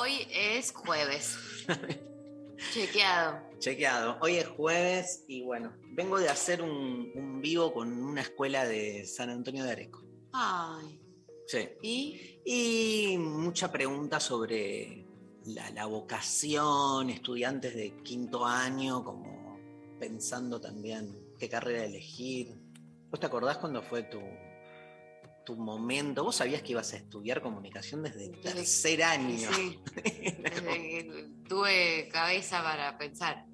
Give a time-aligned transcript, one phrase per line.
[0.00, 1.36] Hoy es jueves.
[2.72, 3.40] Chequeado.
[3.58, 4.16] Chequeado.
[4.20, 9.04] Hoy es jueves y bueno, vengo de hacer un, un vivo con una escuela de
[9.06, 10.04] San Antonio de Areco.
[10.32, 11.00] Ay.
[11.48, 11.68] Sí.
[11.82, 12.40] ¿Y?
[12.44, 15.04] Y mucha pregunta sobre
[15.46, 19.58] la, la vocación, estudiantes de quinto año, como
[19.98, 22.54] pensando también qué carrera elegir.
[23.10, 24.20] ¿Vos te acordás cuando fue tu,
[25.48, 26.24] tu momento?
[26.24, 29.48] ¿Vos sabías que ibas a estudiar comunicación desde el tercer año?
[29.54, 29.78] Sí.
[29.94, 33.46] Desde que tuve cabeza para pensar.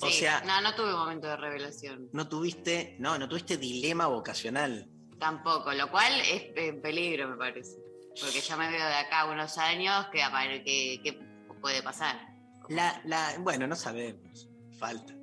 [0.00, 2.08] O Sí, sea- No, no tuve momento de revelación.
[2.12, 4.88] No tuviste, no, no tuviste dilema vocacional.
[5.18, 7.78] Tampoco, lo cual es en peligro, me parece.
[8.20, 10.20] Porque ya me veo de acá unos años que,
[10.64, 11.12] que, que
[11.60, 12.16] puede pasar.
[12.68, 14.48] La, la, bueno, no sabemos.
[14.78, 15.15] Falta.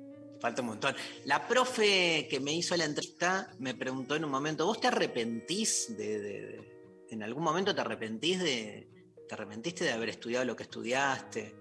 [0.44, 0.94] Falta un montón.
[1.24, 5.96] La profe que me hizo la entrevista me preguntó en un momento, ¿vos te arrepentís
[5.96, 8.86] de, de- de- en algún momento te arrepentís de,
[9.26, 11.54] te arrepentiste de haber estudiado lo que estudiaste?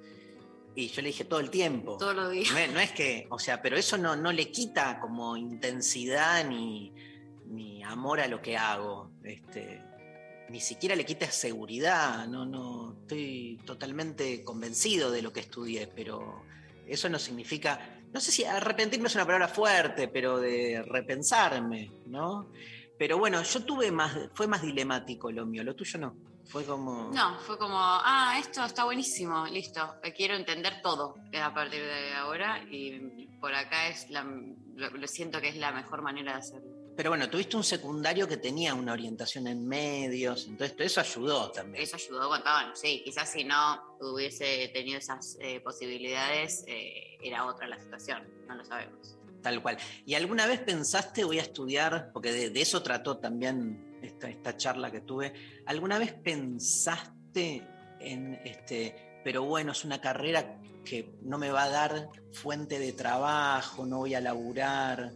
[0.75, 1.95] Y yo le dije todo el tiempo.
[1.97, 2.51] Todos los días.
[2.51, 6.45] No es, no es que, o sea, pero eso no, no le quita como intensidad
[6.45, 6.91] ni,
[7.45, 9.11] ni amor a lo que hago.
[9.23, 9.81] Este,
[10.49, 12.27] ni siquiera le quita seguridad.
[12.27, 16.43] No, no, estoy totalmente convencido de lo que estudié, pero
[16.85, 17.79] eso no significa,
[18.13, 22.51] no sé si arrepentirme es una palabra fuerte, pero de repensarme, ¿no?
[22.97, 26.15] Pero bueno, yo tuve más, fue más dilemático lo mío, lo tuyo no.
[26.45, 27.09] Fue como.
[27.11, 29.95] No, fue como, ah, esto está buenísimo, listo.
[30.15, 34.23] Quiero entender todo eh, a partir de ahora y por acá es la,
[34.75, 36.82] lo siento que es la mejor manera de hacerlo.
[36.95, 41.83] Pero bueno, tuviste un secundario que tenía una orientación en medios, entonces eso ayudó también.
[41.83, 43.01] Eso ayudó montón, sí.
[43.03, 48.63] Quizás si no hubiese tenido esas eh, posibilidades, eh, era otra la situación, no lo
[48.63, 49.17] sabemos.
[49.41, 49.77] Tal cual.
[50.05, 54.55] ¿Y alguna vez pensaste voy a estudiar, porque de, de eso trató también esta, esta
[54.55, 55.33] charla que tuve,
[55.65, 57.67] ¿alguna vez pensaste
[57.99, 62.93] en este, pero bueno, es una carrera que no me va a dar fuente de
[62.93, 65.13] trabajo, no voy a laburar?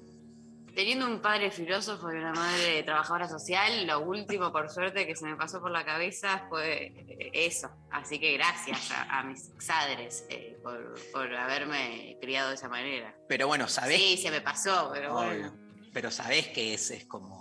[0.78, 5.26] Teniendo un padre filósofo y una madre trabajadora social, lo último, por suerte, que se
[5.26, 7.68] me pasó por la cabeza fue eh, eso.
[7.90, 13.12] Así que gracias a, a mis padres eh, por, por haberme criado de esa manera.
[13.28, 15.28] Pero bueno, sabés, Sí, se me pasó, pero Obvio.
[15.28, 15.54] bueno.
[15.92, 17.37] pero sabés que es, es como,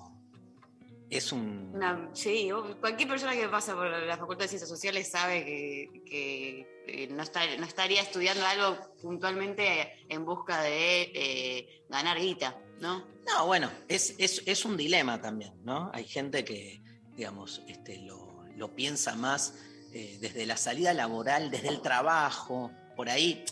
[1.11, 1.71] es un...
[1.75, 2.49] Una- sí,
[2.81, 7.23] cualquier persona que pasa por la Facultad de Ciencias Sociales sabe que, que, eh, no,
[7.23, 13.07] está- no estaría estudiando algo puntualmente en busca de eh, ganar guita, ¿no?
[13.27, 15.91] No, bueno, es, es, es un dilema también, ¿no?
[15.93, 16.81] Hay gente que,
[17.17, 19.55] digamos, este, lo, lo piensa más
[19.93, 23.45] eh, desde la salida laboral, desde el trabajo, por ahí,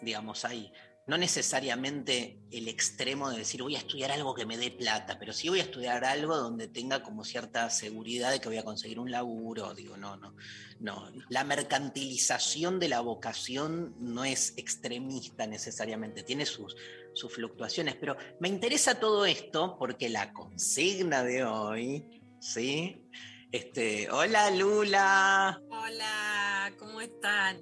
[0.00, 0.72] digamos, ahí.
[1.12, 5.34] No necesariamente el extremo de decir voy a estudiar algo que me dé plata, pero
[5.34, 8.98] sí voy a estudiar algo donde tenga como cierta seguridad de que voy a conseguir
[8.98, 9.74] un laburo.
[9.74, 10.34] Digo, no, no,
[10.80, 11.12] no.
[11.28, 16.76] La mercantilización de la vocación no es extremista necesariamente, tiene sus,
[17.12, 17.94] sus fluctuaciones.
[17.96, 23.04] Pero me interesa todo esto porque la consigna de hoy, ¿sí?
[23.50, 25.60] Este, hola Lula.
[25.68, 27.60] Hola, ¿cómo están?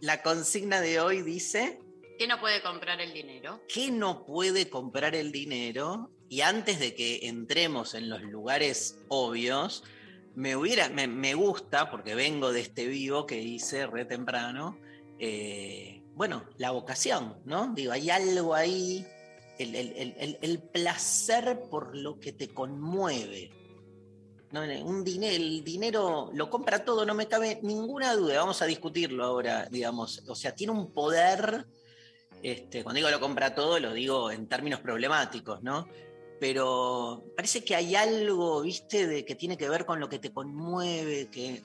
[0.00, 1.78] La consigna de hoy dice
[2.18, 3.60] ¿Qué no puede comprar el dinero?
[3.68, 6.10] que no puede comprar el dinero.
[6.28, 9.84] Y antes de que entremos en los lugares obvios,
[10.34, 14.78] me, hubiera, me, me gusta, porque vengo de este vivo que hice re temprano,
[15.18, 17.72] eh, bueno, la vocación, ¿no?
[17.74, 19.06] Digo, hay algo ahí,
[19.58, 23.50] el, el- el- el- el placer por lo que te conmueve.
[24.50, 28.38] No, un dinero, el dinero lo compra todo, no me cabe ninguna duda.
[28.40, 30.22] Vamos a discutirlo ahora, digamos.
[30.28, 31.66] O sea, tiene un poder.
[32.42, 35.88] Este, cuando digo lo compra todo, lo digo en términos problemáticos, ¿no?
[36.40, 41.28] Pero parece que hay algo, viste, que tiene que ver con lo que te conmueve,
[41.30, 41.62] que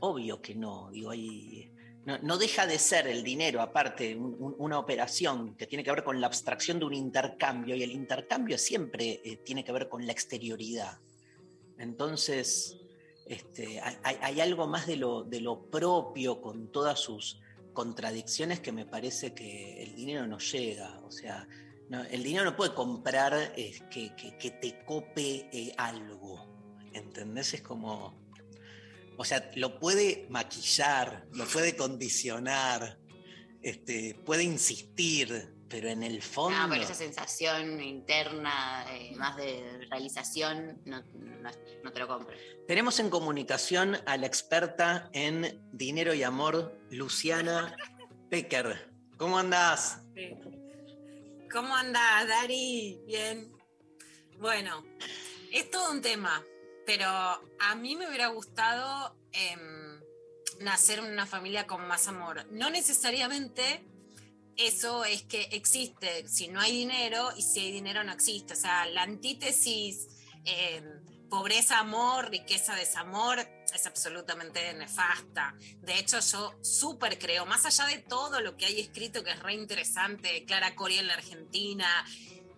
[0.00, 1.70] obvio que no, digo, hay,
[2.04, 6.02] no, deja de ser el dinero, aparte, un- un- una operación que tiene que ver
[6.02, 10.04] con la abstracción de un intercambio, y el intercambio siempre eh, tiene que ver con
[10.04, 10.98] la exterioridad.
[11.78, 12.76] Entonces,
[13.26, 17.39] este, hay, algo más de lo propio con todas sus
[17.72, 21.00] contradicciones que me parece que el dinero no llega.
[21.00, 21.46] O sea,
[22.10, 26.48] el dinero no puede comprar eh, que, que- que te cope eh, algo.
[26.92, 27.54] ¿Entendés?
[27.54, 28.20] Es como.
[29.16, 32.98] O sea, lo puede maquillar, lo puede condicionar,
[33.60, 36.58] este, puede insistir, pero en el fondo.
[36.58, 41.50] No, pero esa sensación interna, eh, más de realización, no, no,
[41.84, 42.36] no te lo compro.
[42.66, 47.74] Tenemos en comunicación a la experta en dinero y amor, Luciana
[48.28, 48.90] Becker.
[49.16, 50.02] ¿Cómo andás?
[51.50, 53.00] ¿Cómo andás, Dari?
[53.06, 53.52] Bien.
[54.38, 54.84] Bueno,
[55.52, 56.44] es todo un tema,
[56.84, 60.00] pero a mí me hubiera gustado em,
[60.60, 62.46] nacer en una familia con más amor.
[62.50, 63.84] No necesariamente
[64.66, 68.52] eso es que existe si no hay dinero y si hay dinero no existe.
[68.52, 70.08] O sea, la antítesis
[70.44, 70.84] em,
[71.28, 73.38] pobreza, amor, riqueza, desamor
[73.72, 75.54] es absolutamente nefasta.
[75.80, 79.40] De hecho, yo súper creo, más allá de todo lo que hay escrito que es
[79.40, 82.04] re interesante, Clara Cori en la Argentina,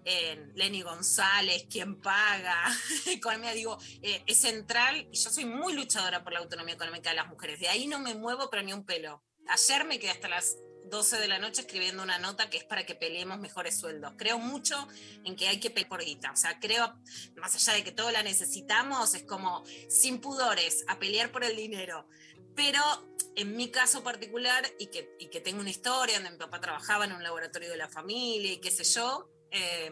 [0.04, 2.64] eh, Lenny González, quien paga,
[3.06, 7.16] economía, digo, eh, es central y yo soy muy luchadora por la autonomía económica de
[7.16, 7.60] las mujeres.
[7.60, 9.22] De ahí no me muevo, pero ni un pelo.
[9.46, 10.56] Ayer me quedé hasta las
[10.92, 14.12] 12 de la noche escribiendo una nota que es para que peleemos mejores sueldos.
[14.18, 14.86] Creo mucho
[15.24, 16.30] en que hay que pelear por guita.
[16.30, 16.94] O sea, creo,
[17.36, 21.56] más allá de que todo la necesitamos, es como sin pudores, a pelear por el
[21.56, 22.06] dinero.
[22.54, 22.82] Pero
[23.36, 27.06] en mi caso particular, y que, y que tengo una historia donde mi papá trabajaba
[27.06, 29.90] en un laboratorio de la familia y qué sé yo, eh,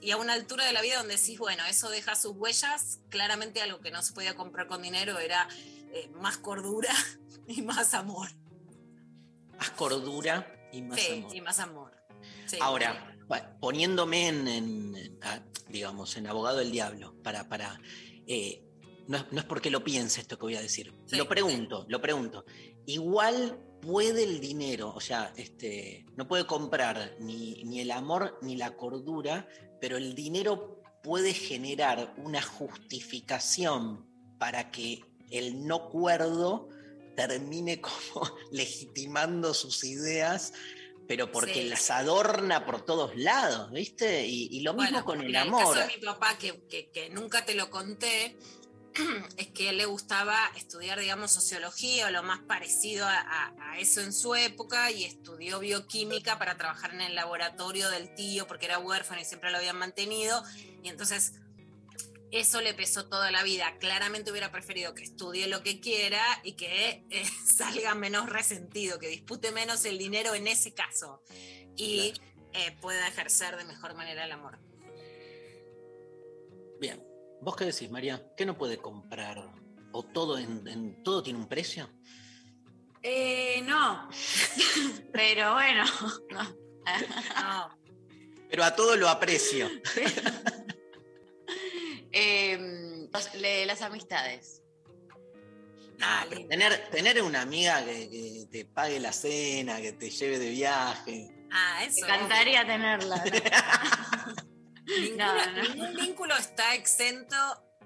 [0.00, 3.62] y a una altura de la vida donde decís, bueno, eso deja sus huellas, claramente
[3.62, 5.48] algo que no se podía comprar con dinero era
[5.92, 6.92] eh, más cordura
[7.46, 8.28] y más amor.
[9.60, 11.36] Más cordura y más sí, amor.
[11.36, 11.92] y más amor.
[12.46, 12.58] Sí.
[12.60, 13.16] Ahora,
[13.60, 15.20] poniéndome en, en- en,
[15.68, 17.80] digamos, en abogado del diablo, para, para
[18.26, 18.64] eh,
[19.06, 20.92] no, es, no es porque lo piense esto que voy a decir.
[21.06, 22.44] Sí, lo pregunto, lo pregunto.
[22.86, 28.56] Igual puede el dinero, o sea, este, no puede comprar ni, ni el amor ni
[28.56, 29.46] la cordura,
[29.80, 34.06] pero el dinero puede generar una justificación
[34.38, 36.68] para que el no cuerdo
[37.28, 40.52] termine como legitimando sus ideas
[41.06, 41.68] pero porque Sí.
[41.68, 44.24] las adorna por todos lados, ¿viste?
[44.28, 45.74] Y, y lo mismo Bueno, con el amor.
[45.74, 48.36] caso de mi papá, que, que- que nunca te lo conté,
[49.36, 54.00] es que le gustaba estudiar, digamos, sociología o lo más parecido a, a- a eso
[54.02, 58.78] en su época y estudió bioquímica para trabajar en el laboratorio del tío porque era
[58.78, 60.40] huérfano y siempre lo habían mantenido.
[60.84, 61.32] Y entonces
[62.32, 63.76] eso le pesó toda la vida.
[63.78, 69.08] Claramente hubiera preferido que estudie lo que quiera y que eh, salga menos resentido, que
[69.08, 71.22] dispute menos el dinero en ese caso
[71.76, 72.12] y
[72.52, 74.58] eh, pueda ejercer de mejor manera el amor.
[76.80, 77.02] Bien.
[77.42, 78.22] ¿Vos qué decís, María?
[78.36, 79.50] ¿Qué no puede comprar?
[79.92, 81.88] ¿O todo, en, en- todo tiene un precio?
[83.02, 84.08] Eh, no,
[85.12, 85.84] pero bueno,
[86.30, 86.42] no.
[87.34, 87.78] No,
[88.50, 89.70] Pero a todo lo aprecio.
[92.12, 93.08] Eh,
[93.38, 94.62] le- las amistades.
[96.02, 100.38] Ah, pero tener, tener una amiga que, que te pague la cena, que te lleve
[100.38, 101.28] de viaje.
[101.52, 102.04] ah, Me eso.
[102.06, 103.22] encantaría tenerla.
[105.16, 105.62] No.
[105.62, 107.36] Ningún vínculo está exento,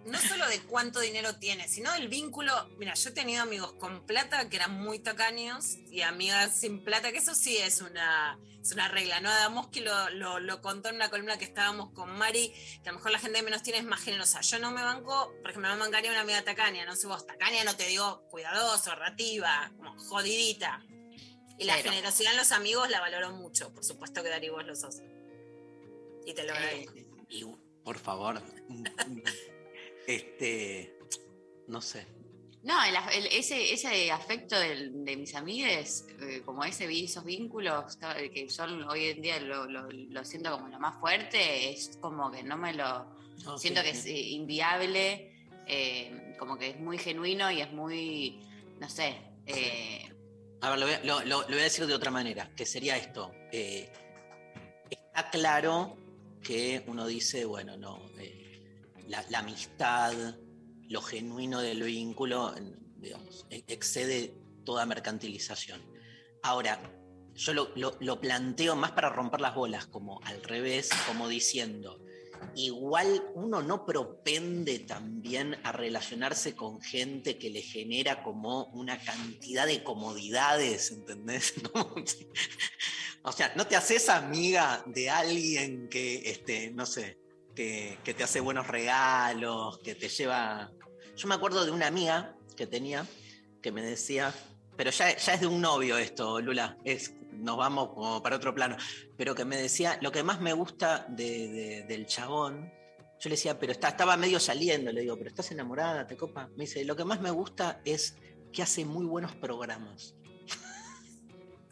[0.06, 2.52] no solo de cuánto dinero tienes, sino del vínculo.
[2.78, 7.12] Mira, yo he tenido amigos con plata que eran muy tacaños y amigas sin plata,
[7.12, 9.20] que eso sí es una, es una regla.
[9.20, 9.30] ¿no?
[9.30, 12.99] Adamowski lo, lo, lo contó en una columna que estábamos con Mari, que a lo
[12.99, 14.40] mejor la gente que menos tiene es más generosa.
[14.42, 17.26] Yo no me banco, por ejemplo, no me bancaría una amiga tacaña, no sé vos,
[17.26, 20.84] tacaña no te digo cuidadoso, ahorrativa, como jodidita.
[21.58, 21.90] Y la Cero.
[21.90, 24.96] generosidad en los amigos la valoro mucho, por supuesto que Dari vos lo sos.
[26.26, 26.94] Y te lo agradezco.
[27.30, 27.44] Eh,
[27.84, 28.42] por favor.
[30.06, 30.99] Este.
[31.68, 32.06] No sé.
[32.62, 37.23] No, el af- el- ese, ese afecto del- de mis amigues, eh, como ese, esos
[37.25, 41.70] vínculos ta- que yo hoy en día lo, lo- lo siento como lo más fuerte,
[41.70, 43.06] es como que no me lo...
[43.58, 43.99] Siento sí, que sí.
[43.99, 45.34] es eh, inviable,
[45.66, 48.40] eh, como que es muy genuino y es muy,
[48.80, 49.14] no sé,
[49.46, 50.08] eh,
[50.62, 53.30] A ver, lo voy a, lo- voy a decir de otra manera, que sería esto.
[53.52, 53.90] eh,
[54.90, 55.96] está claro
[56.42, 58.34] que uno dice, bueno, no, eh,
[59.08, 60.12] la, amistad,
[60.88, 62.54] lo genuino del vínculo,
[62.96, 64.34] digamos, e- excede
[64.64, 65.82] toda mercantilización.
[66.42, 66.80] Ahora,
[67.34, 72.00] yo lo, lo- planteo más para romper las bolas, como al revés, como diciendo,
[72.54, 79.66] igual uno no propende también a relacionarse con gente que le genera como una cantidad
[79.66, 81.54] de comodidades, ¿entendés?
[83.26, 87.18] O sea, no te haces amiga de alguien que, este, no sé,
[87.54, 90.70] que, te hace buenos regalos, que te lleva...
[91.16, 93.06] Yo me acuerdo de una amiga que tenía
[93.62, 94.34] que me decía,
[94.76, 98.54] pero ya, ya es de un novio esto, Lula, es, nos vamos como para otro
[98.54, 98.76] plano,
[99.16, 102.70] pero que me decía, lo que más me gusta de- del chabón,
[103.20, 106.49] yo le decía, pero está, estaba medio saliendo, le digo, pero estás enamorada, te copa.
[106.56, 108.16] Me dice, lo que más me gusta es
[108.52, 110.14] que hace muy buenos programas.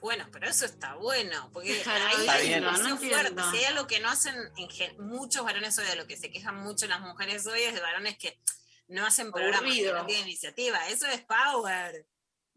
[0.03, 2.89] Bueno, pero eso está bueno, porque ahí hay No fuerte.
[3.29, 3.51] entiendo.
[3.53, 6.57] Si hay algo que no hacen en muchos varones hoy, de lo que se quejan
[6.57, 8.37] mucho las mujeres hoy, es de varones que
[8.89, 10.89] no hacen programas, que no tienen iniciativa.
[10.89, 12.05] Eso es power.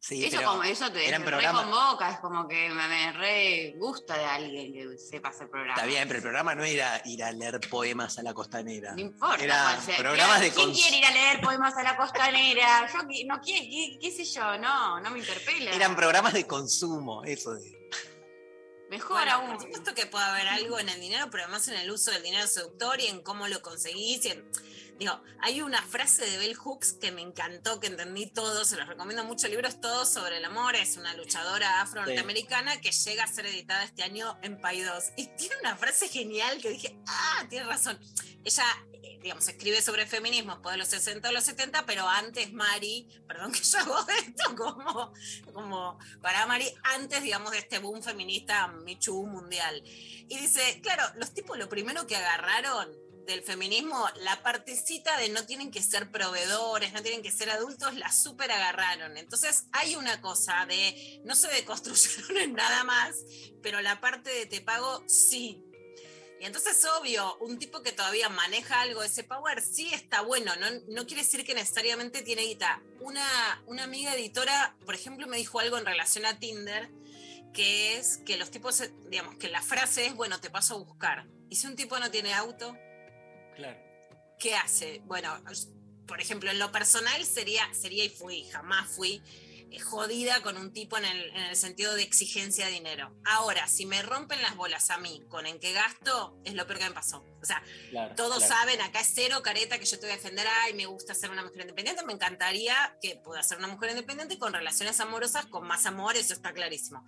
[0.08, 4.26] Sí, eso, como, eso te eran reconvoca, es como que me, me re gusta de
[4.26, 5.78] alguien que sepa hacer programas.
[5.80, 8.94] Está bien, pero el programa no era ir a leer poemas a la costanera.
[8.94, 9.44] No importa.
[9.44, 9.98] Era sea.
[9.98, 12.88] programas de ¿Quién quiere ir a leer poemas a la costanera?
[12.94, 15.72] Yo no quiero, qué, qué sé yo, no, no me interpela.
[15.72, 17.76] Eran programas de consumo, eso de.
[18.92, 19.52] Mejor Bueno, aún.
[19.54, 22.22] por supuesto que puede haber algo en el dinero, pero además en el uso del
[22.22, 24.24] dinero seductor y en cómo lo conseguís.
[24.26, 24.48] y en-
[24.98, 28.88] digo, hay una frase de Bell Hooks que me encantó, que entendí todo, se los
[28.88, 33.46] recomiendo mucho, libros todos sobre el amor, es una luchadora afro-norteamericana que llega a ser
[33.46, 35.12] editada este año en Paidós.
[35.18, 38.00] Y tiene una frase genial que dije, ah, tiene razón.
[38.44, 42.54] Ella, eh, digamos, escribe sobre feminismo después de los 60 o los 70, pero antes
[42.54, 45.14] Mari, perdón que yo hago esto como,
[45.54, 49.82] como para Mari, antes, digamos, de este boom feminista Michu mundial.
[49.86, 55.46] Y dice, claro, los tipos lo primero que agarraron del feminismo, la partecita de no
[55.46, 59.17] tienen que ser proveedores, no tienen que ser adultos, la súper agarraron.
[59.17, 63.15] Entonces hay una cosa de, no se deconstruyeron en nada más,
[63.62, 65.62] pero la parte de te pago sí.
[66.39, 70.67] Y entonces, obvio, un tipo que todavía maneja algo ese power, sí está bueno, no,
[70.89, 72.84] no quiere decir que necesariamente tiene guita.
[73.00, 76.91] Una, una amiga editora, por ejemplo, me dijo algo en relación a Tinder,
[77.53, 81.25] que es que los tipos, digamos, que la frase es, bueno, te paso a buscar.
[81.50, 82.77] Y si un tipo no tiene auto,
[83.56, 83.78] Claro.
[84.40, 85.02] ¿qué hace?
[85.06, 85.42] Bueno,
[86.08, 89.22] por ejemplo, en lo personal sería, sería y fui, jamás fui
[89.72, 93.16] eh, jodida con un tipo en el, en el sentido de exigencia de dinero.
[93.26, 96.80] Ahora, si me rompen las bolas a mí con en qué gasto, es lo peor
[96.80, 97.26] que me pasó.
[97.42, 98.54] O sea, claro todos claro.
[98.54, 101.32] saben, acá es cero careta que yo te voy a defender, ay, me gusta ser
[101.32, 105.68] una mujer independiente, me encantaría que pueda ser una mujer independiente con relaciones amorosas, con
[105.68, 107.06] más amor, eso está clarísimo.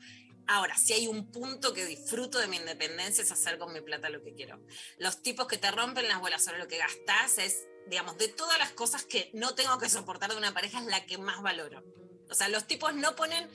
[0.48, 4.10] Ahora, si hay un punto que disfruto de mi independencia es hacer con mi plata
[4.10, 4.60] lo que quiero.
[4.98, 8.58] Los tipos que te rompen las bolas sobre lo que gastás es, digamos, de todas
[8.58, 11.84] las cosas que no tengo que soportar de una pareja es la que más valoro.
[12.30, 13.50] O sea, los tipos no ponen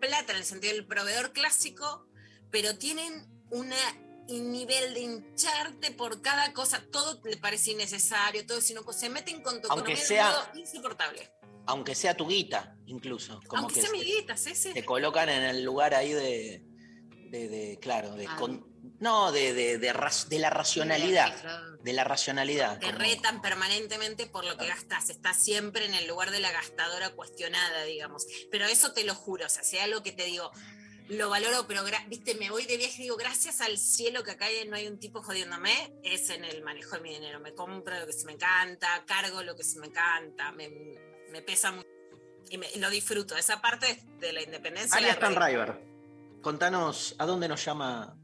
[0.00, 2.06] plata en el sentido del proveedor clásico,
[2.50, 3.76] pero tienen una
[4.26, 9.42] un nivel de hincharte por cada cosa, todo le parece innecesario, todo sino se meten
[9.42, 11.30] con tu Aunque economía sea- insoportable.
[11.66, 13.40] Aunque sea tu guita, incluso.
[13.46, 14.72] Como Aunque que sea se- amiguitas, sí, sí.
[14.74, 16.62] te colocan en el lugar ahí de.
[17.30, 18.26] de, de- claro, de.
[18.26, 18.36] Ah.
[18.38, 21.78] con- no, de, de, de la racionalidad.
[21.82, 22.78] De la racionalidad.
[22.78, 26.52] Te como- retan permanentemente por lo que gastas, estás siempre en el lugar de la
[26.52, 28.26] gastadora cuestionada, digamos.
[28.50, 30.50] Pero eso te lo juro, o sea, si hay algo que te digo,
[31.08, 34.46] lo valoro, pero viste, me voy de viaje y digo, gracias al cielo que acá
[34.68, 37.40] no hay un tipo jodiéndome, es en el manejo de mi dinero.
[37.40, 40.68] Me compro lo que se me encanta, cargo lo que se me encanta, me,
[41.34, 41.88] me pesa mucho.
[42.48, 43.36] Y me- lo disfruto.
[43.36, 44.96] Esa parte de la independencia.
[44.96, 45.82] Arias Tanriver,
[46.42, 48.16] contanos a dónde nos llama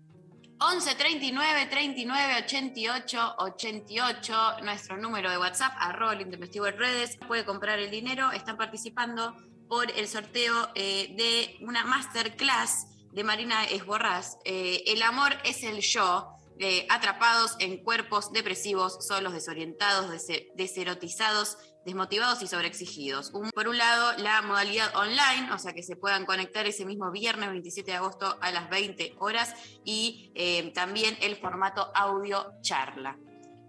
[0.60, 7.16] 11 39 39 88 88, nuestro número de WhatsApp, arroba el intempestivo en redes.
[7.26, 9.34] Puede comprar el dinero, están participando
[9.68, 14.38] por el sorteo eh, de una masterclass de Marina Esborrás.
[14.44, 16.36] Eh, el amor es el yo.
[16.62, 23.30] eh, atrapados en cuerpos depresivos, solos, desorientados, dese- deserotizados, desmotivados y sobreexigidos.
[23.32, 27.10] Un- por un lado, la modalidad online, o sea que se puedan conectar ese mismo
[27.10, 33.16] viernes 27 de agosto a las 20 horas y eh, también el formato audio charla.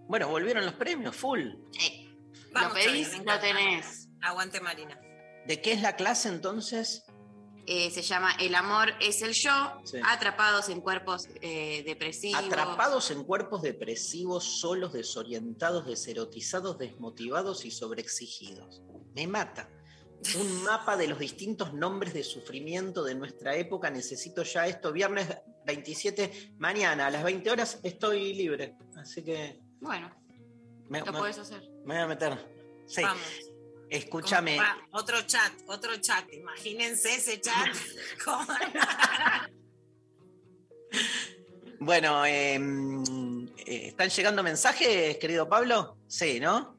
[0.08, 1.40] Bueno, volvieron los premios, full.
[1.80, 2.08] Eh,
[2.52, 4.08] Vamos, lo pedís, lo tenés.
[4.20, 5.00] Aguante Marina.
[5.46, 7.04] ¿De qué es la clase entonces?
[7.66, 9.52] Eh, se llama El amor es el yo,
[9.84, 9.98] Sí.
[10.04, 12.42] atrapados en cuerpos eh, depresivos.
[12.42, 18.82] Atrapados en cuerpos depresivos, solos, desorientados, deserotizados, desmotivados y sobreexigidos.
[19.14, 19.68] Me mata.
[20.38, 23.90] Un mapa de los distintos nombres de sufrimiento de nuestra época.
[23.90, 24.92] Necesito ya esto.
[24.92, 25.28] Viernes
[25.64, 28.76] 27, mañana a las 20 horas estoy libre.
[28.96, 30.10] Así que Bueno,
[30.88, 31.60] me, lo me- podés hacer.
[31.84, 32.38] me voy a meter.
[32.86, 33.22] Sí, Vamos.
[33.92, 34.58] Escúchame.
[34.92, 36.32] Otro chat, otro chat.
[36.32, 37.74] Imagínense ese chat.
[41.84, 45.98] Bueno, eh, eh, ¿están llegando mensajes, querido Pablo?
[46.06, 46.78] Sí, ¿no?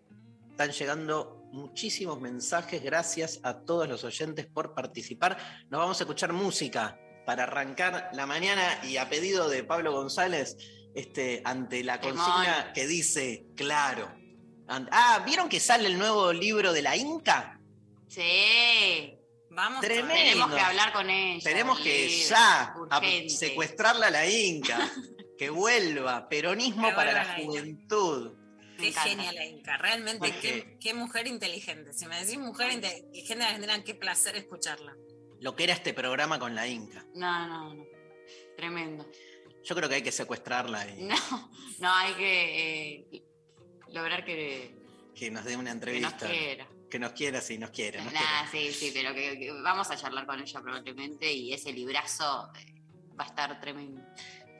[0.52, 2.82] Están llegando muchísimos mensajes.
[2.82, 5.38] Gracias a todos los oyentes por participar.
[5.70, 10.56] Nos vamos a escuchar música para arrancar la mañana y a pedido de Pablo González,
[10.96, 14.23] este, ante la consigna que dice, claro.
[14.68, 17.60] Ah, ¿vieron que sale el nuevo libro de la Inca?
[18.08, 19.14] Sí.
[19.50, 19.82] Vamos.
[19.82, 20.16] Tremendo.
[20.16, 21.44] Tenemos que hablar con ella.
[21.44, 24.90] Tenemos que ya a- secuestrarla a la Inca,
[25.38, 28.32] que vuelva, peronismo Que para vuelva la juventud.
[28.78, 29.78] Qué genial la Inca.
[29.78, 31.94] Realmente, ¿Por qué, mujer inteligente.
[31.94, 34.96] Si me decís mujer inteligente Argentina, qué placer escucharla.
[35.40, 37.06] Lo que era este programa con la Inca.
[37.14, 37.86] No, no, no.
[38.58, 39.06] Tremendo.
[39.64, 41.16] Yo creo que hay que secuestrarla y No,
[41.80, 43.23] no, hay que eh,
[43.94, 44.76] lograr que,
[45.16, 46.28] que nos dé una que nos entrevista.
[46.28, 46.68] quiera.
[46.90, 48.02] Que nos quiera, si nos quiere.
[48.04, 48.72] nos Nah, quiere.
[48.74, 52.82] sí, sí, pero que, que vamos a charlar con ella probablemente y ese librazo eh,
[53.20, 54.02] va a estar tremendo.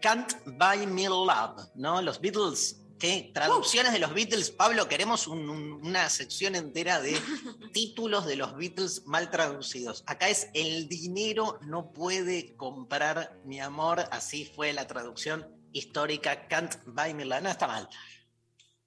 [0.02, 2.02] Can't Buy Me Love, ¿no?
[2.02, 2.80] Los Beatles.
[3.00, 3.32] ¿Qué?
[3.34, 4.50] Traducciones de los Beatles.
[4.52, 7.14] Pablo, queremos un- un- una sección entera de
[7.74, 10.04] títulos de los Beatles mal traducidos.
[10.08, 14.06] Acá es El dinero no puede comprar mi amor.
[14.12, 16.48] Así fue la traducción histórica.
[16.48, 17.42] Can't Buy Me Love.
[17.44, 17.90] No está mal.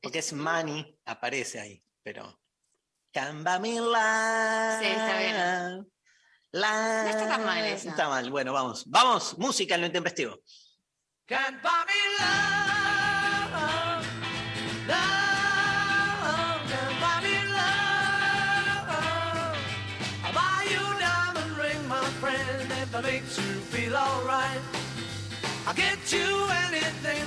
[0.06, 1.82] Porque es money, aparece ahí.
[2.02, 2.40] Pero.
[3.12, 4.80] Can't Buy Me Love.
[4.80, 5.36] Sí, está bien.
[6.52, 7.84] La- No está tan mal esa.
[7.86, 8.30] No está mal.
[8.30, 8.84] Bueno, vamos.
[8.88, 10.38] Vamos, música en lo intempestivo.
[11.26, 13.52] Can't buy me love,
[14.86, 17.26] love, can't buy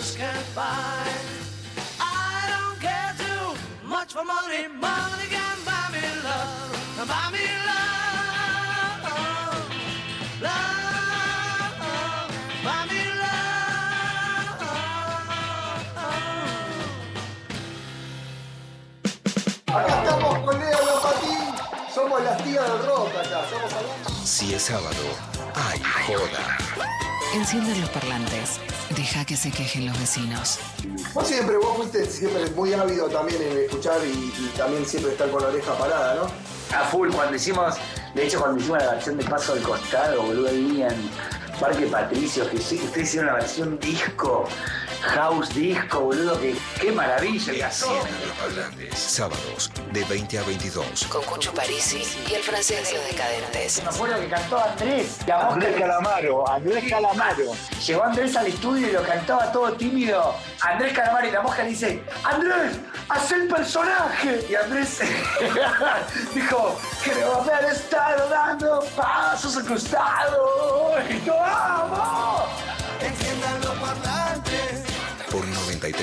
[0.00, 1.04] Just can't buy.
[2.00, 3.54] I don't care too
[3.86, 4.62] much for money.
[4.68, 6.72] Money can buy me love.
[7.10, 9.02] Buy me love.
[10.46, 11.80] Love.
[12.64, 13.50] Buy me love.
[19.66, 21.48] Acá estamos con Leo Lopatín,
[21.94, 24.10] somos las tías del rock acá, estamos hablando.
[24.24, 25.04] Si es sábado,
[25.54, 26.44] hay joda.
[27.34, 28.60] Encienden los parlantes.
[28.96, 30.58] Deja que se quejen los vecinos.
[31.14, 35.30] Vos siempre, vos fuiste siempre muy ávido también en escuchar y, y también siempre estar
[35.30, 36.50] con la oreja parada, ¿no?
[36.74, 37.76] a full cuando hicimos,
[38.14, 41.10] de hecho cuando hicimos la versión de Paso del Costado, boludo, ahí en
[41.58, 44.48] Parque Patricio, que sí, ustedes hicieron la versión disco,
[45.14, 48.06] house disco, boludo, que qué maravilla, el los.
[48.94, 51.04] Sábados, de 20 a 22.
[51.06, 53.82] Con Cucho Parisi y el francés de los decadentes.
[53.82, 55.18] Me acuerdo que cantó Andrés,
[55.50, 57.52] Andrés que- Calamaro, Andrés Calamaro.
[57.86, 60.34] Llegó Andrés al estudio y lo cantaba todo tímido.
[60.60, 62.76] Andrés Calamaro y la mosca le dice, Andrés,
[63.08, 64.46] haz el personaje.
[64.48, 65.00] Y Andrés
[66.34, 70.94] dijo, creo haber estado dando pasos al costado.
[71.08, 72.46] Y yo amo.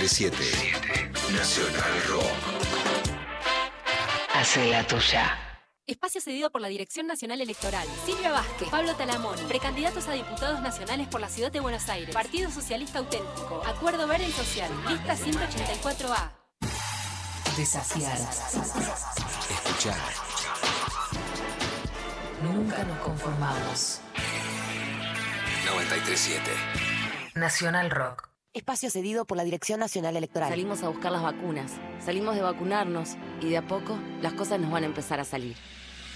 [0.07, 2.23] 937 Nacional Rock.
[4.33, 5.37] Hace la tuya.
[5.85, 7.85] Espacio cedido por la Dirección Nacional Electoral.
[8.05, 12.13] Silvia Vázquez, Pablo Talamoni, precandidatos a diputados nacionales por la Ciudad de Buenos Aires.
[12.15, 13.61] Partido Socialista Auténtico.
[13.65, 14.71] Acuerdo Verde y Social.
[14.87, 16.31] Lista 184A.
[17.57, 18.17] Desafiar.
[19.49, 19.97] Escuchar.
[22.43, 23.99] Nunca nos conformamos.
[25.65, 26.51] 937
[27.35, 28.36] Nacional Rock.
[28.57, 30.49] Espacio cedido por la Dirección Nacional Electoral.
[30.49, 34.71] Salimos a buscar las vacunas, salimos de vacunarnos y de a poco las cosas nos
[34.71, 35.55] van a empezar a salir.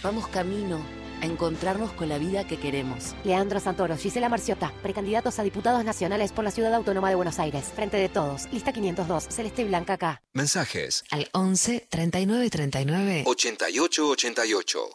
[0.04, 0.84] Vamos camino
[1.21, 3.13] a encontrarnos con la vida que queremos.
[3.23, 7.65] Leandro Santoro, Gisela Marciota, precandidatos a diputados nacionales por la Ciudad Autónoma de Buenos Aires.
[7.75, 10.23] Frente de todos, lista 502, Celeste y Blanca acá.
[10.34, 14.89] Mensajes Al 11 39 39 88 88.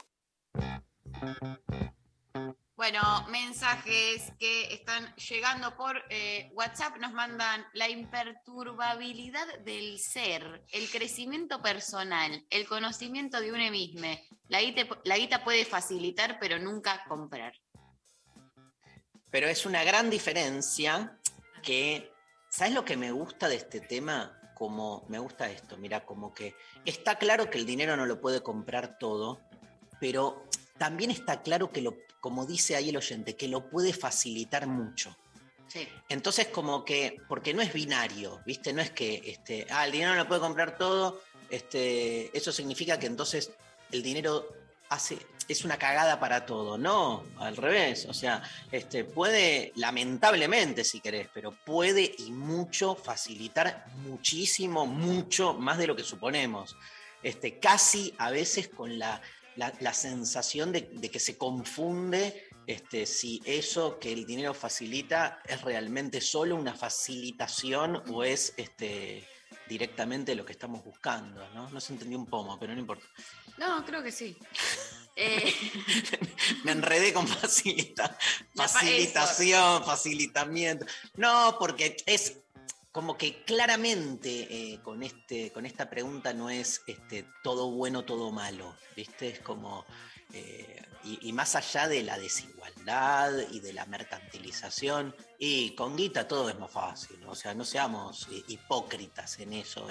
[2.76, 10.90] Bueno, mensajes que están llegando por eh, WhatsApp nos mandan la imperturbabilidad del ser, el
[10.90, 14.08] crecimiento personal, el conocimiento de uno mismo.
[14.48, 14.60] La
[15.04, 17.54] la guita puede facilitar, pero nunca comprar.
[19.30, 21.18] Pero es una gran diferencia
[21.62, 22.12] que,
[22.50, 24.38] ¿sabes lo que me gusta de este tema?
[24.54, 28.42] Como me gusta esto, mira, como que está claro que el dinero no lo puede
[28.42, 29.40] comprar todo,
[29.98, 30.44] pero
[30.78, 31.94] también está claro que lo,
[32.26, 35.16] como dice ahí el oyente, que lo puede facilitar mucho.
[35.68, 35.86] Sí.
[36.08, 38.72] Entonces, como que, porque no es binario, ¿viste?
[38.72, 42.98] No es que, este, ah, el dinero no lo puede comprar todo, este, eso significa
[42.98, 43.52] que entonces
[43.92, 44.48] el dinero
[44.88, 46.76] hace, es una cagada para todo.
[46.78, 48.06] No, al revés.
[48.08, 55.78] O sea, este, puede, lamentablemente, si querés, pero puede y mucho facilitar muchísimo, mucho más
[55.78, 56.74] de lo que suponemos.
[57.22, 59.22] Este, casi a veces con la,
[59.56, 65.40] la, la sensación de, de que se confunde este, si eso que el dinero facilita
[65.44, 69.26] es realmente solo una facilitación o es este,
[69.68, 71.48] directamente lo que estamos buscando.
[71.54, 71.70] ¿no?
[71.70, 73.06] no se entendió un pomo, pero no importa.
[73.56, 74.36] No, creo que sí.
[75.18, 75.50] Eh,
[76.64, 78.18] Me enredé con facilita,
[78.54, 80.84] facilitación, facilitamiento.
[81.14, 82.36] No, porque es
[82.96, 88.32] como que claramente eh, con, este, con esta pregunta no es este, todo bueno, todo
[88.32, 88.74] malo.
[88.96, 89.28] ¿Viste?
[89.28, 89.84] Es como.
[90.32, 96.48] eh, y, más allá de la desigualdad y de la mercantilización, y con guita todo
[96.48, 99.86] es más fácil, o sea, no seamos eh, hipócritas en eso.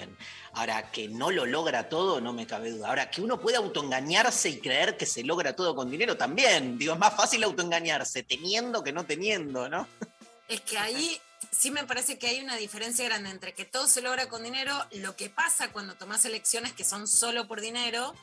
[0.53, 2.89] Ahora, que no lo logra todo, no me cabe duda.
[2.89, 6.79] Ahora, que uno puede autoengañarse y creer que se logra todo con dinero, también.
[6.79, 9.87] Digo, es más fácil autoengañarse teniendo que no teniendo, ¿no?
[10.47, 14.01] Es que ahí sí me parece que hay una diferencia grande entre que todo se
[14.01, 18.13] logra con dinero, lo que pasa cuando tomas elecciones que son solo por dinero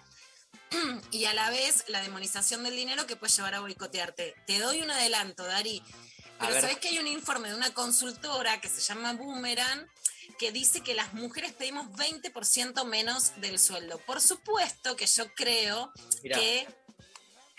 [1.11, 4.35] y a la vez la demonización del dinero que puede llevar a boicotearte.
[4.47, 5.83] Te doy un adelanto, Dari.
[6.39, 9.89] Pero sabes que hay un informe de una consultora que se llama Boomerang
[10.39, 13.99] que dice que las mujeres pedimos 20% menos del sueldo.
[13.99, 16.39] Por supuesto que yo creo Mirá.
[16.39, 16.67] que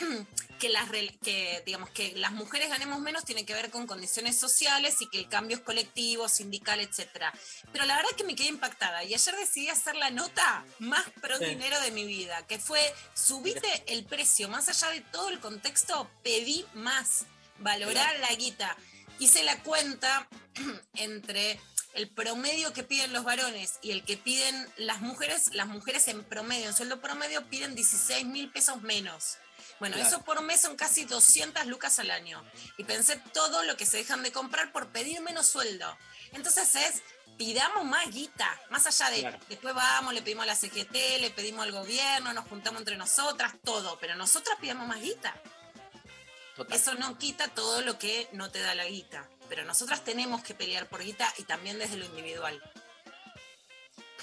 [0.59, 0.89] que las
[1.21, 5.19] que digamos que las mujeres ganemos menos tiene que ver con condiciones sociales y que
[5.19, 7.33] el cambio es colectivo, sindical, etcétera.
[7.71, 11.03] Pero la verdad es que me quedé impactada y ayer decidí hacer la nota más
[11.21, 12.79] pro dinero de mi vida, que fue
[13.13, 17.25] subite el precio, más allá de todo el contexto, pedí más,
[17.59, 18.77] valorar la guita.
[19.19, 20.27] Hice la cuenta
[20.95, 21.59] entre
[21.93, 26.23] el promedio que piden los varones y el que piden las mujeres, las mujeres en
[26.23, 29.37] promedio, en sueldo promedio piden 16 mil pesos menos.
[29.79, 30.07] Bueno, Claro.
[30.09, 32.43] eso por mes son casi 200 lucas al año.
[32.77, 35.97] Y pensé todo lo que se dejan de comprar por pedir menos sueldo.
[36.31, 37.01] Entonces es,
[37.37, 39.39] pidamos más guita, más allá de, Claro.
[39.49, 43.53] después vamos, le pedimos a la CGT, le pedimos al gobierno, nos juntamos entre nosotras,
[43.63, 45.35] todo, pero nosotras pidamos más guita.
[46.55, 46.77] Total.
[46.77, 50.53] Eso no quita todo lo que no te da la guita, pero nosotras tenemos que
[50.53, 52.61] pelear por guita y también desde lo individual.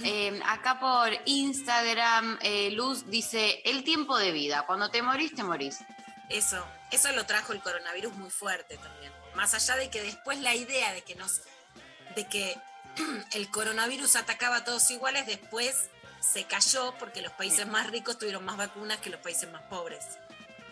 [0.05, 5.43] Eh, acá por Instagram, eh, Luz dice, el tiempo de vida, cuando te morís, te
[5.43, 5.79] morís.
[6.29, 9.13] Eso, eso lo trajo el coronavirus muy fuerte también.
[9.35, 11.43] Más allá de que después la idea de que nos,
[12.15, 12.57] de que
[13.33, 18.45] el coronavirus atacaba a todos iguales, después se cayó porque los países más ricos tuvieron
[18.45, 20.05] más vacunas que los países más pobres.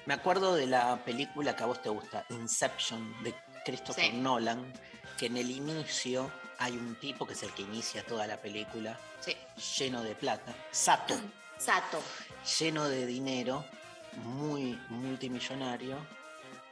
[0.07, 4.12] Me acuerdo de la película que a vos te gusta, Inception, de Christopher Sí.
[4.12, 4.73] Nolan,
[5.19, 8.99] que en el inicio hay un tipo que es el que inicia toda la película,
[9.21, 9.37] Sí.
[9.79, 11.14] lleno de plata, Sato,
[11.59, 12.01] Sato.
[12.59, 13.64] lleno de dinero,
[14.25, 15.97] muy multimillonario.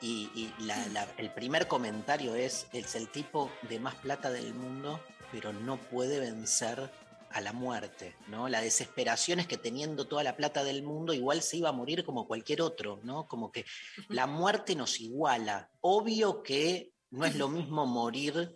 [0.00, 4.52] Y, y la- la- el primer comentario es, es el tipo de más plata del
[4.52, 5.00] mundo,
[5.32, 6.90] pero no puede vencer
[7.30, 8.48] a la muerte, ¿no?
[8.48, 12.04] La desesperación es que teniendo toda la plata del mundo, igual se iba a morir
[12.04, 13.26] como cualquier otro, ¿no?
[13.26, 13.64] Como que
[14.08, 15.70] la muerte nos iguala.
[15.80, 18.54] Obvio que no es lo mismo morir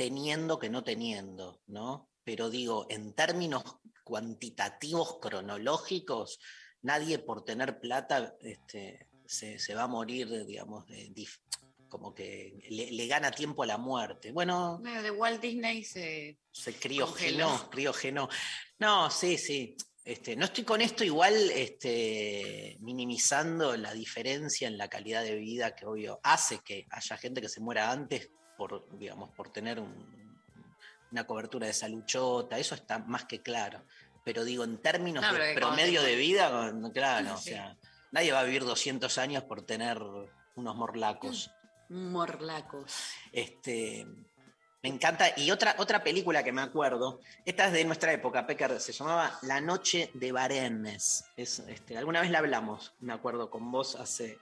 [0.00, 2.08] teniendo que no teniendo, ¿no?
[2.24, 3.62] Pero digo, en términos
[4.02, 6.38] cuantitativos, cronológicos,
[6.80, 11.12] nadie por tener plata este, se, se va a morir, digamos, de
[11.90, 14.32] como que le, le gana tiempo a la muerte.
[14.32, 16.38] Bueno, de Walt Disney se...
[16.50, 18.30] se criogenó, criogenó.
[18.78, 19.76] No, sí, sí.
[20.02, 25.74] Este, no estoy con esto igual este, minimizando la diferencia en la calidad de vida
[25.74, 30.38] que obvio hace que haya gente que se muera antes por, digamos, por tener un-
[31.10, 33.82] una cobertura de salud chota, eso está más que claro.
[34.22, 37.74] Pero digo, en términos No, de promedio de vida, claro, o sea,
[38.12, 39.98] nadie va a vivir 200 años por tener
[40.56, 41.50] unos morlacos.
[41.88, 42.92] Morlacos.
[43.32, 44.06] Este,
[44.82, 45.32] me encanta.
[45.38, 49.38] Y otra, otra película que me acuerdo, esta es de nuestra época, Pecker, se llamaba
[49.42, 51.24] La Noche de Varennes.
[51.34, 54.38] Es, este, alguna vez la hablamos, me acuerdo, con vos hace,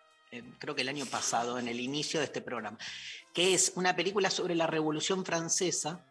[0.59, 2.79] creo que el año pasado, en el inicio de este programa,
[3.33, 6.05] que es una película sobre la Revolución Francesa.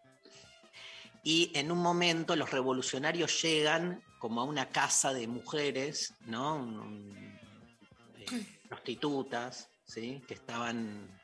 [1.23, 6.55] Y en un momento los revolucionarios llegan como a una casa de mujeres, ¿no?
[6.55, 7.37] Un-
[8.19, 10.21] eh, prostitutas, ¿sí?
[10.27, 11.19] Que estaban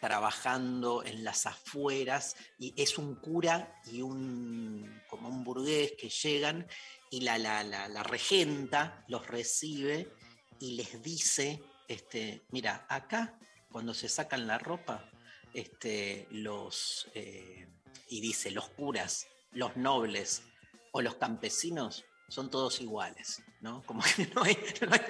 [0.00, 6.66] trabajando en las afueras y es un cura y un como un burgués que llegan
[7.10, 10.08] y la, la, la- la regenta los recibe
[10.58, 13.34] y les dice este mira acá
[13.72, 15.04] cuando se sacan la ropa
[15.54, 17.66] este los eh,
[18.08, 20.42] y dice los curas los nobles
[20.92, 25.00] o los campesinos son todos iguales no como que no hay- no hay-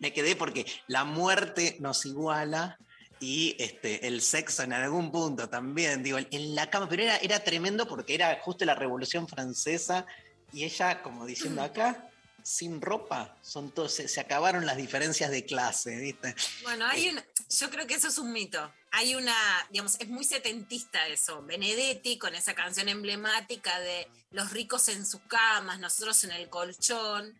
[0.00, 2.78] me quedé porque la muerte nos iguala
[3.20, 7.38] y este, el sexo en algún punto también, digo, en la cama, pero era, era
[7.42, 10.04] tremendo porque era justo la Revolución Francesa
[10.52, 12.10] y ella como diciendo acá,
[12.44, 16.36] sin ropa, son todos, se, se acabaron las diferencias de clase, ¿viste?
[16.62, 18.70] Bueno, hay una, yo creo que eso es un mito.
[18.92, 19.34] Hay una,
[19.70, 21.42] digamos, es muy setentista eso.
[21.42, 27.34] Benedetti con esa canción emblemática de los ricos en sus camas, nosotros en el colchón.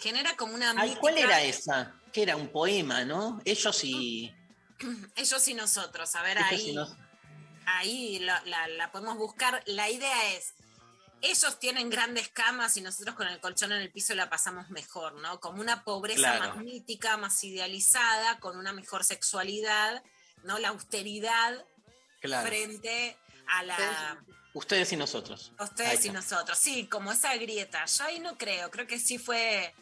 [0.00, 1.94] Genera como una Ay, ¿cuál era esa?
[2.12, 3.40] Que era un poema, ¿no?
[3.44, 4.34] Ellos y...
[5.16, 6.14] Ellos y nosotros.
[6.16, 6.96] A ver, ellos ahí, nos-
[7.66, 9.62] ahí la, la- la podemos buscar.
[9.66, 10.54] La idea es,
[11.22, 15.14] ellos tienen grandes camas y nosotros con el colchón en el piso la pasamos mejor,
[15.20, 15.40] ¿no?
[15.40, 16.54] Como una pobreza Claro.
[16.54, 20.02] más mítica, más idealizada, con una mejor sexualidad,
[20.44, 20.58] ¿no?
[20.58, 21.64] La austeridad
[22.20, 22.46] Claro.
[22.46, 23.16] frente
[23.48, 24.22] a la...
[24.54, 25.52] Ustedes y nosotros.
[25.60, 27.84] Ustedes y nosotros, sí, como esa grieta.
[27.84, 29.74] Yo ahí no creo, creo que sí fue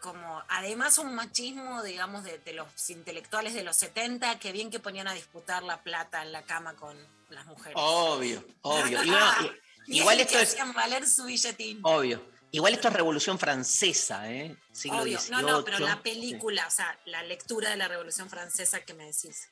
[0.00, 4.78] como, además un machismo, digamos, de, de los intelectuales de los 70, que bien que
[4.80, 6.96] ponían a disputar la plata en la cama con
[7.30, 7.74] las mujeres.
[7.76, 9.02] Obvio, obvio.
[9.04, 9.50] Y y-
[9.86, 10.50] igual esto es...
[10.50, 11.80] hacían valer su billetín.
[11.82, 12.30] Obvio.
[12.54, 14.54] Igual esto es Revolución Francesa, ¿eh?
[14.72, 15.18] Siglo Obvio.
[15.30, 16.00] No, no, pero la sí.
[16.02, 19.48] película, o sea, la lectura de la Revolución Francesa que me decís.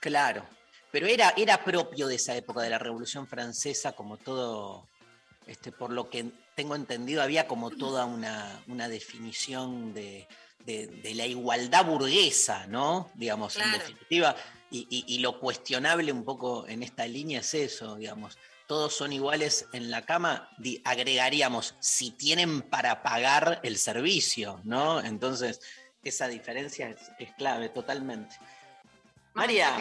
[0.00, 0.46] Claro,
[0.90, 4.86] pero era, era propio de esa época de la Revolución Francesa, como todo,
[5.46, 10.28] este, por lo que tengo entendido, había como toda una, una definición de,
[10.66, 13.10] de- de la igualdad burguesa, ¿no?
[13.14, 14.36] Digamos, en definitiva,
[14.70, 18.36] y, y- y lo cuestionable un poco en esta línea es eso, digamos.
[18.66, 20.48] Todos son iguales en la cama,
[20.84, 25.00] agregaríamos, si tienen para pagar el servicio, ¿no?
[25.00, 25.60] Entonces,
[26.02, 28.36] esa diferencia es, es clave, totalmente.
[29.34, 29.76] María.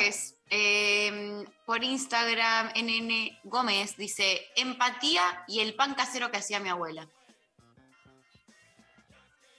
[0.53, 7.07] Eh, por Instagram, NN Gómez dice: empatía y el pan casero que hacía mi abuela.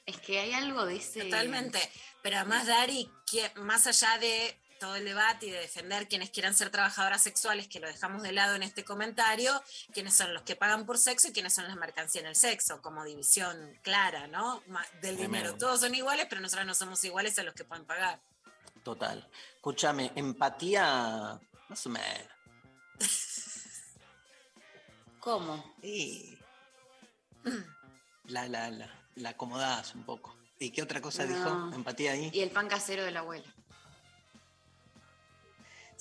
[0.04, 1.24] Es que hay algo de ese.
[1.24, 1.78] Totalmente.
[2.22, 3.08] Pero además, Dari,
[3.56, 7.78] más allá de todo el debate y de defender quienes quieran ser trabajadoras sexuales, que
[7.78, 11.32] lo dejamos de lado en este comentario, quiénes son los que pagan por sexo y
[11.32, 14.60] quiénes son las mercancías en el sexo, como división clara, ¿no?
[15.00, 15.54] Del dinero.
[15.54, 18.20] Todos son iguales, pero nosotros no somos iguales a los que pueden pagar.
[18.82, 19.30] Total.
[19.54, 22.28] Escúchame, empatía, más o menos.
[25.20, 25.76] ¿Cómo?
[25.80, 26.36] Sí.
[28.24, 30.36] La, la, la, la acomodás un poco.
[30.58, 31.70] ¿Y qué otra cosa dijo?
[31.72, 32.30] Empatía ahí.
[32.32, 33.46] Y el pan casero de la abuela.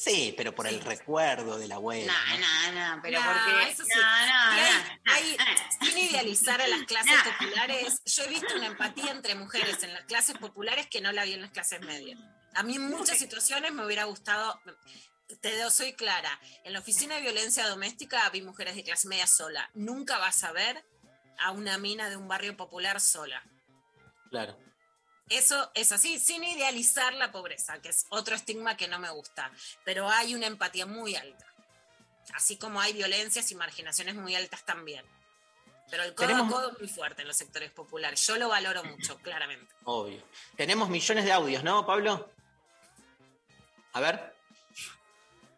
[0.04, 2.12] Sí, pero por el recuerdo de la abuela.
[2.12, 2.72] No, ¿no?
[2.72, 3.70] no, no, pero No, porque.
[3.70, 3.92] eso sí.
[3.96, 4.72] No, hay-
[5.06, 5.86] no, hay- no.
[5.88, 10.06] sin idealizar a las clases populares, yo he visto una empatía entre mujeres en las
[10.06, 12.20] clases populares que no la vi en las clases medias.
[12.56, 14.60] A mí en muchas situaciones me hubiera gustado,
[15.40, 19.70] te soy clara, en la oficina de violencia doméstica vi mujeres de clase media sola.
[19.76, 20.84] Nunca vas a ver
[21.38, 23.44] a una mina de un barrio popular sola.
[24.32, 24.58] Claro.
[25.32, 29.50] Eso es así, sin idealizar la pobreza, que es otro estigma que no me gusta,
[29.86, 31.46] pero hay una empatía muy alta.
[32.34, 35.06] Así como hay violencias y marginaciones muy altas también.
[35.90, 38.26] Pero el codo Tenemos- a codo es muy fuerte en los sectores populares.
[38.28, 39.74] Yo lo valoro mucho, claramente.
[39.86, 40.22] Obvio.
[40.58, 42.30] Tenemos millones de audios, ¿no, Pablo?
[43.94, 44.34] A ver.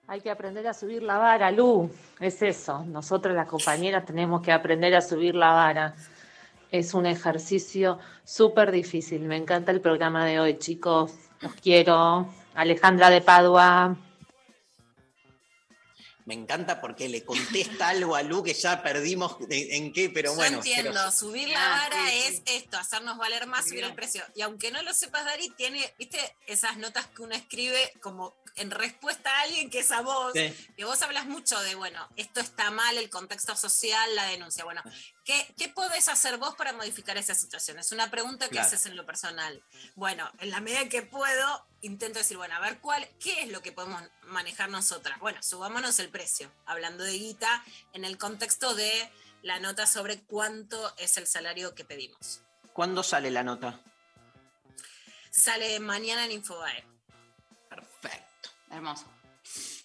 [0.08, 1.90] Hay que aprender a subir la vara, Lu.
[2.20, 2.84] Es eso.
[2.86, 5.96] Nosotros las compañeras tenemos que aprender a subir la vara.
[6.74, 9.22] Es un ejercicio súper difícil.
[9.22, 11.12] Me encanta el programa de hoy, chicos.
[11.40, 12.34] Los quiero.
[12.56, 13.96] Alejandra de Padua.
[16.26, 20.32] Me encanta porque le contesta algo a Lu que ya perdimos en, en qué, pero
[20.32, 20.58] Yo bueno.
[20.58, 24.24] entiendo, pero- subir la Ah, vara sí, es esto, hacernos valer más, subir el precio.
[24.34, 28.72] Y aunque no lo sepas, Dari, tiene, viste, esas notas que uno escribe como en
[28.72, 30.54] respuesta a alguien que es a vos, Sí.
[30.78, 34.64] que vos hablas mucho de, bueno, esto está mal, el contexto social, la denuncia.
[34.64, 34.84] Bueno,
[35.26, 37.80] ¿qué, qué podés hacer vos para modificar esa situación?
[37.80, 38.68] Es una pregunta que Claro.
[38.68, 39.64] haces en lo personal.
[39.96, 43.62] Bueno, en la medida que puedo, intento decir, bueno, a ver, ¿cuál, ¿qué es lo
[43.62, 45.20] que podemos manejar nosotras?
[45.20, 47.64] Bueno, subámonos el precio, hablando de guita,
[47.94, 49.12] en el contexto de
[49.42, 52.42] la nota sobre cuánto es el salario que pedimos.
[52.72, 53.82] ¿Cuándo sale la nota?
[55.32, 56.86] Sale mañana en Infobae.
[58.74, 59.06] Hermoso.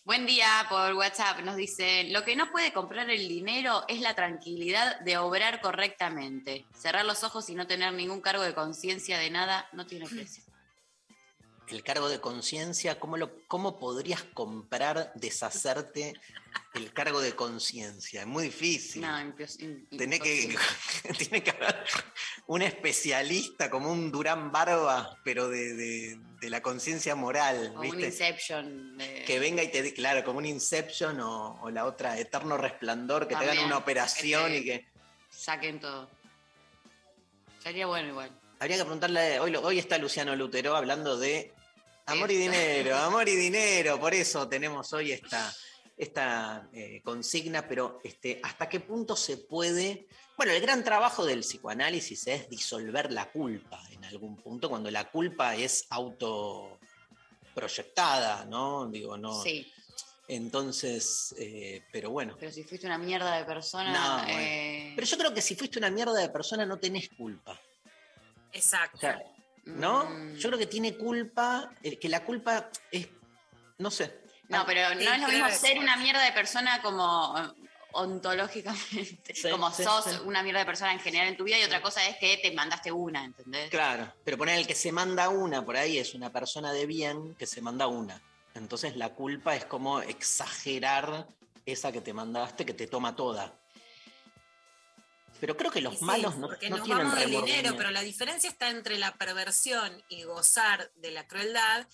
[0.07, 1.41] Buen día por WhatsApp.
[1.41, 6.65] Nos dicen, lo que no puede comprar el dinero es la tranquilidad de obrar correctamente.
[6.75, 10.43] Cerrar los ojos y no tener ningún cargo de conciencia de nada no tiene precio.
[11.71, 16.15] El cargo de conciencia, ¿cómo, lo, ¿cómo podrías comprar, deshacerte
[16.75, 18.23] el cargo de conciencia?
[18.23, 19.03] Es muy difícil.
[19.03, 19.35] No,
[19.97, 20.57] Tenés que,
[21.19, 21.77] tiene que haber
[22.47, 28.01] un especialista como un Durán Barba, pero de, de- de la conciencia moral, Como un.
[28.01, 28.97] Inception.
[28.97, 32.57] de- Que venga y te dé, claro, como un Inception o, o la otra, Eterno
[32.57, 34.87] Resplandor, que te hagan una operación que y que...
[35.31, 36.09] Saquen todo.
[37.63, 38.31] Sería bueno igual.
[38.61, 41.53] Habría que preguntarle, hoy, hoy está Luciano Lutero hablando de
[42.09, 45.53] amor y dinero, amor y dinero, por eso tenemos hoy esta,
[45.97, 50.07] esta eh, consigna, pero este, ¿hasta qué punto se puede...
[50.37, 55.11] Bueno, el gran trabajo del psicoanálisis es disolver la culpa en algún punto, cuando la
[55.11, 58.87] culpa es autoproyectada, ¿no?
[58.87, 59.43] Digo, no.
[59.43, 59.73] Sí,
[60.29, 62.37] Entonces, eh, pero bueno.
[62.39, 63.93] pero si fuiste una mierda de persona.
[63.93, 64.39] No, bueno.
[64.39, 67.61] eh, Pero yo creo que si fuiste una mierda de persona no tenés culpa.
[68.53, 68.97] Exacto.
[68.97, 69.21] O sea,
[69.69, 70.05] ¿no?
[70.05, 70.37] Mm.
[70.37, 73.09] Yo creo que tiene culpa, eh, que la culpa es,
[73.79, 74.21] no sé.
[74.49, 79.35] No, pero no Sí, es lo mismo ser una mierda de persona como eh, ontológicamente,
[79.35, 80.11] Sí, como sí, sos sí.
[80.25, 82.53] una mierda de persona en general en tu vida y otra cosa es que te
[82.53, 83.71] mandaste una, ¿entendés?
[83.71, 87.35] Claro, pero poner el que se manda una por ahí es una persona de bien
[87.35, 88.21] que se manda una.
[88.55, 91.27] Entonces la culpa es como exagerar
[91.67, 93.53] esa que te mandaste, que te toma toda.
[95.41, 97.91] Pero creo que los sí, malos no, porque no nos tienen vamos del dinero, pero
[97.91, 101.87] la diferencia está entre la perversión y gozar de la crueldad.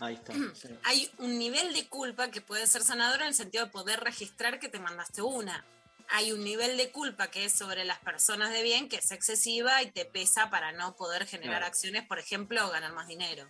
[0.00, 0.32] Ahí está.
[0.54, 0.68] sí.
[0.84, 4.58] Hay un nivel de culpa que puede ser sanador en el sentido de poder registrar
[4.58, 5.64] que te mandaste una.
[6.10, 9.82] Hay un nivel de culpa que es sobre las personas de bien que es excesiva
[9.82, 11.66] y te pesa para no poder generar Claro.
[11.66, 13.46] acciones, por ejemplo, ganar más dinero.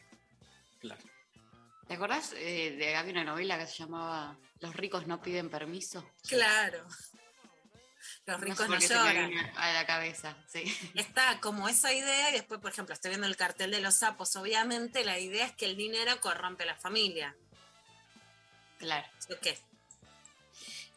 [0.80, 1.00] Claro.
[1.86, 6.04] ¿Te acordás eh, de había una novela que se llamaba Los ricos no piden permiso?
[6.28, 6.84] Claro.
[8.26, 9.32] Los No ricos no, me lloran.
[9.56, 10.62] a la cabeza, sí.
[10.94, 14.34] Está como esa idea y después, por ejemplo, estoy viendo el cartel de los sapos.
[14.36, 17.34] Obviamente la idea es que el dinero corrompe a la familia.
[18.78, 19.06] Claro.
[19.18, 19.58] ¿Sí o qué?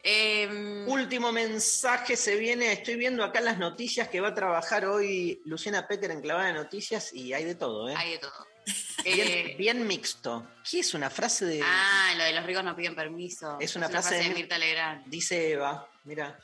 [0.04, 5.40] Em, Último mensaje se viene, estoy viendo acá las noticias que va a trabajar hoy
[5.44, 7.94] Luciana Pecker en Clavada de Noticias y hay de todo, ¿eh?
[7.96, 8.46] hay de todo.
[9.04, 10.46] Bien, Eh, bien mixto.
[10.68, 11.60] ¿Qué es una frase de...?
[11.64, 13.58] ah, lo de los ricos no piden permiso.
[13.60, 15.04] Es una frase de de- Mirta Legrand.
[15.06, 16.38] Dice Eva, mira.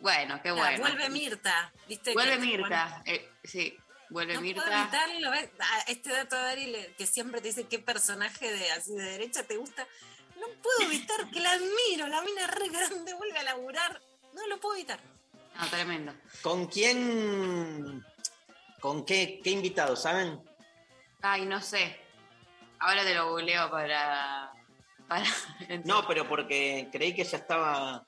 [0.00, 0.78] Bueno, qué Ah, bueno.
[0.80, 1.72] vuelve Mirta.
[1.88, 2.12] ¿viste?
[2.12, 3.02] Vuelve Que- Mirta.
[3.06, 3.76] eh, sí,
[4.10, 4.82] vuelve No puedo Mirta.
[4.82, 5.50] evitarlo, ¿ves?
[5.60, 9.02] Ah, Este dato de Dari le- que siempre te dice qué personaje de así de
[9.02, 9.86] derecha te gusta.
[10.40, 12.08] No puedo evitar que la admiro.
[12.08, 14.00] La mina re grande vuelve a laburar.
[14.34, 15.00] No lo puedo evitar.
[15.56, 16.12] No, tremendo.
[16.42, 18.04] ¿Con quién...
[18.80, 20.40] ¿Con qué, qué invitados, saben?
[21.22, 21.98] Ay, no sé.
[22.80, 24.52] Ahora te lo googleo para.
[25.08, 25.24] para
[25.84, 28.04] No, pero porque creí que ya estaba...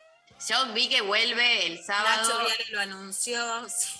[0.49, 2.23] Yo vi que vuelve el sábado.
[2.29, 3.69] Nacho Viale lo anunció.
[3.69, 3.99] sí.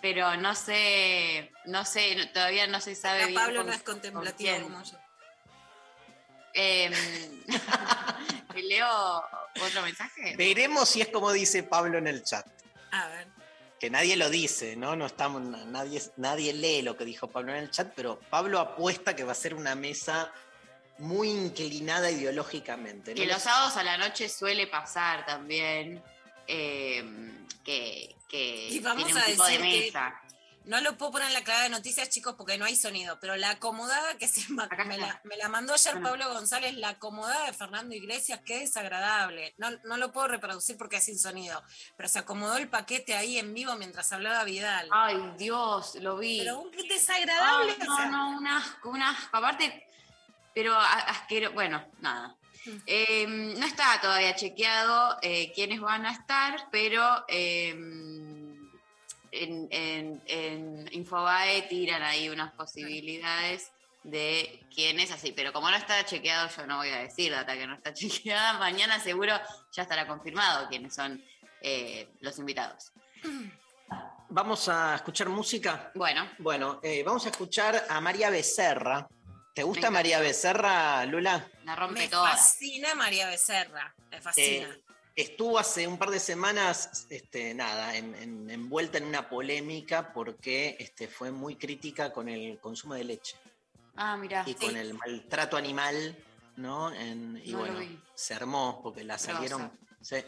[0.00, 3.40] Pero no sé, no sé, todavía no se sabe Acá bien.
[3.40, 4.96] Pablo con- no es con contemplativo como yo.
[6.54, 6.92] Em,
[8.52, 8.88] ¿te leo
[9.60, 10.36] otro mensaje?
[10.36, 12.46] Veremos si es como dice Pablo en el chat.
[12.92, 13.26] A ver.
[13.80, 14.94] Que nadie lo dice, ¿no?
[14.96, 19.14] No estamos, nadie, nadie lee lo que dijo Pablo en el chat, pero Pablo apuesta
[19.16, 20.32] que va a ser una mesa
[20.98, 23.12] muy inclinada ideológicamente.
[23.12, 23.16] ¿no?
[23.16, 26.02] Que los sábados a la noche suele pasar también
[26.46, 30.22] em, que, que Y vamos tiene un a tipo de decir que- mesa.
[30.64, 33.36] No lo puedo poner en la clave de noticias, chicos, porque no hay sonido, pero
[33.36, 36.10] la acomodada que se Acá me, la, me la mandó ayer Bueno.
[36.10, 39.54] Pablo González, la acomodada de Fernando Iglesias, qué desagradable.
[39.56, 41.62] No, no lo puedo reproducir porque es sin sonido,
[41.96, 44.88] pero se acomodó el paquete ahí en vivo mientras hablaba Vidal.
[44.92, 46.40] Ay, Dios, lo vi.
[46.40, 47.72] pero un desagradable.
[47.80, 49.36] Ay, o sea, no, no, un asco, un asco.
[49.38, 49.87] Aparte,
[50.54, 52.34] pero a- asquero, bueno, nada.
[52.66, 52.70] Mm.
[52.86, 53.26] Eh,
[53.58, 57.70] no está todavía chequeado eh, quiénes van a estar, pero eh,
[59.30, 63.70] en, en- en Infobae tiran ahí unas posibilidades
[64.02, 65.32] de quién es así.
[65.32, 68.54] Pero como no está chequeado, yo no voy a decir data que no está chequeada.
[68.58, 69.38] Mañana seguro
[69.72, 71.22] ya estará confirmado quiénes son
[71.60, 72.92] eh, los invitados.
[74.30, 75.90] Vamos a escuchar música.
[75.94, 79.08] Bueno, Bueno, eh, vamos a escuchar a María Becerra.
[79.58, 81.44] ¿Te gusta María Becerra, Lula?
[81.64, 82.30] La rompe Me toda.
[82.30, 83.92] fascina María Becerra.
[84.08, 84.68] Me fascina.
[84.68, 84.82] Eh,
[85.16, 90.76] estuvo hace un par de semanas, este, nada, en- en- envuelta en una polémica porque
[90.78, 93.36] este, fue muy crítica con el consumo de leche
[93.96, 94.44] Ah, mirá.
[94.46, 96.16] y con el maltrato animal,
[96.54, 96.92] ¿no?
[96.94, 98.00] En- y No lo bueno, vi.
[98.14, 99.76] se armó porque la salieron.
[100.00, 100.18] sí,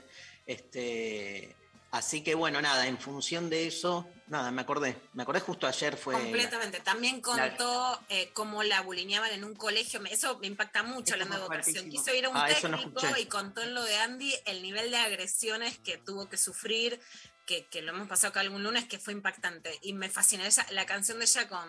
[0.45, 1.55] este,
[1.91, 4.97] así que bueno, nada, en función de eso, nada, me acordé.
[5.13, 6.15] Me acordé justo ayer fue.
[6.15, 6.81] Completamente.
[6.81, 10.01] También contó eh, cómo la bulineaban en un colegio.
[10.11, 11.47] Eso me impacta mucho de vocación.
[11.47, 11.91] fuertísimo.
[11.91, 14.91] Quiso ir a un Ah, no técnico y contó en lo de Andy el nivel
[14.91, 17.01] de agresiones que tuvo que sufrir,
[17.47, 19.79] que, que lo hemos pasado acá algún lunes, que fue impactante.
[19.83, 20.47] Y me fascina.
[20.47, 21.69] Ella, la canción de ella con,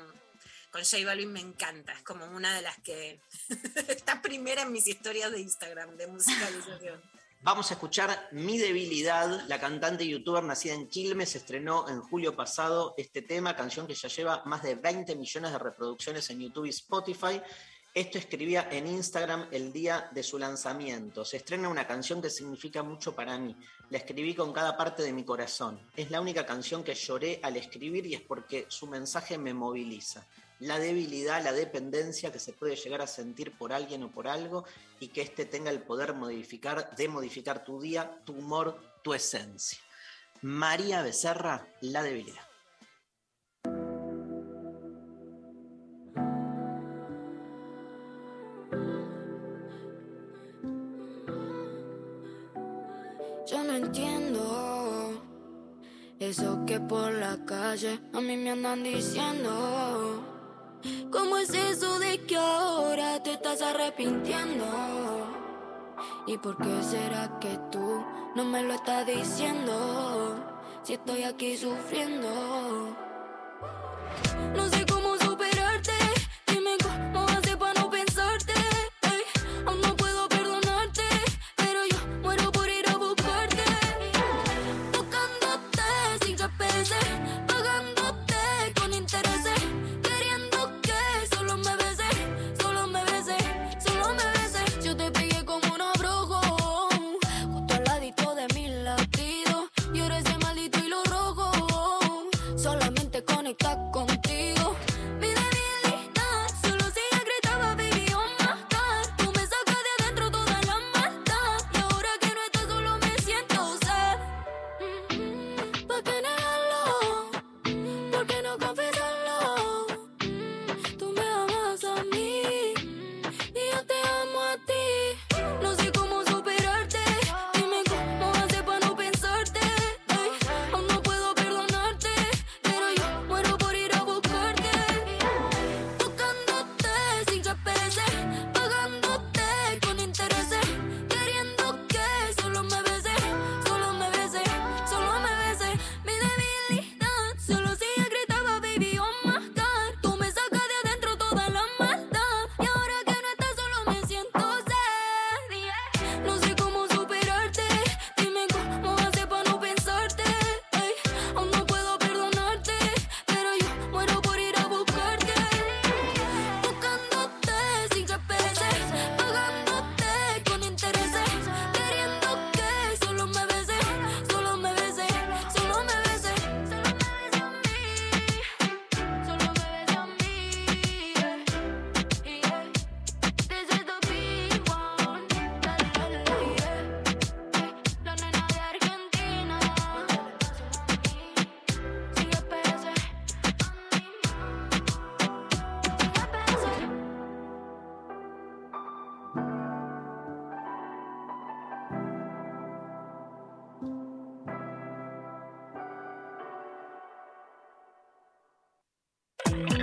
[0.71, 1.93] con J Balvin me encanta.
[1.93, 3.19] Es como una de las que
[3.87, 7.01] está primera en mis historias de Instagram, de musicalización.
[7.43, 12.35] Vamos a escuchar Mi Debilidad, la cantante y youtuber nacida en Quilmes, estrenó en julio
[12.35, 16.67] pasado este tema, canción que ya lleva más de 20 millones de reproducciones en YouTube
[16.67, 17.41] y Spotify.
[17.95, 21.25] Esto escribía en Instagram el día de su lanzamiento.
[21.25, 23.57] Se estrena una canción que significa mucho para mí.
[23.89, 25.79] La escribí con cada parte de mi corazón.
[25.95, 30.27] Es la única canción que lloré al escribir y es porque su mensaje me moviliza.
[30.61, 34.63] La debilidad, la dependencia que se puede llegar a sentir por alguien o por algo
[34.99, 39.79] y que éste tenga el poder modificar, de modificar tu día, tu humor, tu esencia.
[40.43, 42.43] María Becerra, la debilidad.
[53.47, 55.23] Yo no entiendo
[56.19, 60.00] eso que por la calle a mí me andan diciendo.
[61.51, 64.65] ¿Cómo es eso de que ahora te estás arrepintiendo?
[66.25, 70.37] ¿Y por qué será que tú no me lo estás diciendo?
[70.81, 73.10] Si estoy aquí sufriendo.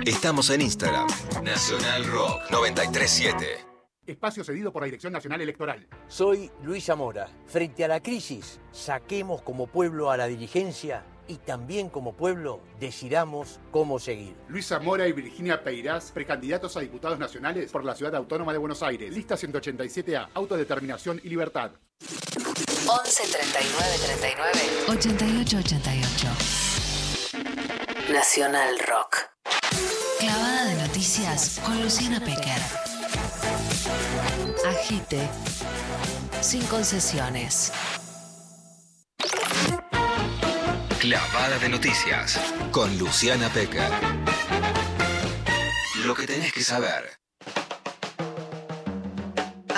[0.09, 1.07] Estamos en Instagram.
[1.43, 3.45] Nacional Rock 937.
[4.07, 5.87] Espacio cedido por la Dirección Nacional Electoral.
[6.07, 7.29] Soy Luis Zamora.
[7.45, 13.59] Frente a la crisis, saquemos como pueblo a la dirigencia y también como pueblo decidamos
[13.69, 14.35] cómo seguir.
[14.47, 18.81] Luis Zamora y Virginia Peirás, precandidatos a diputados nacionales por la Ciudad Autónoma de Buenos
[18.81, 19.13] Aires.
[19.13, 21.73] Lista 187A, Autodeterminación y Libertad.
[22.01, 26.27] 11 39 39 88 88.
[28.11, 29.28] Nacional Rock.
[30.19, 32.61] Clavada de noticias con Luciana Pecker.
[34.67, 35.29] Agite.
[36.41, 37.71] Sin concesiones.
[40.99, 42.39] Clavada de noticias
[42.71, 43.91] con Luciana Pecker.
[46.05, 47.19] Lo que tenés que saber.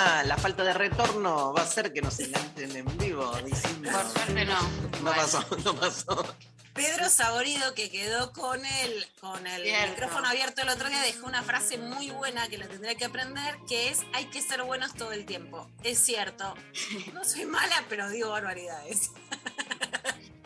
[0.02, 3.90] la, la falta de retorno va a hacer que nos enganchen en vivo diciendo.
[3.90, 4.58] Por suerte no.
[5.02, 6.36] No pasó, no pasó.
[6.74, 9.90] Pedro Saborido, que quedó con el, con el Cierto.
[9.90, 13.56] micrófono abierto el otro día, dejó una frase muy buena que la tendré que aprender,
[13.68, 15.70] que es hay que ser buenos todo el tiempo.
[15.82, 16.54] Es cierto.
[17.12, 19.10] No soy mala, pero digo barbaridades.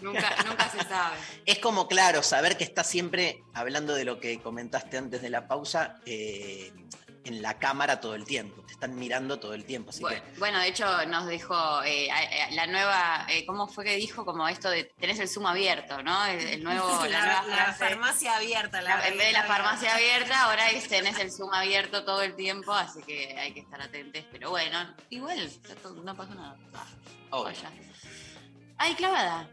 [0.00, 1.16] Nunca, nunca se sabe.
[1.46, 5.46] Es como, claro, saber que estás siempre, hablando de lo que comentaste antes de la
[5.48, 6.72] pausa, eh,
[7.26, 8.62] en la cámara todo el tiempo.
[8.62, 9.90] Te están mirando todo el tiempo.
[9.90, 11.54] Así Bueno, que bueno, de hecho nos dijo
[11.84, 14.24] eh, a- la nueva, eh, ¿cómo fue que dijo?
[14.24, 16.24] Como esto de tenés el Zoom abierto, ¿no?
[16.26, 17.78] El, el nuevo, la, la, nueva la frase.
[17.78, 18.80] farmacia abierta.
[18.80, 22.22] La La- en vez de la farmacia abierta, ahora es, tenés el Zoom abierto todo
[22.22, 24.22] el tiempo, así que hay que estar atentos.
[24.30, 25.50] Pero bueno, igual
[26.04, 26.56] no pasó nada.
[27.30, 27.70] Vaya.
[28.78, 29.48] Ay, clavada.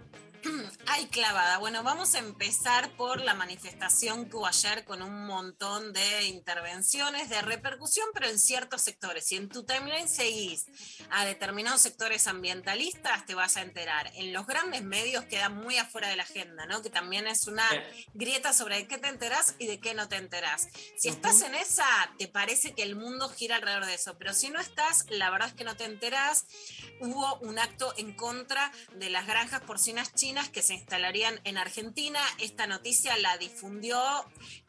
[0.87, 1.57] Ay, clavada.
[1.57, 7.29] Bueno, vamos a empezar por la manifestación que hubo ayer con un montón de intervenciones
[7.29, 9.25] de repercusión, pero en ciertos sectores.
[9.25, 10.65] Si en tu timeline seguís
[11.09, 14.11] a determinados sectores ambientalistas, te vas a enterar.
[14.15, 16.81] En los grandes medios queda muy afuera de la agenda, ¿no?
[16.81, 17.65] Que también es una
[18.13, 20.67] grieta sobre de qué te enterás y de qué no te enterás.
[20.97, 21.85] Si estás en esa,
[22.17, 25.49] te parece que el mundo gira alrededor de eso, pero si no estás, la verdad
[25.49, 26.45] es que no te enterás.
[26.99, 32.19] Hubo un acto en contra de las granjas porcinas chinas que se instalarían en Argentina.
[32.39, 34.01] Esta noticia la difundió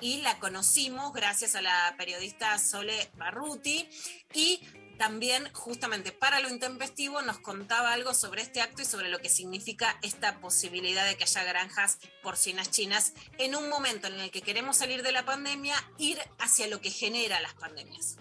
[0.00, 3.88] y la conocimos gracias a la periodista Sole Barruti
[4.34, 4.60] y
[4.98, 9.28] también justamente para lo intempestivo nos contaba algo sobre este acto y sobre lo que
[9.28, 14.42] significa esta posibilidad de que haya granjas porcinas chinas en un momento en el que
[14.42, 18.18] queremos salir de la pandemia, ir hacia lo que genera las pandemias.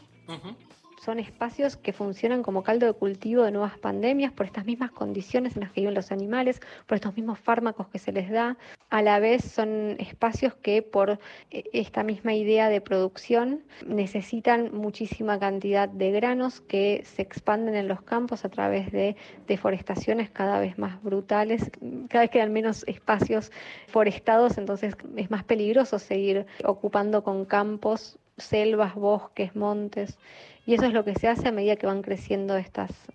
[1.04, 5.58] Son espacios que funcionan como caldo de cultivo de nuevas pandemias por estas mismas condiciones
[5.58, 8.58] en las que viven los animales, por estos mismos fármacos que se les da.
[8.90, 11.20] A la vez son espacios que por
[11.52, 17.90] eh, esta misma idea de producción necesitan muchísima cantidad de granos que se expanden en
[17.90, 21.70] los campos a través de deforestaciones cada vez más brutales.
[22.08, 23.52] Cada vez quedan menos espacios
[23.88, 30.18] forestados, entonces es más peligroso seguir ocupando con campos selvas, bosques, montes,
[30.66, 32.66] y eso es lo que se hace a medida que van creciendo eh,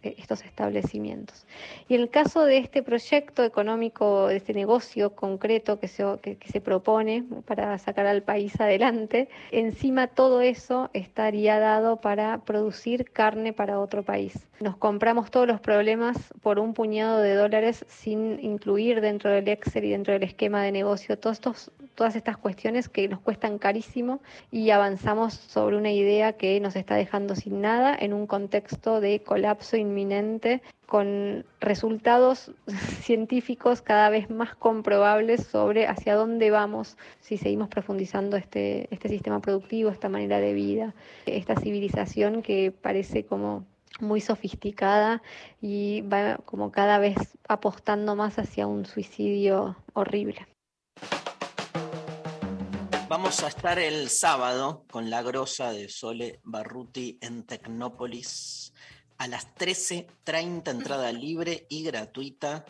[0.03, 1.47] estos establecimientos.
[1.89, 6.49] Y en el caso de este proyecto económico, de este negocio concreto que se, que
[6.49, 13.53] se propone para sacar al país adelante, encima todo eso estaría dado para producir carne
[13.53, 14.47] para otro país.
[14.61, 19.85] Nos compramos todos los problemas por un puñado de dólares sin incluir dentro del Excel
[19.85, 24.21] y dentro del esquema de negocio todos estos, todas estas cuestiones que nos cuestan carísimo
[24.51, 29.21] y avanzamos sobre una idea que nos está dejando sin nada en un contexto de
[29.23, 32.53] colapso inminente con resultados
[33.03, 39.41] científicos cada vez más comprobables sobre hacia dónde vamos si seguimos profundizando este, este sistema
[39.41, 40.95] productivo, esta manera de vida,
[41.27, 43.65] esta civilización que parece como
[44.01, 45.23] muy sofisticada
[45.61, 47.17] y va como cada vez
[47.49, 50.47] apostando más hacia un suicidio horrible.
[53.09, 58.75] Vamos a estar el sábado con la grosa de Sole Barruti en Tecnópolis
[59.17, 62.67] a las 13.30, entrada libre y gratuita,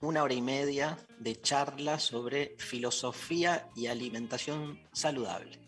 [0.00, 5.60] una hora y media de charla sobre filosofía y alimentación saludable,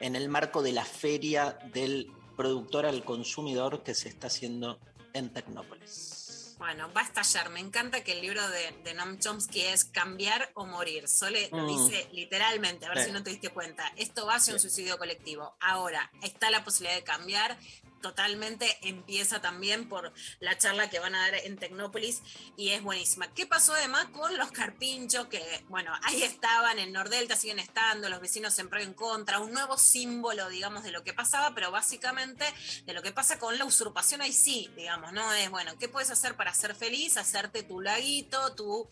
[0.00, 4.80] en el marco de la feria del productor al consumidor que se está haciendo
[5.12, 6.21] en Tecnópolis.
[6.62, 7.50] Bueno, va a estallar.
[7.50, 11.08] Me encanta que el libro de, de Noam Chomsky es Cambiar o Morir.
[11.08, 11.66] Sole lo Mm.
[11.88, 13.06] dice literalmente, a ver Sí.
[13.06, 13.92] si no te diste cuenta.
[13.96, 15.56] Esto va hacia un suicidio colectivo.
[15.58, 17.58] Ahora, está la posibilidad de cambiar.
[18.00, 22.20] Totalmente empieza también por la charla que van a dar en Tecnópolis
[22.56, 23.32] y es buenísima.
[23.32, 25.28] ¿Qué pasó además con los carpinchos?
[25.28, 29.38] Que, bueno, ahí estaban, en Nordelta siguen estando, los vecinos en pro y en contra,
[29.38, 32.44] un nuevo símbolo, digamos, de lo que pasaba, pero básicamente
[32.86, 35.32] de lo que pasa con la usurpación ahí sí, digamos, ¿no?
[35.34, 37.16] Es, bueno, ¿qué puedes hacer para ser feliz?
[37.16, 38.88] Hacerte tu laguito, tu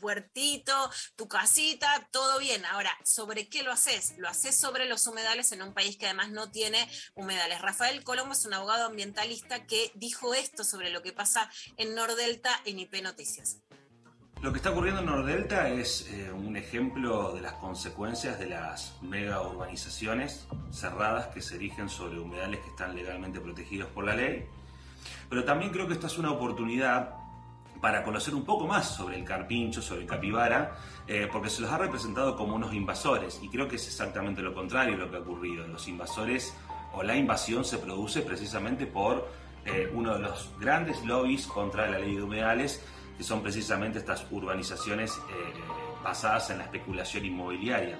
[0.00, 2.64] puertito, tu casita, todo bien.
[2.66, 4.14] Ahora, ¿sobre qué lo haces?
[4.18, 7.60] Lo haces sobre los humedales en un país que además no tiene humedales.
[7.60, 12.50] Rafael Colombo es un abogado ambientalista que dijo esto sobre lo que pasa en Nordelta
[12.64, 13.58] en IP Noticias.
[14.42, 18.96] Lo que está ocurriendo en Nordelta es eh, un ejemplo de las consecuencias de las
[19.02, 24.46] mega urbanizaciones cerradas que se erigen sobre humedales que están legalmente protegidos por la ley.
[25.30, 27.14] Pero también creo que esta es una oportunidad
[27.80, 30.76] para conocer un poco más sobre el carpincho, sobre el capibara,
[31.06, 34.52] eh, porque se los ha representado como unos invasores y creo que es exactamente lo
[34.52, 35.66] contrario lo que ha ocurrido.
[35.66, 36.54] Los invasores
[36.92, 39.28] o la invasión se produce precisamente por
[39.64, 42.82] eh, uno de los grandes lobbies contra la ley de humedales,
[43.16, 45.22] que son precisamente estas urbanizaciones eh,
[46.02, 47.98] basadas en la especulación inmobiliaria.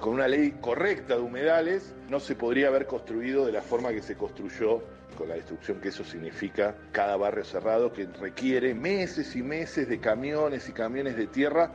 [0.00, 4.02] Con una ley correcta de humedales no se podría haber construido de la forma que
[4.02, 4.82] se construyó
[5.26, 10.68] la destrucción que eso significa cada barrio cerrado que requiere meses y meses de camiones
[10.68, 11.70] y camiones de tierra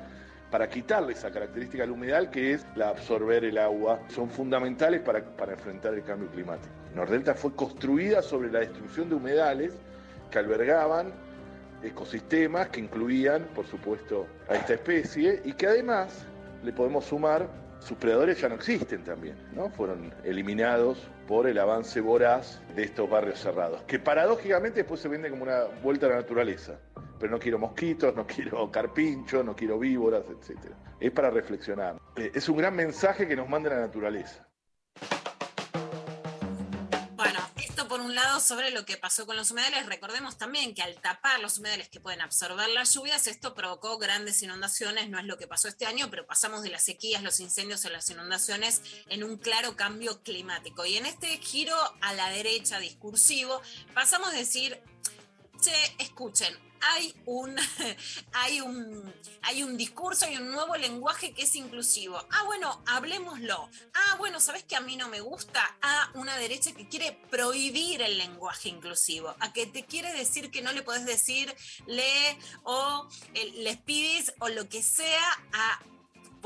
[0.52, 4.00] para quitarle esa característica al humedal que es la absorber el agua.
[4.08, 6.74] Son fundamentales para, para enfrentar el cambio climático.
[6.96, 9.74] Nordelta fue construida sobre la destrucción de humedales
[10.32, 11.14] que albergaban
[11.84, 16.26] ecosistemas que incluían, por supuesto, a esta especie y que además
[16.64, 17.48] le podemos sumar,
[17.80, 19.70] sus predadores ya no existen también, ¿no?
[19.70, 25.32] Fueron eliminados por el avance voraz de estos barrios cerrados, que paradójicamente después se venden
[25.32, 26.80] como una vuelta a la naturaleza.
[27.20, 30.72] Pero no quiero mosquitos, no quiero carpinchos, no quiero víboras, etc.
[31.00, 31.96] Es para reflexionar.
[32.16, 34.47] Eh, Es un gran mensaje que nos manda la naturaleza.
[38.40, 39.86] Sobre lo que pasó con los humedales.
[39.86, 44.42] Recordemos también que al tapar los humedales que pueden absorber las lluvias, esto provocó grandes
[44.42, 45.10] inundaciones.
[45.10, 47.90] No es lo que pasó este año, pero pasamos de las sequías, los incendios a
[47.90, 50.86] las inundaciones en un claro cambio climático.
[50.86, 53.62] Y en este giro a la derecha discursivo,
[53.94, 54.82] pasamos a decir,
[55.62, 57.56] che, escuchen, hay un,
[58.34, 59.14] hay un,
[59.44, 62.18] hay un discurso, hay un nuevo lenguaje que es inclusivo.
[62.32, 63.70] Ah, bueno, hablemoslo.
[63.94, 65.78] Ah, bueno, ¿sabes que a mí no me gusta?
[65.82, 70.62] Ah, una derecha que quiere prohibir el lenguaje inclusivo, a que te quiere decir que
[70.62, 71.54] no le podés decir
[71.86, 75.80] le o les pides o lo que sea a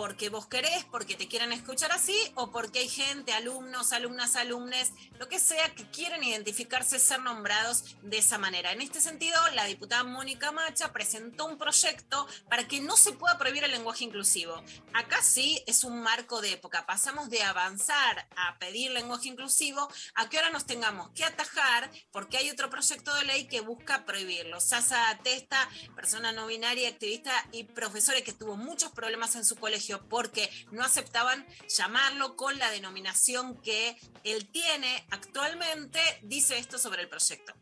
[0.02, 4.94] porque vos querés, porque te quieren escuchar así, o porque hay gente, alumnos, alumnas, alumnes,
[5.20, 8.72] lo que sea, que quieren identificarse, ser nombrados de esa manera.
[8.72, 13.38] En este sentido, la diputada Mónica Macha presentó un proyecto para que no se pueda
[13.38, 14.64] prohibir el lenguaje inclusivo.
[14.92, 16.88] Acá sí es un marco de época.
[16.88, 22.38] Pasamos de avanzar a pedir lenguaje inclusivo a que ahora nos tengamos que atajar porque
[22.38, 24.62] hay otro proyecto de ley que busca prohibirlo.
[24.62, 29.91] Sasa Testa, persona no binaria, activista y profesora que tuvo muchos problemas en su colegio
[30.00, 37.10] porque no aceptaban llamarlo con la denominación que él tiene actualmente, dice esto sobre el
[37.10, 37.54] proyecto.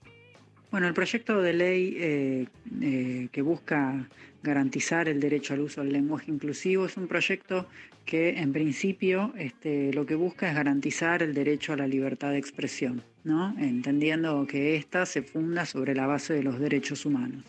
[0.71, 2.47] Bueno, el proyecto de ley eh,
[2.81, 4.07] eh, que busca
[4.43, 7.67] garantizar el derecho al uso del lenguaje inclusivo es un proyecto
[8.05, 12.37] que en principio este, lo que busca es garantizar el derecho a la libertad de
[12.37, 13.55] expresión, ¿no?
[13.59, 17.43] entendiendo que ésta se funda sobre la base de los derechos humanos.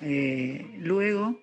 [0.00, 1.40] Eh, luego,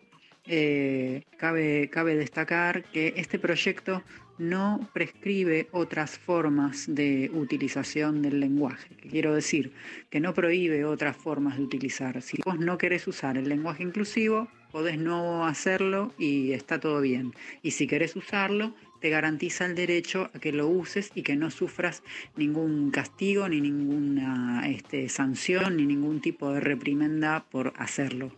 [0.51, 4.03] eh, cabe, destacar que este proyecto
[4.39, 8.95] no prescribe otras formas de utilización del lenguaje.
[8.95, 9.73] ¿Qué quiero decir?
[10.09, 12.21] Que no prohíbe otras formas de utilizar.
[12.21, 17.33] Si vos no querés usar el lenguaje inclusivo, podés no hacerlo y está todo bien.
[17.61, 21.51] Y si querés usarlo, te garantiza el derecho a que lo uses y que no
[21.51, 22.01] sufras
[22.35, 28.31] ningún castigo, ni ninguna este, sanción, ni ningún tipo de reprimenda por hacerlo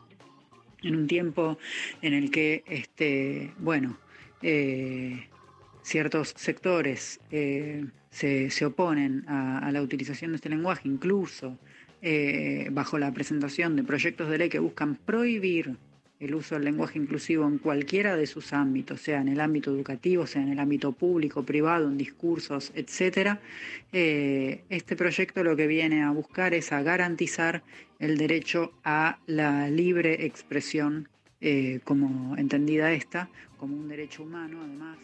[0.84, 1.57] en un tiempo
[2.01, 3.97] en el que, este, bueno,
[4.41, 5.27] eh,
[5.82, 11.57] ciertos sectores eh, se, se, oponen a, a, la utilización de este lenguaje, incluso
[12.01, 15.77] eh, bajo la presentación de proyectos de ley que buscan prohibir
[16.22, 20.28] el uso del lenguaje inclusivo en cualquiera de sus ámbitos, sea en el ámbito educativo,
[20.28, 23.39] sea en el ámbito público, privado, en discursos, etc.
[23.91, 27.63] Eh, este proyecto lo que viene a buscar es a garantizar
[27.97, 31.09] el derecho a la libre expresión,
[31.41, 34.99] eh, como entendida esta, como un derecho humano, además.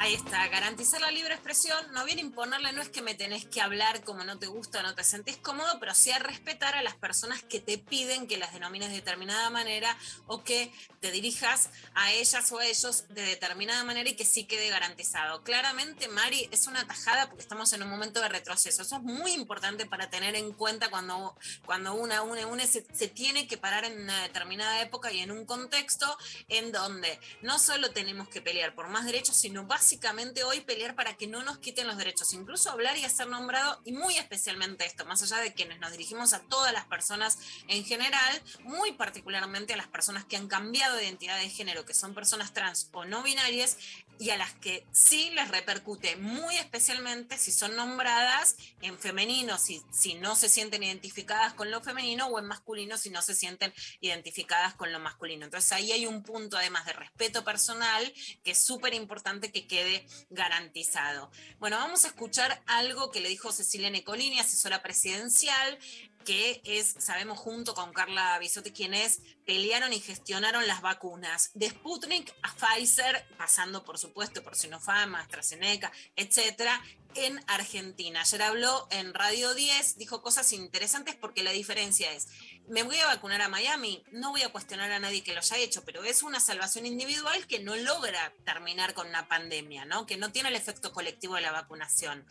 [0.00, 3.46] Ahí está, garantizar la libre expresión, no viene a imponerle, no es que me tenés
[3.46, 6.74] que hablar como no te gusta o no te sentís cómodo, pero sí a respetar
[6.74, 11.12] a las personas que te piden que las denomines de determinada manera o que te
[11.12, 15.44] dirijas a ellas o a ellos de determinada manera y que sí quede garantizado.
[15.44, 18.82] Claramente, Mari, es una tajada porque estamos en un momento de retroceso.
[18.82, 23.08] Eso es muy importante para tener en cuenta cuando, cuando una une, une se, se
[23.08, 26.18] tiene que parar en una determinada época y en un contexto
[26.48, 30.94] en donde no solo tenemos que pelear por más derechos, sino básicamente básicamente hoy pelear
[30.94, 34.86] para que no nos quiten los derechos, incluso hablar y hacer nombrado, y muy especialmente
[34.86, 39.74] esto, más allá de quienes nos dirigimos a todas las personas en general, muy particularmente
[39.74, 43.04] a las personas que han cambiado de identidad de género, que son personas trans o
[43.04, 43.76] no binarias,
[44.18, 49.82] y a las que sí les repercute muy especialmente si son nombradas en femenino, si,
[49.92, 53.72] si no se sienten identificadas con lo femenino, o en masculino si no se sienten
[54.00, 55.44] identificadas con lo masculino.
[55.44, 58.12] Entonces ahí hay un punto además de respeto personal
[58.42, 61.30] que es súper importante que quede garantizado.
[61.58, 65.78] Bueno, vamos a escuchar algo que le dijo Cecilia Necolini, asesora presidencial,
[66.24, 72.34] que es, sabemos junto con Carla Bisotti, quienes pelearon y gestionaron las vacunas de Sputnik
[72.42, 76.82] a Pfizer, pasando por supuesto por Sinopharm, AstraZeneca, etcétera,
[77.14, 78.22] en Argentina.
[78.22, 82.28] Ayer habló en Radio 10, dijo cosas interesantes porque la diferencia es,
[82.68, 85.58] me voy a vacunar a Miami, no voy a cuestionar a nadie que lo haya
[85.58, 90.06] hecho, pero es una salvación individual que no logra terminar con una pandemia, ¿no?
[90.06, 92.24] que no tiene el efecto colectivo de la vacunación.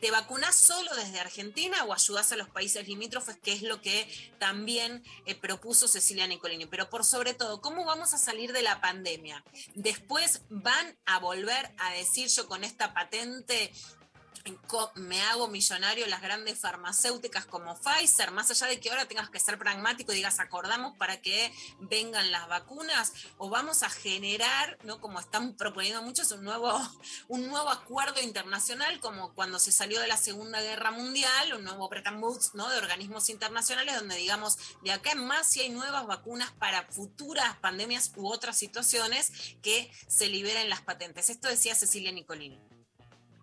[0.00, 4.08] ¿Te vacunás solo desde Argentina o ayudás a los países limítrofes, que es lo que
[4.38, 6.66] también eh, propuso Cecilia Nicolini?
[6.66, 9.44] Pero por sobre todo, ¿cómo vamos a salir de la pandemia?
[9.74, 13.72] Después van a volver a decir yo con esta patente
[14.94, 19.40] me hago millonario las grandes farmacéuticas como Pfizer, más allá de que ahora tengas que
[19.40, 25.00] ser pragmático y digas acordamos para que vengan las vacunas, o vamos a generar, ¿no?
[25.00, 26.72] Como están proponiendo muchos, un nuevo,
[27.28, 31.88] un nuevo acuerdo internacional, como cuando se salió de la Segunda Guerra Mundial, un nuevo
[31.88, 32.68] Bretton Woods, ¿no?
[32.68, 37.56] De organismos internacionales, donde digamos, de acá en más, si hay nuevas vacunas para futuras
[37.58, 39.32] pandemias u otras situaciones,
[39.62, 41.30] que se liberen las patentes.
[41.30, 42.77] Esto decía Cecilia Nicolini.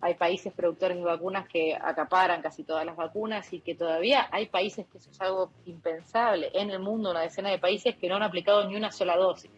[0.05, 4.45] Hay países productores de vacunas que acaparan casi todas las vacunas y que todavía hay
[4.45, 8.15] países que eso es algo impensable en el mundo, una decena de países que no
[8.17, 9.49] han aplicado ni una sola dosis.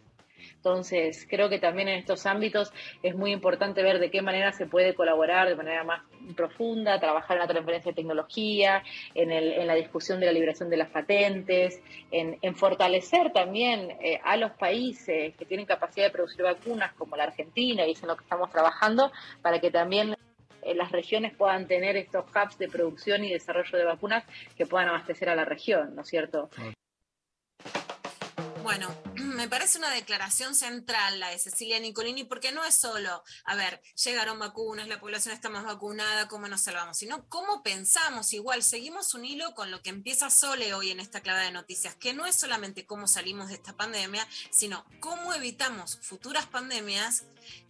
[0.55, 2.71] Entonces, creo que también en estos ámbitos
[3.03, 6.01] es muy importante ver de qué manera se puede colaborar de manera más
[6.35, 8.83] profunda, trabajar en la transferencia de tecnología,
[9.13, 11.81] en, el- en la discusión de la liberación de las patentes,
[12.11, 17.25] en, fortalecer también eh, a los países que tienen capacidad de producir vacunas, como la
[17.25, 20.15] Argentina, y es en lo que estamos trabajando, para que también
[20.75, 24.23] las regiones puedan tener estos hubs de producción y desarrollo de vacunas
[24.55, 26.49] que puedan abastecer a la región, ¿no es cierto?
[28.67, 33.55] Bueno, me parece una declaración central la de Cecilia Nicolini, porque no es solo, a
[33.55, 36.97] ver, llegaron vacunas, la población está más vacunada, ¿cómo nos salvamos?
[36.97, 41.21] Sino cómo pensamos, igual, seguimos un hilo con lo que empieza Sole hoy en esta
[41.21, 45.99] clave de noticias, que no es solamente cómo salimos de esta pandemia, sino cómo evitamos
[46.01, 47.23] futuras pandemias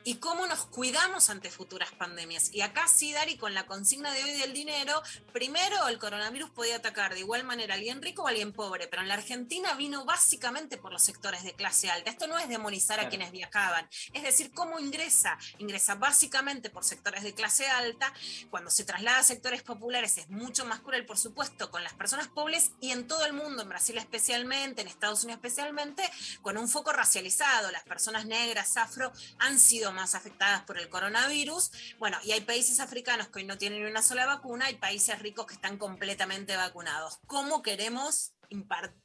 [0.04, 2.54] y cómo nos cuidamos ante futuras pandemias.
[2.54, 5.02] Y acá sí, Dari, con la consigna de hoy del dinero,
[5.34, 8.88] primero el coronavirus podía atacar de igual manera a alguien rico o a alguien pobre,
[8.88, 12.10] pero en la Argentina vino básicamente por los sectores de clase alta.
[12.10, 13.10] Esto no es demonizar a Claro.
[13.10, 15.38] quienes viajaban, es decir, cómo ingresa.
[15.60, 18.14] Ingresa básicamente por sectores de clase alta.
[18.50, 22.28] Cuando se traslada a sectores populares es mucho más cruel, por supuesto, con las personas
[22.28, 26.04] pobres y en todo el mundo, en Brasil especialmente, en Estados Unidos especialmente,
[26.42, 27.72] con un foco racializado.
[27.72, 31.72] Las personas negras, afro, han sido más afectadas por el coronavirus.
[32.00, 35.46] Bueno, y hay países africanos que hoy no tienen una sola vacuna, hay países ricos
[35.48, 37.20] que están completamente vacunados.
[37.28, 38.34] ¿Cómo queremos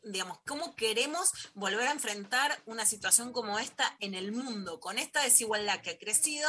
[0.02, 5.22] digamos, cómo queremos volver a enfrentar una situación como esta en el mundo, con esta
[5.22, 6.48] desigualdad que ha crecido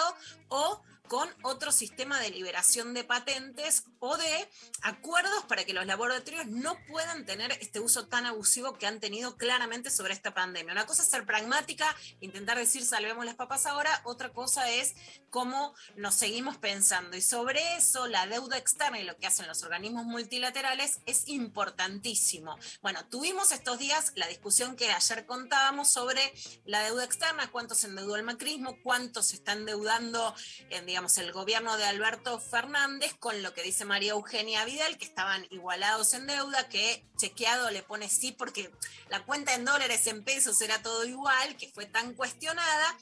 [0.49, 4.49] o con otro sistema de liberación de patentes o de
[4.81, 9.35] acuerdos para que los laboratorios no puedan tener este uso tan abusivo que han tenido
[9.37, 10.73] claramente sobre esta pandemia.
[10.73, 14.95] Una cosa es ser pragmática, intentar decir salvemos las papas ahora, otra cosa es
[15.29, 17.17] cómo nos seguimos pensando.
[17.17, 22.57] Y sobre eso, la deuda externa y lo que hacen los organismos multilaterales es importantísimo.
[22.81, 26.33] Bueno, tuvimos estos días la discusión que ayer contábamos sobre
[26.65, 30.33] la deuda externa, cuánto se endeudó el macrismo, cuánto se está endeudando,
[30.69, 35.05] eh, digamos, el gobierno de Alberto Fernández con lo que dice María Eugenia Vidal, que
[35.05, 38.69] estaban igualados en deuda, que chequeado le pone sí porque
[39.09, 42.95] la cuenta en dólares, en pesos era todo igual, que fue tan cuestionada.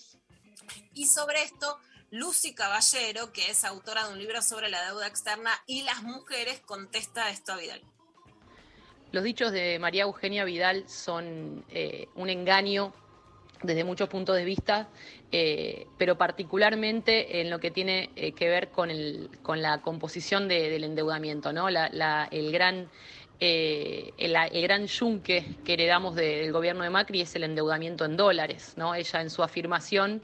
[0.94, 1.78] Y sobre esto,
[2.12, 6.62] Lucy Caballero, que es autora de un libro sobre la deuda externa y las mujeres,
[6.62, 7.82] contesta esto a Vidal.
[9.12, 12.94] Los dichos de María Eugenia Vidal son eh, un engaño
[13.64, 14.90] desde muchos puntos de vista,
[15.32, 20.48] eh, pero particularmente en lo que tiene eh, que ver con, el, con la composición
[20.48, 21.70] de- del endeudamiento, ¿no?
[21.70, 22.90] La- la- el gran
[23.44, 28.06] eh, el, el gran yunque que heredamos de- del gobierno de Macri es el endeudamiento
[28.06, 28.94] en dólares, ¿no?
[28.94, 30.22] Ella en su afirmación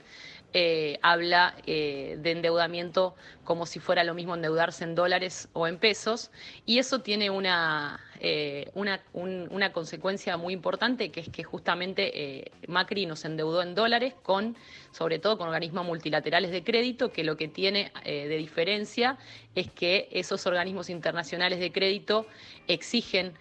[0.54, 5.78] eh, habla eh, de endeudamiento como si fuera lo mismo endeudarse en dólares o en
[5.78, 6.32] pesos,
[6.66, 12.52] y eso tiene una, eh, una, un- una consecuencia muy importante, que es que justamente
[12.68, 14.56] Macri nos endeudó en dólares con,
[14.92, 19.18] sobre todo con organismos multilaterales de crédito, que lo que tiene de diferencia
[19.56, 22.26] es que esos organismos internacionales de crédito
[22.68, 23.34] exigen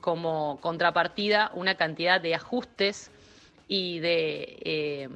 [0.00, 3.10] como contrapartida una cantidad de ajustes
[3.68, 5.08] y de,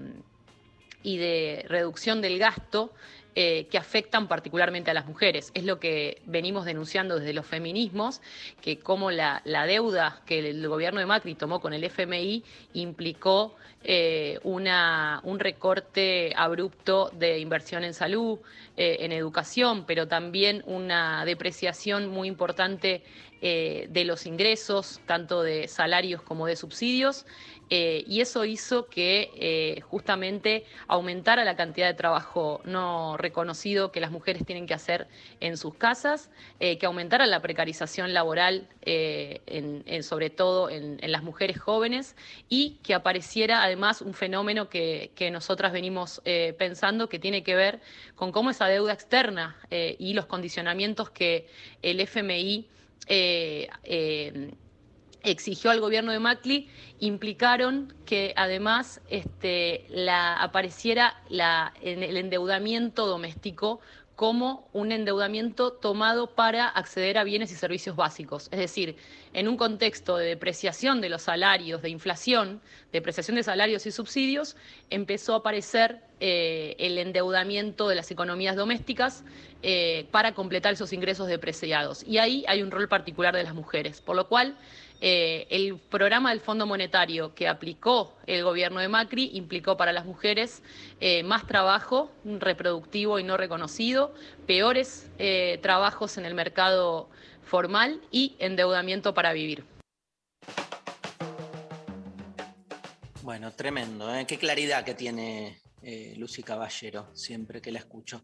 [1.06, 2.92] y de reducción del gasto
[3.36, 5.52] eh, que afectan particularmente a las mujeres.
[5.54, 8.20] Es lo que venimos denunciando desde los feminismos,
[8.60, 12.42] que como la, la deuda que el gobierno de Macri tomó con el FMI
[12.72, 13.54] implicó
[13.84, 18.40] eh, una, un recorte abrupto de inversión en salud,
[18.76, 23.04] eh, en educación, pero también una depreciación muy importante
[23.38, 27.26] de los ingresos, tanto de salarios como de subsidios,
[27.68, 34.00] eh, y eso hizo que eh, justamente aumentara la cantidad de trabajo no reconocido que
[34.00, 35.08] las mujeres tienen que hacer
[35.40, 38.68] en sus casas, eh, que aumentara la precarización laboral,
[40.02, 42.14] sobre todo en, las mujeres jóvenes,
[42.48, 46.22] y que apareciera además un fenómeno que, que nosotras venimos
[46.56, 47.80] pensando que tiene que ver
[48.14, 51.48] con cómo esa deuda externa y los condicionamientos que
[51.82, 52.68] el FMI
[55.26, 56.68] exigió al gobierno de Macri
[57.00, 61.20] implicaron que además este, la, apareciera
[61.82, 63.80] en el endeudamiento doméstico
[64.16, 68.48] como un endeudamiento tomado para acceder a bienes y servicios básicos.
[68.50, 68.96] Es decir,
[69.34, 72.62] en un contexto de depreciación de los salarios, de inflación,
[72.92, 74.56] depreciación de salarios y subsidios,
[74.88, 79.22] empezó a aparecer eh, el endeudamiento de las economías domésticas
[79.62, 82.02] eh, para completar esos ingresos depreciados.
[82.02, 84.56] Y ahí hay un rol particular de las mujeres, por lo cual
[85.00, 90.06] eh, el programa del Fondo Monetario que aplicó el gobierno de Macri implicó para las
[90.06, 90.62] mujeres
[91.00, 94.14] eh, más trabajo reproductivo y no reconocido,
[94.46, 97.10] peores eh, trabajos en el mercado
[97.44, 99.64] formal y endeudamiento para vivir.
[103.22, 104.08] Bueno, tremendo.
[104.26, 105.60] Qué claridad que tiene
[106.16, 108.22] Lucy Caballero siempre que la escucho.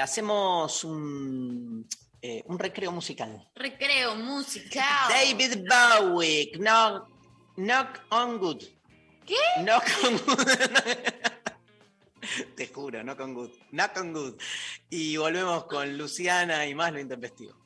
[0.00, 1.88] Hacemos un,
[2.22, 3.50] eh, un recreo musical.
[3.56, 5.08] Recreo musical.
[5.08, 7.08] David Bowie, knock,
[7.56, 8.62] knock on good.
[9.26, 9.34] ¿Qué?
[9.58, 10.46] Knock on good.
[12.56, 13.50] Te juro, knock on good.
[13.72, 14.40] Knock on good.
[14.88, 17.56] Y volvemos con Luciana y más lo intempestivo.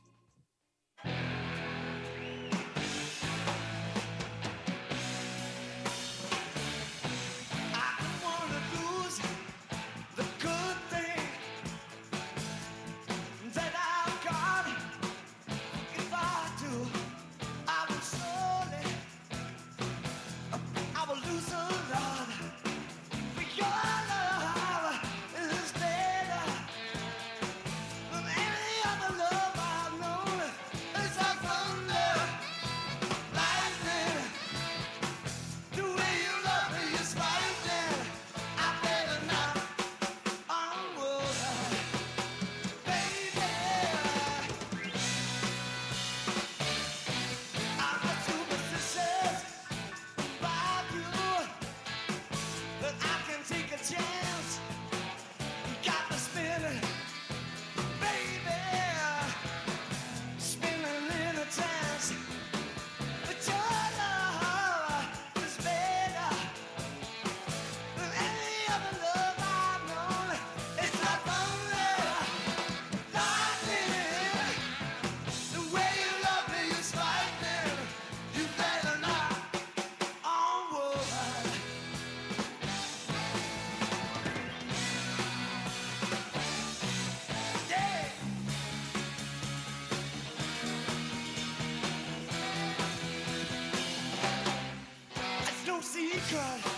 [96.33, 96.76] No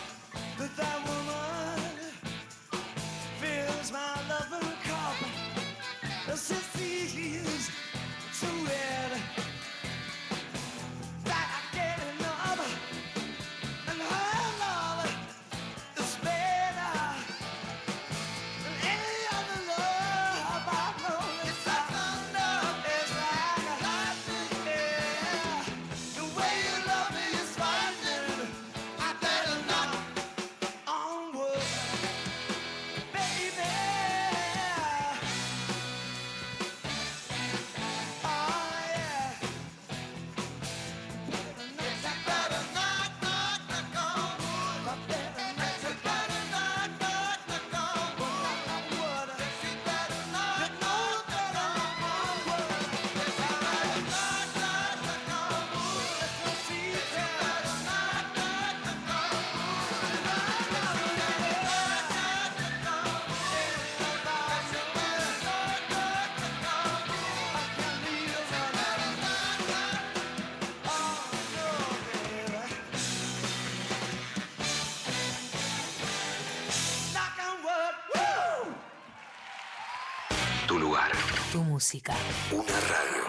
[80.69, 81.11] Tu lugar.
[81.51, 82.15] Tu música.
[82.53, 83.25] Una radio.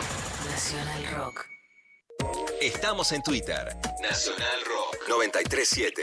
[0.52, 1.46] Nacional Rock.
[2.60, 3.78] Estamos en Twitter.
[4.02, 6.02] Nacional Rock 937.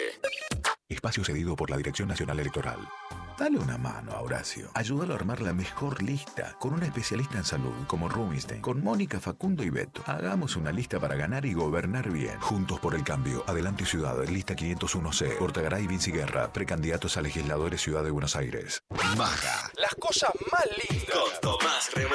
[0.89, 2.79] Espacio cedido por la Dirección Nacional Electoral.
[3.39, 4.71] Dale una mano a Horacio.
[4.73, 9.21] Ayúdalo a armar la mejor lista con una especialista en salud como Rubinstein, con Mónica,
[9.21, 10.03] Facundo y Beto.
[10.07, 12.41] Hagamos una lista para ganar y gobernar bien.
[12.41, 13.45] Juntos por el cambio.
[13.47, 15.37] Adelante Ciudad, lista 501C.
[15.37, 18.83] Portagaray, Vinci Guerra, precandidatos a legisladores Ciudad de Buenos Aires.
[19.19, 19.71] Maga.
[19.77, 21.06] Las cosas más lindas.
[21.95, 22.15] Rebó.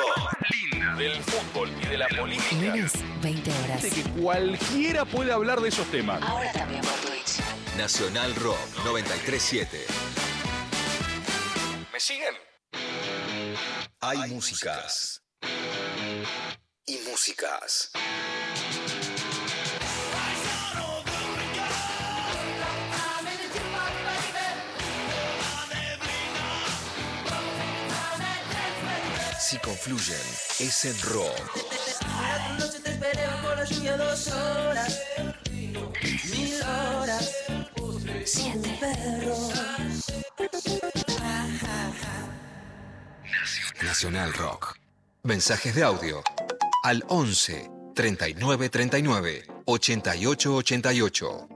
[0.49, 2.55] Linda del fútbol y de la política.
[2.55, 3.82] Lunes, 20 horas.
[3.84, 6.22] De que cualquiera puede hablar de esos temas.
[6.22, 7.39] Ahora también por Twitch.
[7.78, 9.86] Nacional Rock 937.
[11.93, 12.36] ¿Me siguen?
[14.01, 15.24] Hay músicas.
[16.86, 17.61] Y músicas.
[29.52, 30.16] Si confluyen,
[30.60, 31.58] es en rock.
[32.58, 35.02] Noche te esperé por la lluvia dos horas.
[36.32, 37.36] Mil horas.
[38.24, 39.52] Siete perros.
[43.84, 44.78] Nacional Rock.
[45.24, 46.24] Mensajes de audio
[46.86, 51.51] al 11 39 39 88 88.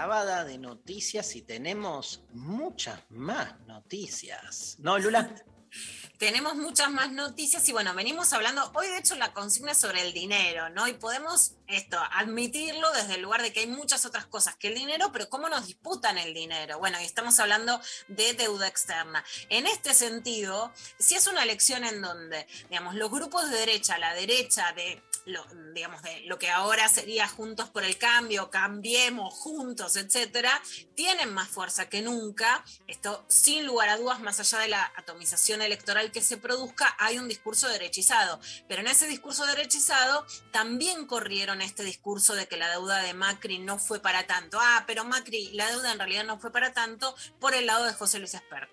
[0.00, 4.76] Clavada de noticias y tenemos muchas más noticias.
[4.78, 5.30] ¿No, Lula?
[6.18, 10.12] Tenemos muchas más noticias y bueno, venimos hablando, hoy de hecho la consigna sobre el
[10.12, 10.88] dinero, ¿no?
[10.88, 14.74] Y podemos esto, admitirlo desde el lugar de que hay muchas otras cosas que el
[14.74, 16.78] dinero, pero cómo nos disputan el dinero.
[16.78, 19.24] Bueno, y estamos hablando de deuda externa.
[19.50, 24.14] En este sentido, si es una elección en donde, digamos, los grupos de derecha, la
[24.14, 25.44] derecha de lo,
[25.74, 30.60] digamos, de lo que ahora sería Juntos por el Cambio, Cambiemos Juntos, etcétera,
[30.94, 32.64] tienen más fuerza que nunca.
[32.86, 37.18] Esto, sin lugar a dudas, más allá de la atomización electoral que se produzca, hay
[37.18, 38.40] un discurso derechizado.
[38.68, 43.58] Pero en ese discurso derechizado también corrieron este discurso de que la deuda de Macri
[43.58, 44.58] no fue para tanto.
[44.60, 47.92] Ah, pero Macri, la deuda en realidad no fue para tanto por el lado de
[47.92, 48.70] José Luis Espert.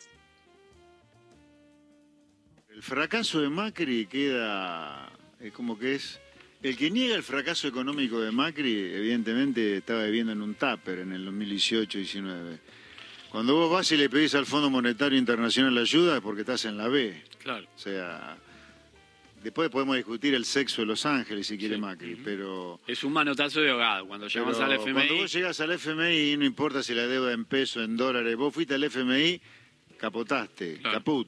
[2.70, 5.12] El fracaso de Macri queda
[5.54, 6.20] como que es
[6.64, 11.14] el que niega el fracaso económico de Macri, evidentemente estaba viviendo en un tupper en
[11.14, 12.60] el 2018-19.
[13.30, 16.78] Cuando vos vas y le pedís al Fondo Monetario Internacional ayuda es porque estás en
[16.78, 17.22] la B.
[17.44, 17.68] Claro.
[17.76, 18.38] O sea,
[19.44, 22.80] después podemos discutir el sexo de Los Ángeles si quiere Macri, pero...
[22.88, 24.08] Es un manotazo de ahogado.
[24.08, 24.94] Cuando llegamos pero al FMI.
[24.94, 28.54] Cuando vos llegas al FMI, no importa si la deuda en pesos, en dólares, vos
[28.54, 29.40] fuiste al FMI,
[29.98, 31.28] capotaste, caput.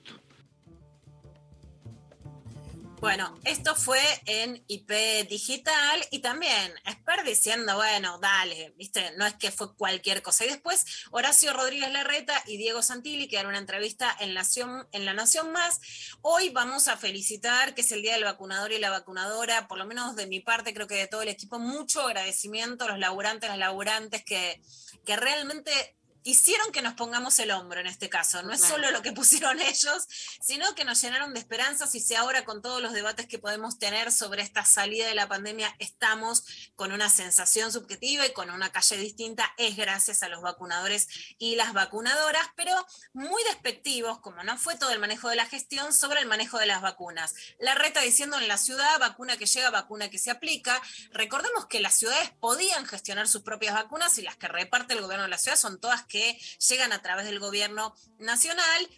[3.00, 4.92] Bueno, esto fue en IP
[5.30, 10.44] Digital y también Esper diciendo, bueno, dale, viste, no es que fue cualquier cosa.
[10.44, 15.06] Y después Horacio Rodríguez Larreta y Diego Santilli, que dieron una entrevista en, Nación, en
[15.06, 15.80] La Nación Más.
[16.22, 19.86] Hoy vamos a felicitar, que es el Día del Vacunador y la Vacunadora, por lo
[19.86, 23.50] menos de mi parte, creo que de todo el equipo, mucho agradecimiento a los laburantes,
[23.50, 24.62] las laburantes que,
[25.06, 25.99] que realmente
[26.30, 28.42] hicieron que nos pongamos el hombro en este caso.
[28.44, 28.76] No es Claro.
[28.76, 30.08] solo lo que pusieron ellos,
[30.42, 33.80] sino que nos llenaron de esperanzas y si ahora con todos los debates que podemos
[33.80, 36.44] tener sobre esta salida de la pandemia estamos
[36.76, 41.08] con una sensación subjetiva y con una calle distinta, es gracias a los vacunadores
[41.38, 42.74] y las vacunadoras, pero
[43.14, 46.66] muy despectivos, como no fue todo el manejo de la gestión, sobre el manejo de
[46.66, 47.34] las vacunas.
[47.60, 50.82] La reta diciendo en la ciudad, vacuna que llega, vacuna que se aplica.
[51.12, 55.24] Recordemos que las ciudades podían gestionar sus propias vacunas y las que reparte el gobierno
[55.24, 56.19] de la ciudad son todas que
[56.68, 58.90] llegan a través del gobierno nacional.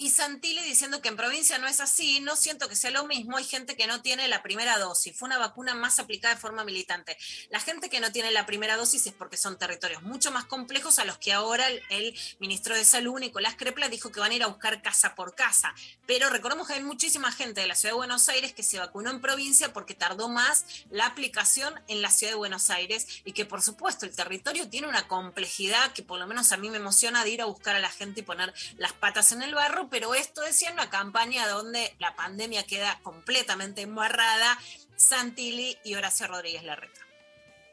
[0.00, 3.36] Y Santilli diciendo que en provincia no es así, no siento que sea lo mismo,
[3.36, 6.62] hay gente que no tiene la primera dosis, fue una vacuna más aplicada de forma
[6.62, 7.18] militante.
[7.50, 11.00] La gente que no tiene la primera dosis es porque son territorios mucho más complejos
[11.00, 14.44] a los que ahora el, ministro de Salud, Nicolás Crepla, dijo que van a ir
[14.44, 15.74] a buscar casa por casa.
[16.06, 19.10] Pero recordemos que hay muchísima gente de la ciudad de Buenos Aires que se vacunó
[19.10, 23.46] en provincia porque tardó más la aplicación en la ciudad de Buenos Aires y que
[23.46, 27.24] por supuesto el territorio tiene una complejidad que por lo menos a mí me emociona
[27.24, 30.14] de ir a buscar a la gente y poner las patas en el barro, pero
[30.14, 34.58] esto decía en una campaña donde la pandemia queda completamente embarrada,
[34.96, 37.00] Santilli y Horacio Rodríguez Larreta.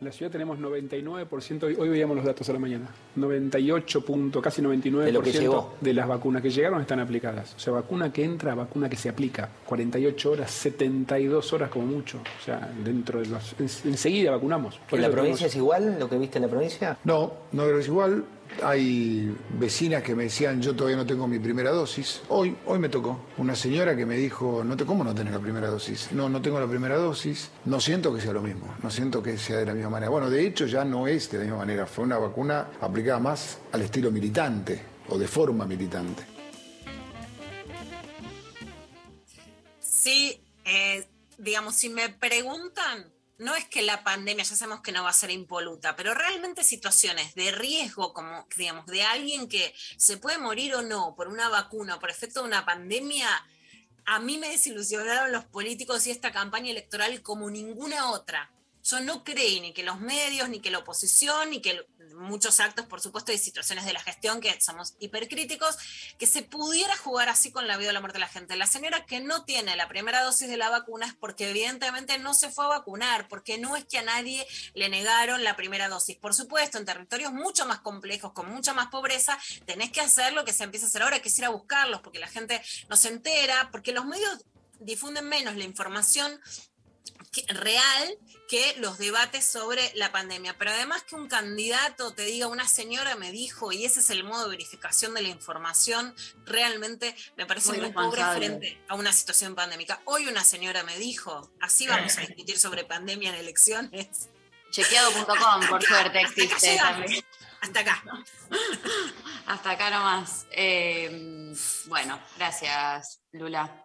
[0.01, 4.41] En la ciudad tenemos 99%, hoy, hoy veíamos los datos a la mañana, 98, punto,
[4.41, 7.53] casi 99% De de las vacunas que llegaron están aplicadas.
[7.55, 9.49] O sea, vacuna que entra, vacuna que se aplica.
[9.65, 12.17] 48 horas, 72 horas como mucho.
[12.41, 13.53] O sea, dentro de los...
[13.57, 14.79] en- enseguida vacunamos.
[14.91, 16.97] ¿En la provincia tenemos- es igual lo que viste en la provincia?
[17.05, 18.25] No, no es igual.
[18.63, 22.21] Hay vecinas que me decían, yo todavía no tengo mi primera dosis.
[22.29, 23.19] Hoy, hoy me tocó.
[23.37, 26.11] Una señora que me dijo, no te, ¿cómo no tenés la primera dosis?
[26.11, 27.51] No, no tengo la primera dosis.
[27.65, 28.73] No siento que sea lo mismo.
[28.81, 30.09] No siento que sea de la misma manera.
[30.09, 31.85] Bueno, de hecho ya no es de la misma manera.
[31.85, 36.23] Fue una vacuna aplicada más al estilo militante o de forma militante.
[39.79, 41.05] Sí, eh,
[41.37, 45.13] digamos, si me preguntan no es que la pandemia, ya sabemos que no va a
[45.13, 50.75] ser impoluta, pero realmente situaciones de riesgo, como digamos, de alguien que se puede morir
[50.75, 53.27] o no por una vacuna o por efecto de una pandemia,
[54.05, 58.51] a mí me desilusionaron los políticos y esta campaña electoral como ninguna otra.
[58.85, 62.85] Yo no creí ni que los medios, ni que la oposición, ni que muchos actos,
[62.85, 65.75] por supuesto, y situaciones de la gestión que somos hipercríticos,
[66.19, 68.55] que se pudiera jugar así con la vida o la muerte de la gente.
[68.55, 72.35] La señora que no tiene la primera dosis de la vacuna es porque evidentemente no
[72.35, 76.15] se fue a vacunar, porque no es que a nadie le negaron la primera dosis.
[76.17, 80.45] Por supuesto, en territorios mucho más complejos, con mucha más pobreza, tenés que hacer lo
[80.45, 83.07] que se empieza a hacer ahora, que ir a buscarlos, porque la gente no se
[83.07, 84.45] entera, porque los medios
[84.79, 86.39] difunden menos la información
[87.49, 90.57] real que los debates sobre la pandemia.
[90.57, 94.23] Pero además que un candidato te diga, una señora me dijo, y ese es el
[94.23, 99.11] modo de verificación de la información, realmente me parece Muy muy, pobre frente a una
[99.11, 100.01] situación pandémica.
[100.05, 104.29] Hoy una señora me dijo, así vamos a discutir sobre pandemia en elecciones.
[104.71, 106.99] Chequeado.com, por suerte, Hasta acá existe llegamos.
[106.99, 107.25] también.
[107.61, 108.03] Hasta acá.
[109.47, 110.45] Hasta acá nomás.
[110.51, 111.53] Eh,
[111.87, 113.83] bueno, gracias, Lula.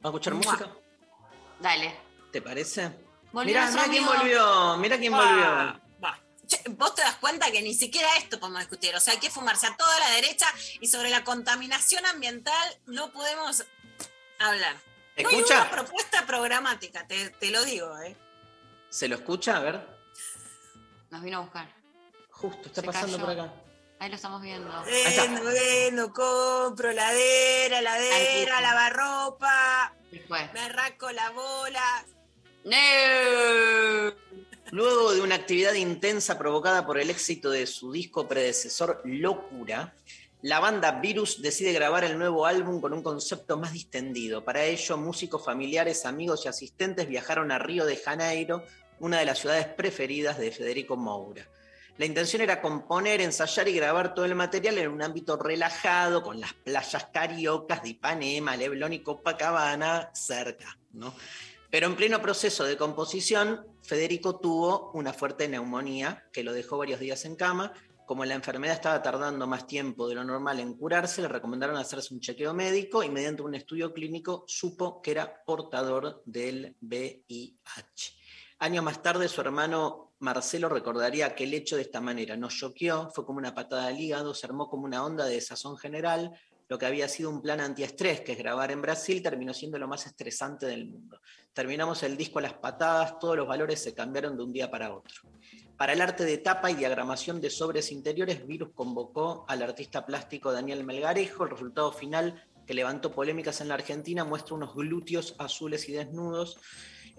[0.00, 0.79] ¿Vamos a escuchar música?
[1.60, 1.94] Dale.
[2.32, 2.90] ¿Te parece?
[3.32, 5.18] Mirá, mirá quién volvió, mirá quién Ah,
[5.78, 5.80] volvió.
[6.70, 8.92] Vos te das cuenta que ni siquiera esto podemos discutir.
[8.96, 10.46] O sea, hay que fumarse a toda la derecha
[10.80, 13.64] y sobre la contaminación ambiental no podemos
[14.40, 14.74] hablar.
[14.74, 15.60] No hay ¿Escucha?
[15.60, 18.16] una propuesta programática, te, te lo digo, ¿eh?
[18.88, 19.58] ¿Se lo escucha?
[19.58, 19.86] A ver.
[21.10, 21.68] Nos vino a buscar.
[22.30, 23.26] Justo, está Se pasando cayó.
[23.26, 23.52] por acá.
[24.00, 24.66] Ahí lo estamos viendo.
[24.66, 29.94] Bueno, bueno, compro ladera, ladera, lavarropa,
[30.54, 32.06] me arranco la bola.
[34.70, 39.94] Luego de una actividad intensa provocada por el éxito de su disco predecesor Locura,
[40.40, 44.42] la banda Virus decide grabar el nuevo álbum con un concepto más distendido.
[44.42, 48.64] Para ello, músicos familiares, amigos y asistentes viajaron a Río de Janeiro,
[48.98, 51.46] una de las ciudades preferidas de Federico Moura.
[52.00, 56.40] La intención era componer, ensayar y grabar todo el material en un ámbito relajado, con
[56.40, 60.78] las playas cariocas de Ipanema, Leblon y Copacabana cerca.
[60.94, 61.12] ¿no?
[61.68, 67.00] Pero en pleno proceso de composición, Federico tuvo una fuerte neumonía que lo dejó varios
[67.00, 67.74] días en cama.
[68.06, 72.14] Como la enfermedad estaba tardando más tiempo de lo normal en curarse, le recomendaron hacerse
[72.14, 78.14] un chequeo médico y mediante un estudio clínico supo que era portador del VIH.
[78.60, 83.10] Años más tarde, su hermano Marcelo recordaría que el hecho de esta manera nos choqueó,
[83.10, 86.38] fue como una patada al hígado, se armó como una onda de desazón general.
[86.68, 89.88] Lo que había sido un plan antiestrés, que es grabar en Brasil, terminó siendo lo
[89.88, 91.20] más estresante del mundo.
[91.54, 94.94] Terminamos el disco a las patadas, todos los valores se cambiaron de un día para
[94.94, 95.22] otro.
[95.78, 100.52] Para el arte de tapa y diagramación de sobres interiores, Virus convocó al artista plástico
[100.52, 101.44] Daniel Melgarejo.
[101.44, 106.58] El resultado final, que levantó polémicas en la Argentina, muestra unos glúteos azules y desnudos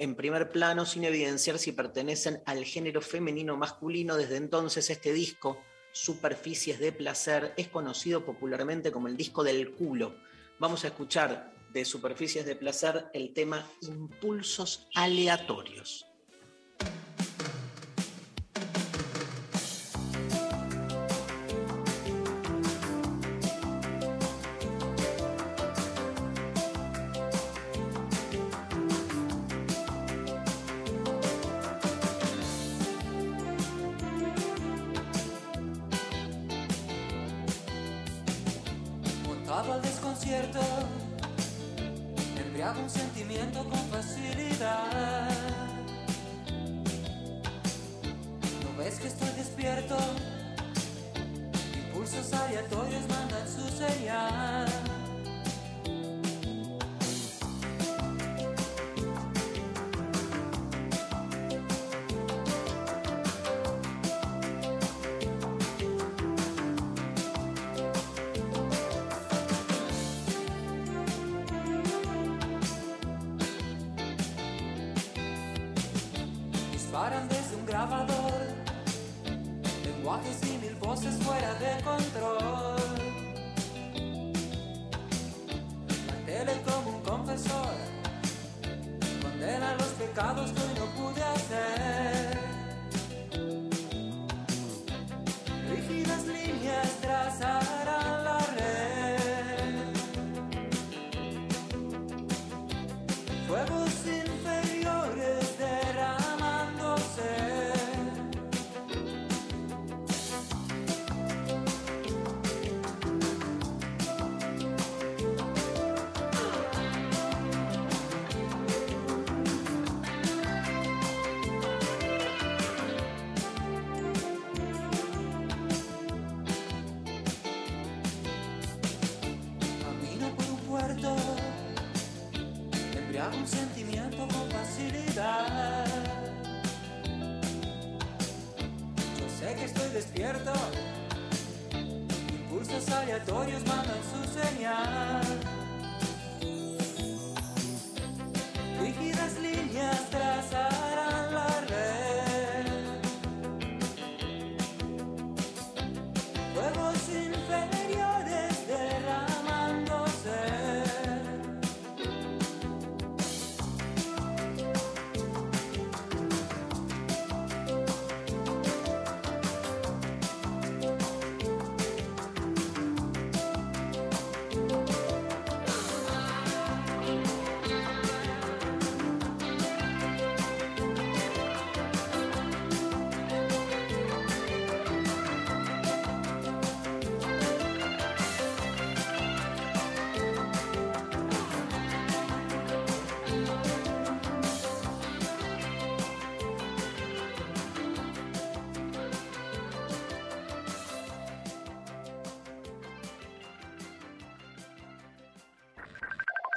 [0.02, 4.18] en primer plano sin evidenciar si pertenecen al género femenino o masculino.
[4.18, 10.16] Desde entonces este disco, Superficies de Placer, es conocido popularmente como el disco del culo.
[10.58, 16.11] Vamos a escuchar de Superficies de Placer el tema Impulsos Aleatorios.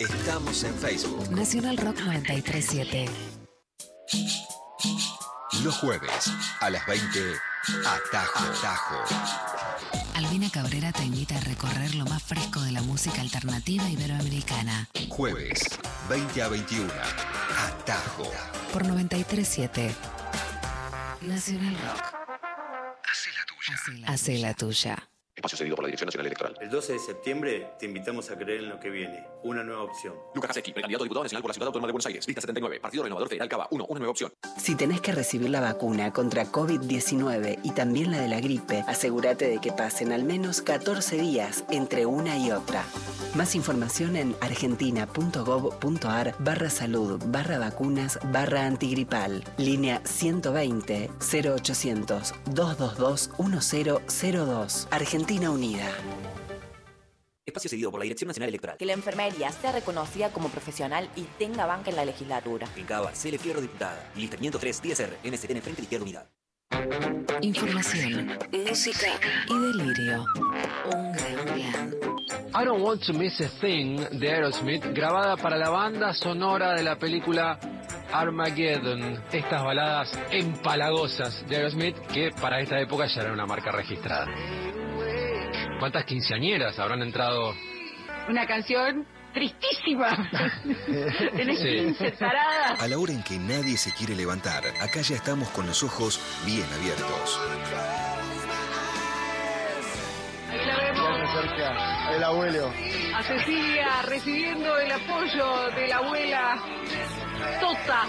[0.05, 1.31] Estamos en Facebook.
[1.31, 3.07] Nacional Rock 937.
[5.63, 7.21] Los jueves a las 20,
[7.87, 8.45] Atajo.
[8.45, 8.97] Atajo.
[10.15, 14.91] Albina Cabrera te invita a recorrer lo más fresco de la música alternativa iberoamericana.
[15.09, 15.63] Jueves,
[16.11, 16.93] 20 a 21,
[17.67, 18.31] Atajo.
[18.75, 19.95] Por 937.
[21.23, 22.15] Nacional Rock.
[24.07, 25.09] Hace la tuya.
[25.45, 26.57] Espacio cedido por la Dirección Nacional Electoral.
[26.59, 29.27] El 12 de septiembre te invitamos a creer en lo que viene.
[29.43, 30.15] Una nueva opción.
[30.35, 32.27] Lucas Haseki, precandidato a diputado nacional por la Ciudad Autónoma de Buenos Aires.
[32.27, 32.81] Lista 79.
[32.81, 33.85] Partido Renovador Federal Cava 1.
[33.87, 34.33] Una nueva opción.
[34.57, 39.47] Si tenés que recibir la vacuna contra COVID-19 y también la de la gripe, asegúrate
[39.49, 42.83] de que pasen al menos 14 días entre una y otra.
[43.35, 49.45] Más información en argentina.gov.ar barra salud barra vacunas barra antigripal.
[49.59, 54.89] Línea 120 0800 222 1002.
[54.91, 55.91] Argentina Unida.
[57.45, 58.77] Espacio cedido por la Dirección Nacional Electoral.
[58.79, 62.69] Que la enfermería sea reconocida como profesional y tenga banca en la legislatura.
[62.77, 64.11] En Cava, Cele Fierro Diputada.
[64.17, 66.31] Lista 503, 10R, NSTN Frente de Izquierda Unidad.
[67.43, 69.07] Información, música
[69.49, 70.25] y delirio.
[70.87, 71.95] Un gran plan.
[72.55, 76.85] I Don't Want to Miss a Thing de Aerosmith, grabada para la banda sonora de
[76.85, 77.59] la película
[78.13, 79.23] Armageddon.
[79.33, 84.27] Estas baladas empalagosas de Aerosmith que para esta época ya eran una marca registrada.
[85.79, 87.55] ¿Cuántas quinceañeras habrán entrado?
[88.29, 90.31] Una canción tristísima.
[91.37, 91.69] Tenés Sí.
[91.87, 92.81] 15 taradas.
[92.81, 96.21] A la hora en que nadie se quiere levantar, acá ya estamos con los ojos
[96.47, 97.41] bien abiertos.
[100.51, 102.15] Ahí la vemos.
[102.17, 102.73] El abuelo.
[103.15, 106.59] A Cecilia recibiendo el apoyo de la abuela
[107.61, 108.07] Tota.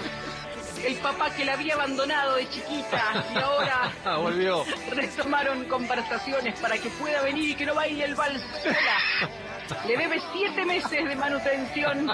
[0.84, 4.64] El papá que la había abandonado de chiquita y ahora Ah, volvió.
[4.92, 9.78] retomaron conversaciones para que pueda venir y que no baile el vals sola.
[9.88, 12.08] Le debe siete meses de manutención.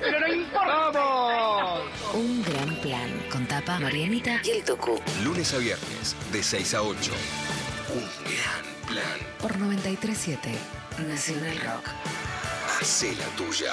[0.00, 0.90] Pero no importa.
[0.90, 1.82] ¡Vamos!
[2.14, 5.00] Un gran plan con tapa Marianita y el Tucu.
[5.22, 7.12] Lunes a viernes, de 6 a 8.
[7.94, 9.18] Un gran plan.
[9.40, 10.50] Por 937.
[11.08, 11.86] Nacional Rock.
[12.80, 13.72] Hacé la tuya.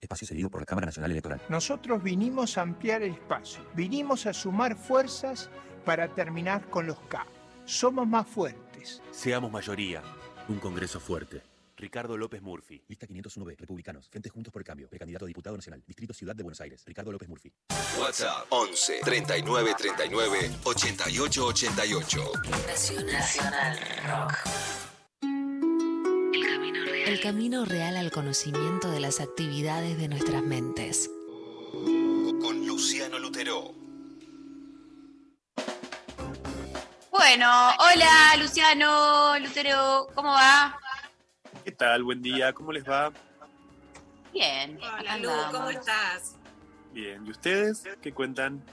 [0.00, 1.40] Espacio cedido por la Cámara Nacional Electoral.
[1.48, 5.50] Nosotros vinimos a ampliar el espacio, vinimos a sumar fuerzas
[5.84, 7.26] para terminar con los K.
[7.64, 9.02] Somos más fuertes.
[9.10, 10.02] Seamos mayoría.
[10.48, 11.42] Un Congreso fuerte.
[11.76, 12.82] Ricardo López Murphy.
[12.88, 14.08] Lista 501B, Republicanos.
[14.08, 14.88] Frente Juntos por el Cambio.
[14.88, 15.82] Precandidato a diputado nacional.
[15.86, 16.82] Distrito Ciudad de Buenos Aires.
[16.86, 17.52] Ricardo López Murphy.
[18.00, 22.32] WhatsApp 11 39 39 88 88.
[23.06, 24.95] Nacional Rock.
[27.06, 27.96] El camino real.
[27.96, 31.08] Al conocimiento de las actividades de nuestras mentes.
[31.72, 33.72] Con Luciano Lutero.
[37.12, 40.76] Bueno, hola Luciano, Lutero, ¿cómo va?
[41.64, 42.02] ¿Qué tal?
[42.02, 43.12] Buen día, ¿cómo les va?
[44.32, 44.76] Bien.
[44.98, 46.34] Hola Lu, ¿cómo estás?
[46.92, 48.64] Bien, ¿y ustedes qué cuentan?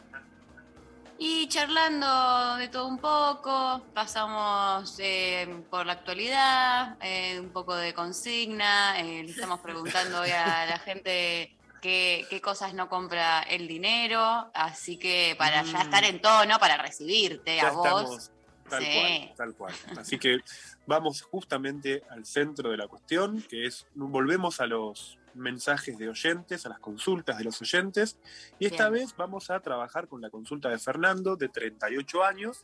[1.20, 7.94] Y charlando de todo un poco, pasamos eh, por la actualidad, eh, un poco de
[7.94, 13.68] consigna, eh, le estamos preguntando hoy a la gente qué, qué cosas no compra el
[13.68, 15.82] dinero, así que para ya Mm.
[15.82, 17.86] estar en tono, para recibirte Ya a vos.
[17.86, 18.32] estamos
[18.70, 18.90] tal Sí.
[19.00, 19.74] cual, tal cual.
[20.00, 20.40] Así que
[20.88, 26.66] vamos justamente al centro de la cuestión, que es, volvemos a los mensajes de oyentes,
[26.66, 28.18] a las consultas de los oyentes,
[28.60, 29.06] y esta Bien.
[29.06, 32.64] vez vamos a trabajar con la consulta de Fernando, de 38 años,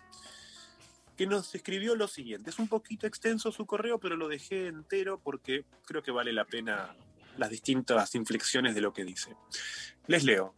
[1.18, 2.50] que nos escribió lo siguiente.
[2.50, 6.46] Es un poquito extenso su correo, pero lo dejé entero porque creo que vale la
[6.46, 6.96] pena
[7.38, 9.36] las distintas inflexiones de lo que dice.
[10.08, 10.56] Les leo.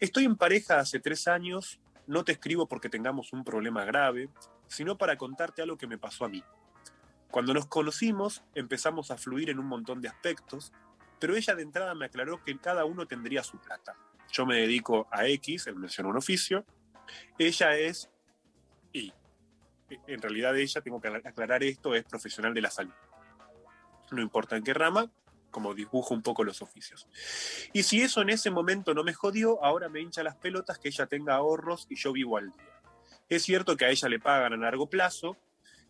[0.00, 4.28] Estoy en pareja hace tres años, no te escribo porque tengamos un problema grave,
[4.66, 6.42] sino para contarte algo que me pasó a mí.
[7.30, 10.72] Cuando nos conocimos empezamos a fluir en un montón de aspectos,
[11.22, 13.96] pero ella de entrada me aclaró que cada uno tendría su plata.
[14.32, 16.66] Yo me dedico a X, él menciona un oficio,
[17.38, 18.10] ella es
[18.92, 19.12] Y.
[20.08, 22.92] En realidad ella, tengo que aclarar esto, es profesional de la salud.
[24.10, 25.12] No importa en qué rama,
[25.52, 27.06] como dibujo un poco los oficios.
[27.72, 30.88] Y si eso en ese momento no me jodió, ahora me hincha las pelotas que
[30.88, 32.82] ella tenga ahorros y yo vivo al día.
[33.28, 35.36] Es cierto que a ella le pagan a largo plazo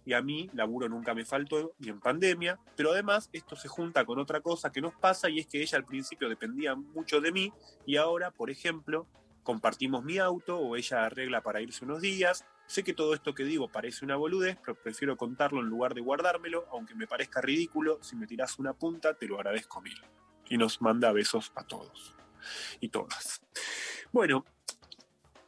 [0.05, 4.05] y a mí laburo nunca me faltó ni en pandemia, pero además esto se junta
[4.05, 7.33] con otra cosa que nos pasa y es que ella al principio dependía mucho de
[7.33, 7.53] mí
[7.87, 9.07] y ahora, por ejemplo,
[9.43, 12.45] compartimos mi auto o ella arregla para irse unos días.
[12.67, 16.01] Sé que todo esto que digo parece una boludez, pero prefiero contarlo en lugar de
[16.01, 20.01] guardármelo, aunque me parezca ridículo, si me tiras una punta te lo agradezco mil.
[20.49, 22.15] Y nos manda besos a todos
[22.81, 23.41] y todas.
[24.13, 24.45] Bueno,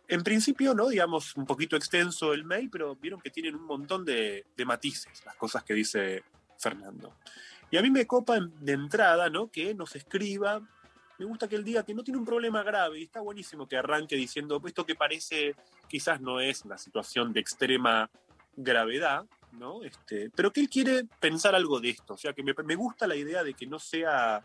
[0.08, 0.88] en principio, ¿no?
[0.88, 5.22] Digamos, un poquito extenso el mail, pero vieron que tienen un montón de, de matices
[5.24, 6.24] las cosas que dice
[6.58, 7.14] Fernando.
[7.70, 9.50] Y a mí me copa de entrada, ¿no?
[9.50, 10.60] Que nos escriba.
[11.18, 13.00] Me gusta que él diga que no tiene un problema grave.
[13.00, 15.54] Y está buenísimo que arranque diciendo, "Pues esto que parece
[15.88, 18.10] quizás no es una situación de extrema
[18.56, 19.82] gravedad, ¿no?
[19.82, 22.14] Este, pero que él quiere pensar algo de esto.
[22.14, 24.42] O sea, que me gusta la idea de que no sea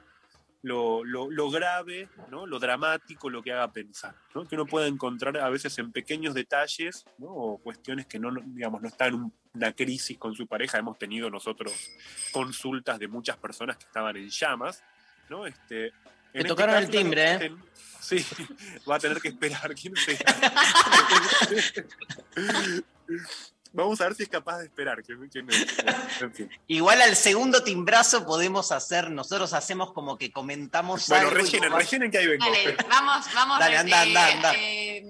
[0.62, 2.46] lo, lo- lo grave, ¿no?
[2.46, 4.16] lo dramático, lo que haga pensar.
[4.36, 4.46] ¿no?
[4.48, 7.28] Que uno pueda encontrar a veces en pequeños detalles ¿no?
[7.30, 10.78] o cuestiones que no, digamos, no están en un- una crisis con su pareja.
[10.78, 11.74] Hemos tenido nosotros
[12.32, 14.84] consultas de muchas personas que estaban en llamas.
[15.30, 15.46] ¿no?
[15.48, 15.94] Este, en
[16.34, 17.56] Me este tocaron el timbre, ¿eh?
[18.02, 18.18] Sí,
[18.90, 19.74] va a tener que esperar.
[19.76, 20.18] ¿Quién sea?
[23.72, 25.04] Vamos a ver si es capaz de esperar.
[25.04, 25.66] ¿Quién- quién es?
[26.22, 26.50] En fin.
[26.68, 31.40] Igual al segundo timbrazo podemos hacer, nosotros hacemos como que comentamos Bueno, algo.
[31.42, 32.46] rellenen, rellenen que ahí vengo.
[32.46, 33.60] Dale, vamos, vamos.
[33.60, 34.54] Dale, anda, eh, anda, anda.
[34.56, 35.04] eh,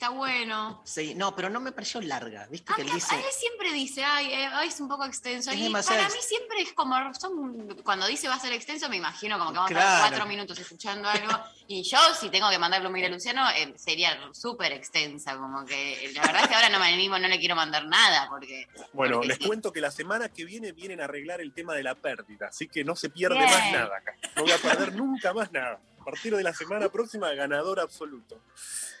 [0.00, 0.80] está bueno.
[0.82, 2.72] Sí, no, pero no me pareció larga, ¿viste?
[2.74, 3.14] Que él dice.
[3.14, 5.52] A él siempre dice, ay, eh, ay, es un poco extenso.
[5.52, 8.96] Y para ex- mí siempre es como, son- cuando dice va a ser extenso, me
[8.96, 11.30] imagino como que vamos a estar cuatro minutos escuchando algo.
[11.68, 15.36] Y yo, si tengo que mandarle un mail a Luciano, eh, sería súper extensa.
[15.36, 18.26] Como que la verdad es que ahora no me animo, no le quiero mandar nada,
[18.30, 18.68] porque.
[18.94, 19.44] Bueno, porque les sí.
[19.46, 22.68] cuento que la semana que viene vienen a arreglar el tema de la pérdida, así
[22.68, 23.50] que no se pierde Bien.
[23.50, 24.14] más nada acá.
[24.34, 25.78] No voy a perder nunca más nada.
[26.00, 28.40] A partir de la semana próxima, ganador absoluto.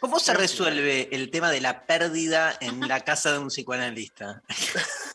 [0.00, 4.42] ¿Cómo se resuelve el tema de la pérdida en la casa de un psicoanalista?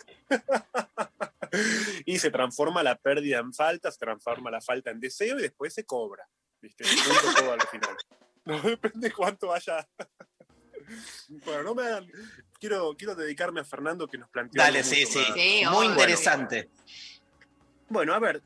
[2.06, 5.74] Y se transforma la pérdida en falta, se transforma la falta en deseo y después
[5.74, 6.28] se cobra.
[6.62, 6.84] ¿Viste?
[7.38, 7.96] Todo al final.
[8.46, 9.88] No depende cuánto haya.
[11.46, 12.08] Bueno, no me hagan.
[12.60, 14.62] Quiero, quiero dedicarme a Fernando que nos planteó.
[14.62, 15.18] Dale, sí, sí.
[15.18, 15.30] más.
[15.30, 16.70] Muy Bueno, interesante.
[17.90, 18.44] Bueno, a ver,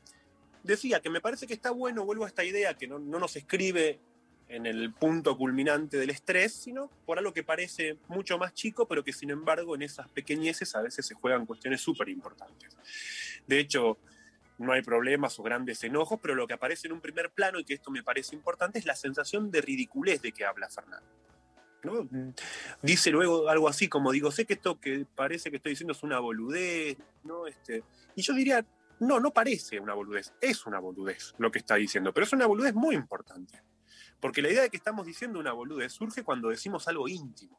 [0.62, 3.36] decía que me parece que está bueno, vuelvo a esta idea, que no, no nos
[3.36, 4.00] escribe
[4.48, 9.04] en el punto culminante del estrés, sino por algo que parece mucho más chico, pero
[9.04, 12.76] que sin embargo en esas pequeñeces a veces se juegan cuestiones súper importantes.
[13.46, 13.98] De hecho,
[14.58, 17.64] no hay problemas o grandes enojos, pero lo que aparece en un primer plano, y
[17.64, 21.06] que esto me parece importante, es la sensación de ridiculez de que habla Fernando.
[21.82, 22.08] ¿no?
[22.82, 26.02] Dice luego algo así como, digo, sé que esto que parece que estoy diciendo es
[26.02, 27.46] una boludez, ¿no?
[27.46, 27.84] Este,
[28.16, 28.66] y yo diría,
[29.00, 32.46] no, no parece una boludez, es una boludez lo que está diciendo, pero es una
[32.46, 33.62] boludez muy importante.
[34.20, 37.58] Porque la idea de que estamos diciendo una boludez surge cuando decimos algo íntimo.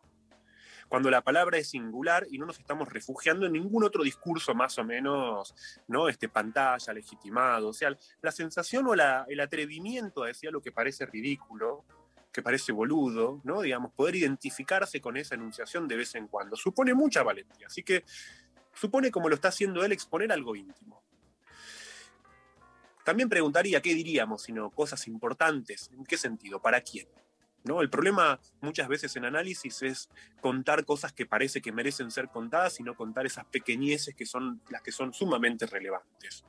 [0.88, 4.77] Cuando la palabra es singular y no nos estamos refugiando en ningún otro discurso más
[4.77, 5.55] o menos,
[5.88, 6.09] ¿no?
[6.09, 7.69] Este pantalla, legitimado.
[7.69, 11.85] O sea, la sensación o el atrevimiento a decir algo que parece ridículo,
[12.31, 13.61] que parece boludo, ¿no?
[13.61, 16.57] Digamos, poder identificarse con esa enunciación de vez en cuando.
[16.57, 17.68] Supone mucha valentía.
[17.68, 18.03] Así que
[18.73, 21.01] supone, como lo está haciendo él, exponer algo íntimo.
[23.03, 25.90] También preguntaría qué diríamos, sino cosas importantes.
[25.94, 26.61] ¿En qué sentido?
[26.61, 27.07] ¿Para quién?
[27.64, 27.82] ¿No?
[27.82, 30.10] El problema muchas veces en análisis es
[30.41, 34.82] contar cosas que parece que merecen ser contadas, sino contar esas pequeñeces que son las
[34.82, 36.44] que son sumamente relevantes.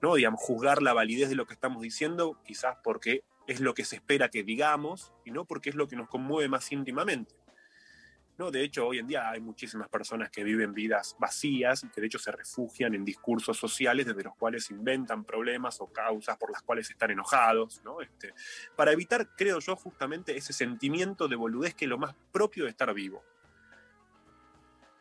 [0.00, 0.14] ¿no?
[0.14, 3.96] Digamos, juzgar la validez de lo que estamos diciendo, quizás porque es lo que se
[3.96, 7.34] espera que digamos y no porque es lo que nos conmueve más íntimamente.
[8.38, 8.50] ¿No?
[8.50, 12.08] De hecho, hoy en día hay muchísimas personas que viven vidas vacías y que de
[12.08, 16.62] hecho se refugian en discursos sociales desde los cuales inventan problemas o causas por las
[16.62, 18.00] cuales están enojados, ¿no?
[18.00, 18.34] Este,
[18.76, 22.70] para evitar, creo yo, justamente ese sentimiento de boludez que es lo más propio de
[22.70, 23.22] estar vivo.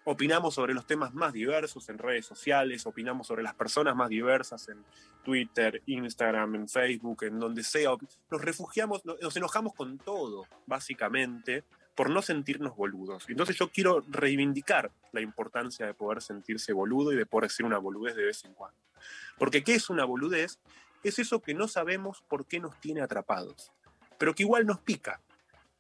[0.06, 4.68] Opinamos sobre los temas más diversos en redes sociales, opinamos sobre las personas más diversas
[4.68, 4.84] en
[5.24, 7.92] Twitter, Instagram, en Facebook, en donde sea.
[8.30, 11.64] Nos refugiamos, nos enojamos con todo, básicamente,
[11.96, 13.26] por no sentirnos boludos.
[13.30, 17.78] Entonces yo quiero reivindicar la importancia de poder sentirse boludo y de poder decir una
[17.78, 18.78] boludez de vez en cuando.
[19.38, 20.60] Porque ¿qué es una boludez?
[21.04, 23.72] es eso que no sabemos por qué nos tiene atrapados,
[24.18, 25.20] pero que igual nos pica.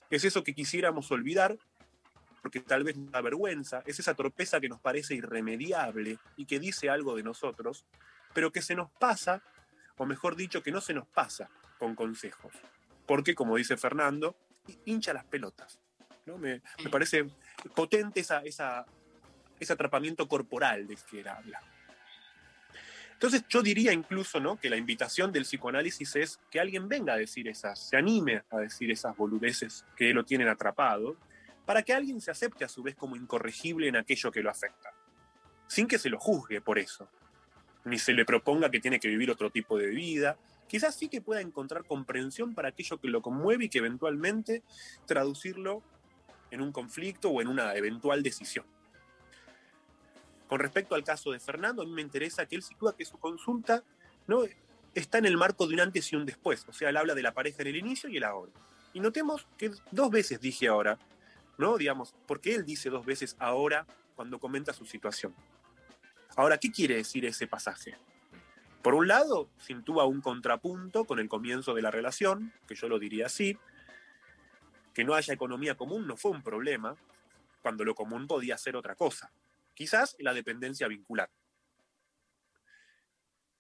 [0.10, 1.58] Es eso que quisiéramos olvidar
[2.42, 6.90] porque tal vez da vergüenza, es esa torpeza que nos parece irremediable y que dice
[6.90, 7.86] algo de nosotros,
[8.34, 9.42] pero que se nos pasa,
[9.96, 11.50] o mejor dicho, que no se nos pasa
[11.80, 12.52] con consejos.
[13.06, 14.36] Porque, como dice Fernando,
[14.84, 15.80] hincha las pelotas.
[16.26, 16.38] ¿No?
[16.38, 17.26] Me, me parece
[17.76, 18.86] potente esa, esa,
[19.60, 21.62] ese atrapamiento corporal de que él habla.
[23.14, 24.60] Entonces yo diría incluso ¿no?
[24.60, 28.58] que la invitación del psicoanálisis es que alguien venga a decir esas, se anime a
[28.58, 31.16] decir esas boludeces que lo tienen atrapado,
[31.66, 34.94] para que alguien se acepte a su vez como incorregible en aquello que lo afecta,
[35.68, 37.08] sin que se lo juzgue por eso,
[37.86, 40.38] ni se le proponga que tiene que vivir otro tipo de vida,
[40.68, 44.64] quizás sí que pueda encontrar comprensión para aquello que lo conmueve y que eventualmente
[45.06, 45.82] traducirlo
[46.54, 48.66] en un conflicto o en una eventual decisión.
[50.48, 53.18] Con respecto al caso de Fernando, a mí me interesa que él sitúa que su
[53.18, 53.84] consulta
[54.28, 54.44] ¿no?
[54.94, 56.64] está en el marco de un antes y un después.
[56.70, 58.52] O sea, él habla de la pareja en el inicio y el ahora.
[58.94, 61.00] Y notemos que dos veces dije ahora,
[61.58, 61.76] ¿no?
[61.80, 65.34] Digamos, porque él dice dos veces ahora cuando comenta su situación.
[66.36, 67.98] Ahora, ¿qué quiere decir ese pasaje?
[68.84, 73.00] Por un lado, sintúa un contrapunto con el comienzo de la relación, que yo lo
[73.00, 73.58] diría así,
[74.94, 76.96] que no haya economía común no fue un problema,
[77.62, 79.32] cuando lo común podía ser otra cosa.
[79.74, 81.30] Quizás la dependencia vincular.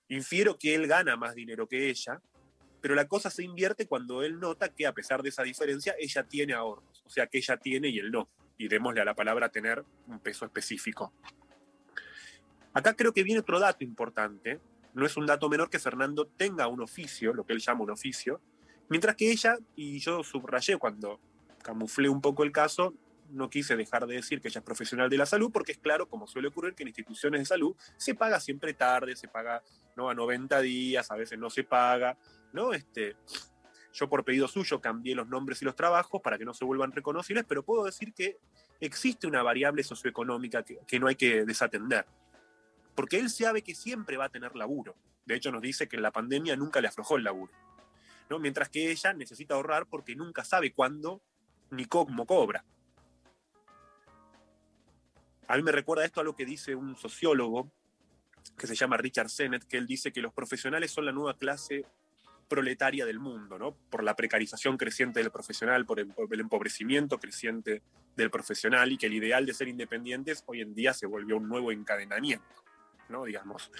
[0.09, 2.21] Infiero que él gana más dinero que ella,
[2.81, 6.23] pero la cosa se invierte cuando él nota que a pesar de esa diferencia, ella
[6.23, 8.29] tiene ahorros, o sea que ella tiene y él no.
[8.57, 11.13] Y démosle a la palabra tener un peso específico.
[12.73, 14.59] Acá creo que viene otro dato importante.
[14.93, 17.91] No es un dato menor que Fernando tenga un oficio, lo que él llama un
[17.91, 18.41] oficio,
[18.89, 21.19] mientras que ella, y yo subrayé cuando
[21.63, 22.93] camuflé un poco el caso,
[23.29, 26.07] no quise dejar de decir que ella es profesional de la salud, porque es claro,
[26.07, 29.63] como suele ocurrir, que en instituciones de salud se paga siempre tarde, se paga
[29.95, 30.09] ¿no?
[30.09, 32.17] a 90 días, a veces no se paga,
[32.51, 32.73] ¿no?
[32.73, 33.15] Este,
[33.93, 36.91] yo por pedido suyo cambié los nombres y los trabajos para que no se vuelvan
[36.91, 38.37] reconocibles, pero puedo decir que
[38.79, 42.05] existe una variable socioeconómica que, que no hay que desatender,
[42.95, 44.95] porque él sabe que siempre va a tener laburo.
[45.25, 47.53] De hecho, nos dice que en la pandemia nunca le aflojó el laburo.
[48.29, 48.39] ¿No?
[48.39, 51.21] Mientras que ella necesita ahorrar porque nunca sabe cuándo
[51.71, 52.63] ni cómo cobra.
[55.47, 57.71] A mí me recuerda esto a lo que dice un sociólogo
[58.57, 61.85] que se llama Richard Sennett, que él dice que los profesionales son la nueva clase
[62.47, 63.75] proletaria del mundo, ¿no?
[63.89, 67.81] Por la precarización creciente del profesional, por el, empobrecimiento creciente
[68.15, 71.47] del profesional y que el ideal de ser independientes hoy en día se volvió un
[71.47, 72.63] nuevo encadenamiento,
[73.09, 73.23] ¿no?
[73.23, 73.71] Digamos,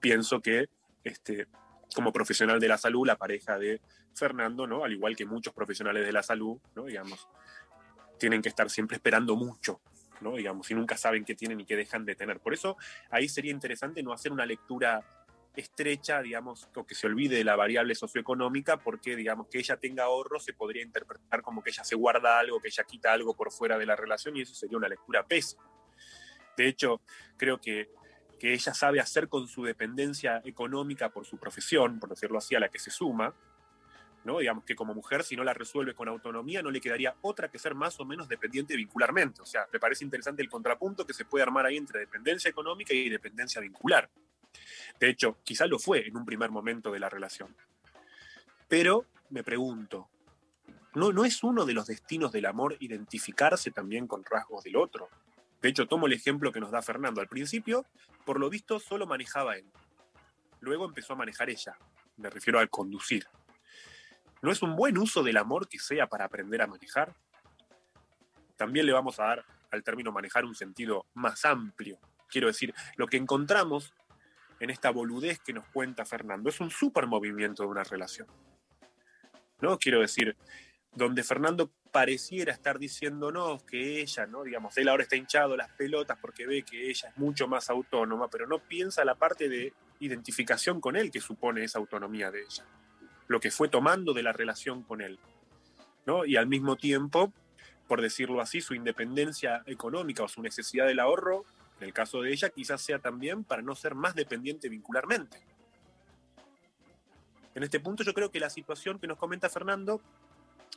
[0.00, 0.66] pienso que
[1.04, 1.46] este,
[1.94, 3.80] como profesional de la salud, la pareja de
[4.14, 4.84] Fernando, ¿no?
[4.84, 6.84] Al igual que muchos profesionales de la salud, ¿no?
[6.84, 7.28] Digamos,
[8.18, 9.80] tienen que estar siempre esperando mucho
[10.22, 10.36] ¿no?
[10.36, 12.40] Digamos, y nunca saben qué tienen y qué dejan de tener.
[12.40, 12.76] Por eso
[13.10, 15.04] ahí sería interesante no hacer una lectura
[15.54, 20.04] estrecha, digamos, o que se olvide de la variable socioeconómica, porque, digamos, que ella tenga
[20.04, 23.52] ahorro se podría interpretar como que ella se guarda algo, que ella quita algo por
[23.52, 25.62] fuera de la relación, y eso sería una lectura pésima.
[26.56, 27.02] De hecho,
[27.36, 27.90] creo que,
[28.42, 32.58] que ella sabe hacer con su dependencia económica por su profesión, por decirlo así, a
[32.58, 33.32] la que se suma,
[34.24, 34.40] ¿no?
[34.40, 37.60] Digamos que como mujer, si no la resuelve con autonomía, no le quedaría otra que
[37.60, 39.42] ser más o menos dependiente vincularmente.
[39.42, 42.92] O sea, me parece interesante el contrapunto que se puede armar ahí entre dependencia económica
[42.92, 44.10] y dependencia vincular.
[44.98, 47.54] De hecho, quizás lo fue en un primer momento de la relación.
[48.66, 50.08] Pero me pregunto,
[50.96, 55.08] ¿no, ¿no es uno de los destinos del amor identificarse también con rasgos del otro?
[55.62, 57.20] De hecho, tomo el ejemplo que nos da Fernando.
[57.20, 57.86] Al principio,
[58.24, 59.70] por lo visto, solo manejaba él.
[60.60, 61.76] Luego empezó a manejar ella.
[62.16, 63.26] Me refiero al conducir.
[64.42, 67.14] ¿No es un buen uso del amor que sea para aprender a manejar?
[68.56, 71.98] También le vamos a dar al término manejar un sentido más amplio.
[72.28, 73.92] Quiero decir, lo que encontramos
[74.60, 78.28] en esta boludez que nos cuenta Fernando es un super movimiento de una relación.
[79.60, 79.78] ¿No?
[79.78, 80.36] Quiero decir,
[80.94, 84.44] donde Fernando pareciera estar diciéndonos que ella, ¿no?
[84.44, 88.28] Digamos, él ahora está hinchado las pelotas porque ve que ella es mucho más autónoma,
[88.28, 92.66] pero no piensa la parte de identificación con él que supone esa autonomía de ella
[93.32, 95.18] lo que fue tomando de la relación con él.
[96.06, 96.24] ¿no?
[96.24, 97.32] Y al mismo tiempo,
[97.88, 101.44] por decirlo así, su independencia económica o su necesidad del ahorro,
[101.80, 105.38] en el caso de ella, quizás sea también para no ser más dependiente vincularmente.
[107.54, 110.00] En este punto yo creo que la situación que nos comenta Fernando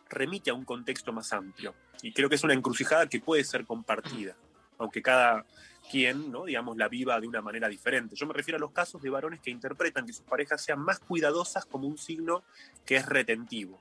[0.09, 3.65] remite a un contexto más amplio y creo que es una encrucijada que puede ser
[3.65, 4.35] compartida,
[4.77, 5.45] aunque cada
[5.89, 6.45] quien, ¿no?
[6.45, 8.15] digamos, la viva de una manera diferente.
[8.15, 10.99] Yo me refiero a los casos de varones que interpretan que sus parejas sean más
[10.99, 12.43] cuidadosas como un signo
[12.85, 13.79] que es retentivo.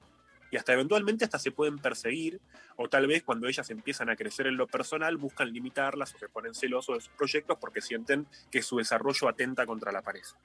[0.50, 2.40] Y hasta eventualmente hasta se pueden perseguir,
[2.76, 6.28] o tal vez cuando ellas empiezan a crecer en lo personal buscan limitarlas o se
[6.28, 10.36] ponen celosos de sus proyectos porque sienten que su desarrollo atenta contra la pareja.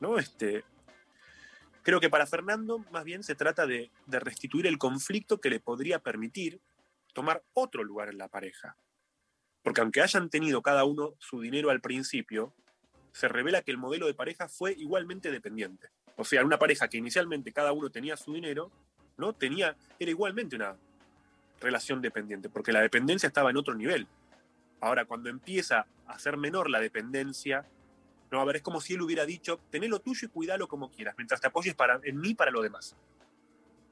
[0.00, 0.18] ¿No?
[0.18, 0.64] Este,
[1.88, 5.98] Creo que para Fernando más bien se trata de, restituir el conflicto que le podría
[6.00, 6.60] permitir
[7.14, 8.76] tomar otro lugar en la pareja.
[9.62, 12.52] Porque aunque hayan tenido cada uno su dinero al principio,
[13.12, 15.88] se revela que el modelo de pareja fue igualmente dependiente.
[16.16, 18.70] O sea, una pareja que inicialmente cada uno tenía su dinero,
[19.16, 19.32] ¿no?
[19.32, 20.76] Tenía, era igualmente una
[21.58, 24.06] relación dependiente, porque la dependencia estaba en otro nivel.
[24.82, 27.64] Ahora, cuando empieza a ser menor la dependencia,
[28.30, 30.90] no, a ver, es como si él hubiera dicho, tené lo tuyo y cuidalo como
[30.90, 32.96] quieras, mientras te apoyes para, en mí para lo demás.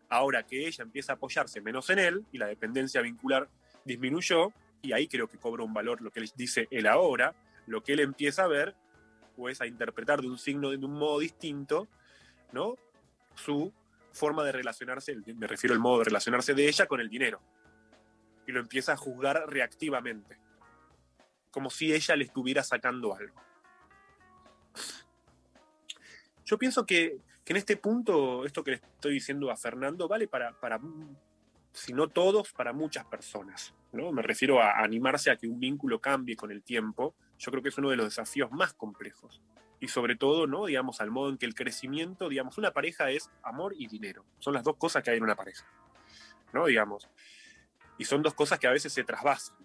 [0.09, 3.49] Ahora que ella empieza a apoyarse menos en él y la dependencia vincular
[3.85, 4.53] disminuyó,
[4.83, 7.35] y ahí creo que cobra un valor lo que él dice él ahora,
[7.67, 8.77] lo que él empieza a ver
[9.37, 11.89] o es a interpretar de un signo, de un modo distinto,
[12.53, 12.77] ¿no?
[13.35, 13.73] Su
[14.13, 17.41] forma de relacionarse, me refiero al modo de relacionarse de ella con el dinero.
[18.47, 20.39] Y lo empieza a juzgar reactivamente,
[21.51, 23.35] como si ella le estuviera sacando algo.
[26.47, 30.29] Yo pienso que, que en este punto, esto que le estoy diciendo a Fernando, vale
[30.29, 30.81] para, para
[31.73, 33.75] si no todos, para muchas personas.
[33.93, 34.11] ¿no?
[34.13, 37.15] Me refiero a animarse a que un vínculo cambie con el tiempo.
[37.39, 39.43] Yo creo que es uno de los desafíos más complejos.
[39.81, 40.67] Y sobre todo, ¿no?
[40.67, 44.25] digamos, al modo en que el crecimiento, digamos, una pareja es amor y dinero.
[44.39, 45.67] Son las dos cosas que hay en una pareja.
[46.55, 46.67] ¿no?
[46.67, 47.11] Digamos.
[47.99, 49.57] Y son dos cosas que a veces se trasvasan.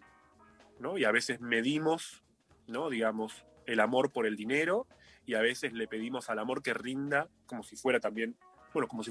[0.80, 0.98] ¿no?
[0.98, 2.24] Y a veces medimos,
[2.68, 2.90] ¿no?
[2.90, 4.88] digamos, el amor por el dinero
[5.26, 8.36] y a veces le pedimos al amor que rinda como si fuera también,
[8.74, 9.04] bueno, como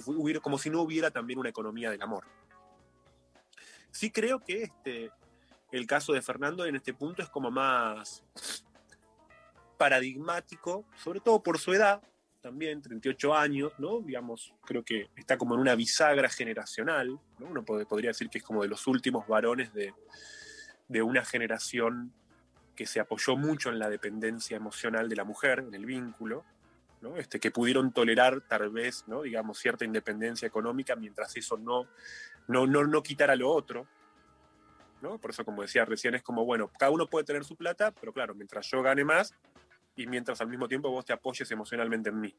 [0.59, 2.25] si, no hubiera también una economía del amor.
[3.91, 5.11] Sí creo que este,
[5.73, 8.25] el caso de Fernando en este punto es como más
[9.79, 12.03] paradigmático, sobre todo por su edad,
[12.41, 14.01] también 38 años, ¿no?
[14.01, 17.47] Digamos, creo que está como en una bisagra generacional, ¿no?
[17.47, 19.95] Uno podría decir que es como de los últimos varones de,
[20.89, 22.13] de una generación
[22.81, 26.47] que se apoyó mucho en la dependencia emocional de la mujer, en el vínculo,
[27.03, 27.19] ¿no?
[27.19, 29.21] este, que pudieron tolerar tal vez, ¿no?
[29.21, 31.89] digamos, cierta independencia económica mientras eso no,
[32.49, 33.87] no, no, no quitara lo otro.
[35.03, 35.19] ¿no?
[35.19, 38.15] Por eso, como decía recién, es como, bueno, cada uno puede tener su plata, pero
[38.15, 39.35] claro, mientras yo gane más
[39.95, 42.35] y mientras al mismo tiempo vos te apoyes emocionalmente en mí.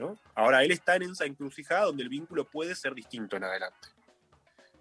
[0.00, 0.18] ¿no?
[0.34, 3.86] Ahora, él está en esa encrucijada donde el vínculo puede ser distinto en adelante.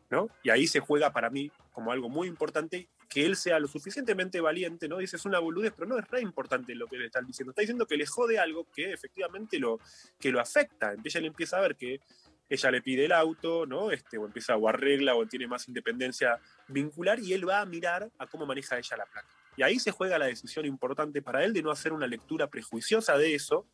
[0.09, 0.29] ¿no?
[0.41, 4.41] Y ahí se juega para mí como algo muy importante que él sea lo suficientemente
[4.41, 4.97] valiente, ¿no?
[4.97, 7.51] Dice, es una boludez, pero no es re importante lo que le están diciendo.
[7.51, 9.79] Está diciendo que le jode algo que efectivamente lo,
[10.19, 10.93] que lo afecta.
[11.03, 12.01] Ella le empieza a ver que
[12.49, 13.91] ella le pide el auto, ¿no?
[13.91, 18.09] Este, o empieza o arregla o tiene más independencia vincular y él va a mirar
[18.17, 19.27] a cómo maneja ella la plata.
[19.55, 23.17] Y ahí se juega la decisión importante para él de no hacer una lectura prejuiciosa
[23.17, 23.65] de eso,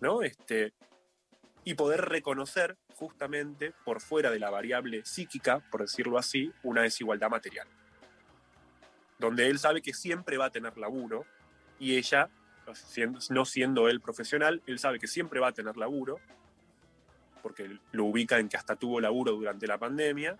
[0.00, 0.22] ¿no?
[0.22, 0.74] Este,
[1.64, 7.30] y poder reconocer justamente por fuera de la variable psíquica, por decirlo así, una desigualdad
[7.30, 7.66] material.
[9.18, 11.24] Donde él sabe que siempre va a tener laburo
[11.78, 12.30] y ella,
[13.30, 16.18] no siendo él profesional, él sabe que siempre va a tener laburo,
[17.42, 20.36] porque lo ubica en que hasta tuvo laburo durante la pandemia,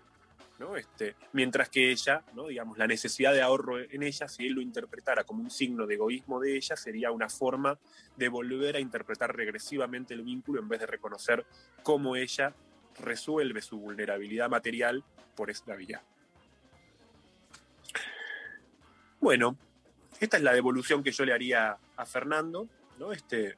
[0.59, 0.75] ¿no?
[0.75, 2.47] Este, mientras que ella, ¿no?
[2.47, 5.95] digamos, la necesidad de ahorro en ella, si él lo interpretara como un signo de
[5.95, 7.77] egoísmo de ella, sería una forma
[8.15, 11.45] de volver a interpretar regresivamente el vínculo en vez de reconocer
[11.83, 12.55] cómo ella
[12.99, 15.03] resuelve su vulnerabilidad material
[15.35, 16.01] por esta vía.
[19.19, 19.57] Bueno,
[20.19, 22.67] esta es la devolución que yo le haría a Fernando,
[22.99, 23.11] ¿no?
[23.11, 23.55] Este,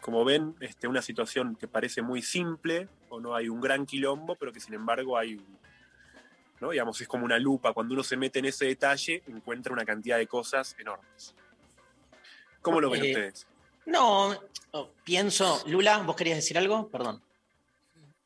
[0.00, 4.36] como ven, este, una situación que parece muy simple, o no hay un gran quilombo,
[4.36, 5.40] pero que sin embargo hay
[6.60, 6.70] ¿no?
[6.70, 7.72] Digamos, es como una lupa.
[7.72, 11.34] Cuando uno se mete en ese detalle, encuentra una cantidad de cosas enormes.
[12.60, 13.46] ¿Cómo lo ven Eh, ustedes?
[13.86, 14.36] No,
[14.72, 16.88] oh, pienso, Lula, ¿vos querías decir algo?
[16.88, 17.22] Perdón.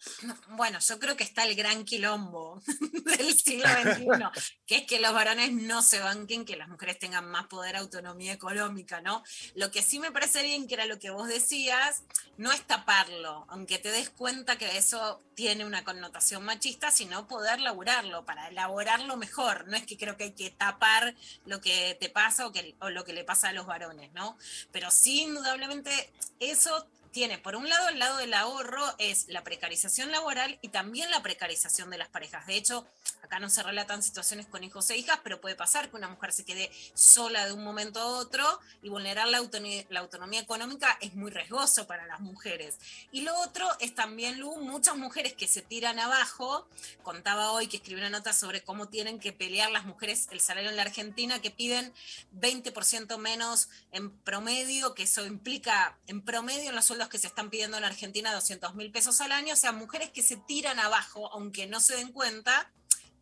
[0.49, 4.07] Bueno, yo creo que está el gran quilombo del siglo XXI,
[4.67, 8.33] que es que los varones no se banquen, que las mujeres tengan más poder, autonomía
[8.33, 9.23] económica, ¿no?
[9.55, 12.03] Lo que sí me parece bien, que era lo que vos decías,
[12.37, 17.61] no es taparlo, aunque te des cuenta que eso tiene una connotación machista, sino poder
[17.61, 19.67] laburarlo, para elaborarlo mejor.
[19.69, 21.15] No es que creo que hay que tapar
[21.47, 24.37] lo que te pasa o, que, o lo que le pasa a los varones, ¿no?
[24.71, 30.11] Pero sí, indudablemente, eso tiene, por un lado, el lado del ahorro es la precarización
[30.11, 32.47] laboral y también la precarización de las parejas.
[32.47, 32.87] De hecho,
[33.23, 36.33] acá no se relatan situaciones con hijos e hijas, pero puede pasar que una mujer
[36.33, 38.45] se quede sola de un momento a otro
[38.83, 42.79] y vulnerar la autonomía, la autonomía económica es muy riesgoso para las mujeres.
[43.13, 46.67] Y lo otro es también, Lu, muchas mujeres que se tiran abajo.
[47.03, 50.71] Contaba hoy que escribió una nota sobre cómo tienen que pelear las mujeres el salario
[50.71, 51.93] en la Argentina, que piden
[52.41, 57.51] 20% menos en promedio, que eso implica en promedio en los sueldos que se están
[57.51, 61.31] pidiendo en Argentina 200 mil pesos al año, o sea, mujeres que se tiran abajo,
[61.33, 62.71] aunque no se den cuenta,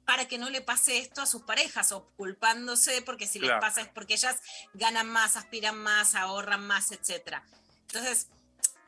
[0.05, 3.55] para que no le pase esto a sus parejas o culpándose porque si Claro.
[3.55, 4.37] les pasa es porque ellas
[4.75, 7.37] ganan más, aspiran más, ahorran más, etc.
[7.87, 8.27] Entonces,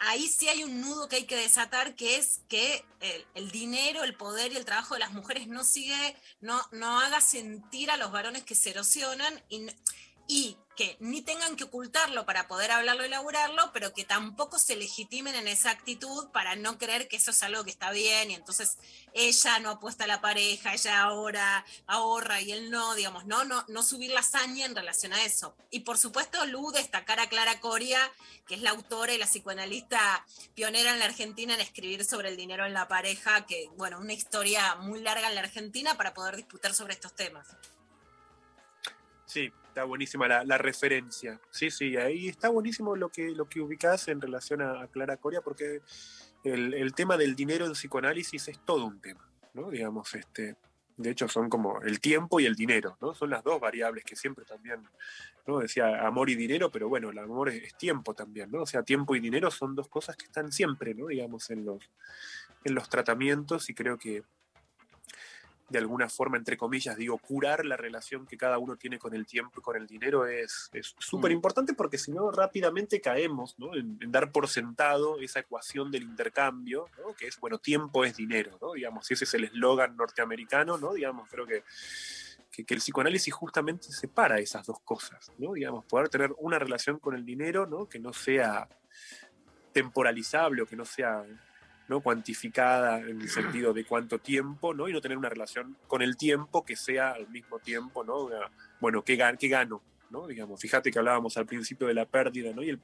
[0.00, 4.02] ahí sí hay un nudo que hay que desatar, que es que el, el dinero,
[4.02, 7.96] el poder y el trabajo de las mujeres no sigue, no, no haga sentir a
[7.96, 9.66] los varones que se erosionan y,
[10.26, 14.76] y que ni tengan que ocultarlo para poder hablarlo y elaborarlo, pero que tampoco se
[14.76, 18.34] legitimen en esa actitud para no creer que eso es algo que está bien y
[18.34, 18.78] entonces
[19.12, 23.64] ella no apuesta a la pareja, ella ahora ahorra y él no, digamos, no, no,
[23.68, 25.54] no subir la hazaña en relación a eso.
[25.70, 28.10] Y por supuesto, Lu, destacar a Clara Coria,
[28.46, 30.24] que es la autora y la psicoanalista
[30.54, 34.14] pionera en la Argentina en escribir sobre el dinero en la pareja, que, bueno, una
[34.14, 37.46] historia muy larga en la Argentina para poder disputar sobre estos temas.
[39.26, 41.40] Sí, está buenísima la, referencia.
[41.50, 45.40] Sí, sí, ahí está buenísimo lo que, lo que ubicás en relación a, Clara Coria,
[45.40, 45.80] porque
[46.44, 49.70] el, el tema del dinero en psicoanálisis es todo un tema, ¿no?
[49.70, 50.56] Digamos, este,
[50.98, 53.14] de hecho son como el tiempo y el dinero, ¿no?
[53.14, 54.86] Son las dos variables que siempre también,
[55.46, 55.60] ¿no?
[55.60, 58.62] Decía amor y dinero, pero bueno, el amor es, es tiempo también, ¿no?
[58.62, 61.06] O sea, tiempo y dinero son dos cosas que están siempre, ¿no?
[61.06, 61.90] Digamos, en los,
[62.64, 64.22] en los tratamientos y creo que
[65.72, 69.26] de alguna forma, entre comillas, digo, curar la relación que cada uno tiene con el
[69.26, 73.74] tiempo y con el dinero es súper importante porque si no rápidamente caemos ¿no?
[73.74, 77.14] en, en dar por sentado esa ecuación del intercambio, ¿no?
[77.14, 78.74] que es, bueno, tiempo es dinero, ¿no?
[78.74, 80.92] digamos, ese es el eslogan norteamericano, ¿no?
[80.92, 81.64] digamos, creo que,
[82.50, 85.54] que, que el psicoanálisis justamente separa esas dos cosas, ¿no?
[85.54, 87.88] digamos, poder tener una relación con el dinero ¿no?
[87.88, 88.68] que no sea
[89.72, 91.24] temporalizable o que no sea
[91.92, 92.00] ¿no?
[92.00, 94.88] cuantificada en el sentido de cuánto tiempo, ¿no?
[94.88, 98.24] Y no tener una relación con el tiempo que sea al mismo tiempo, ¿no?
[98.24, 98.50] Una-
[98.80, 99.82] bueno, ¿qué, gan- qué gano?
[100.08, 100.26] ¿no?
[100.26, 102.62] Digamos, fíjate que hablábamos al principio de la pérdida, ¿no?
[102.62, 102.80] Y el,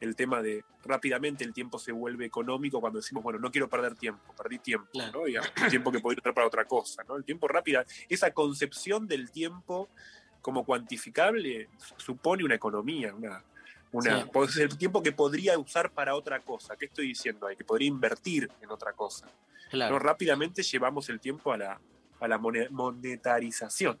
[0.00, 3.94] el tema de rápidamente el tiempo se vuelve económico cuando decimos, bueno, no quiero perder
[3.94, 5.24] tiempo, perdí tiempo, ¿no?
[5.24, 7.16] Digamos, tiempo que podría usar para otra cosa, ¿no?
[7.16, 9.88] El tiempo rápida, esa concepción del tiempo
[10.40, 11.68] como cuantificable
[11.98, 13.44] supone una economía, una,
[13.92, 14.28] una, Sí.
[14.32, 16.76] pues, el tiempo que podría usar para otra cosa.
[16.76, 17.56] ¿Qué estoy diciendo ahí?
[17.56, 19.26] Que podría invertir en otra cosa.
[19.70, 19.94] Claro.
[19.94, 19.98] ¿no?
[19.98, 21.80] Rápidamente llevamos el tiempo a la,
[22.20, 23.98] a la mone- monetarización.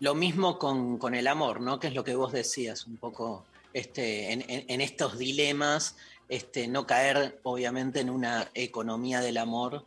[0.00, 1.78] Lo mismo con, con el amor, ¿no?
[1.78, 5.96] Que es lo que vos decías, un poco este, en, en- en estos dilemas,
[6.28, 9.84] este, no caer obviamente en una economía del amor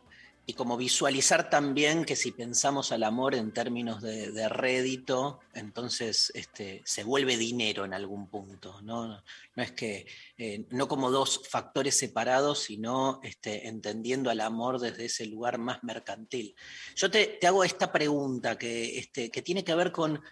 [0.48, 6.82] y como visualizar también que si pensamos al amor en términos de, rédito, entonces este,
[6.84, 9.20] se vuelve dinero en algún punto, ¿no?
[9.56, 10.06] Es que,
[10.38, 15.82] eh, no como dos factores separados, sino este, entendiendo al amor desde ese lugar más
[15.82, 16.54] mercantil.
[16.94, 20.22] Yo te, hago esta pregunta que, este, que tiene que ver con,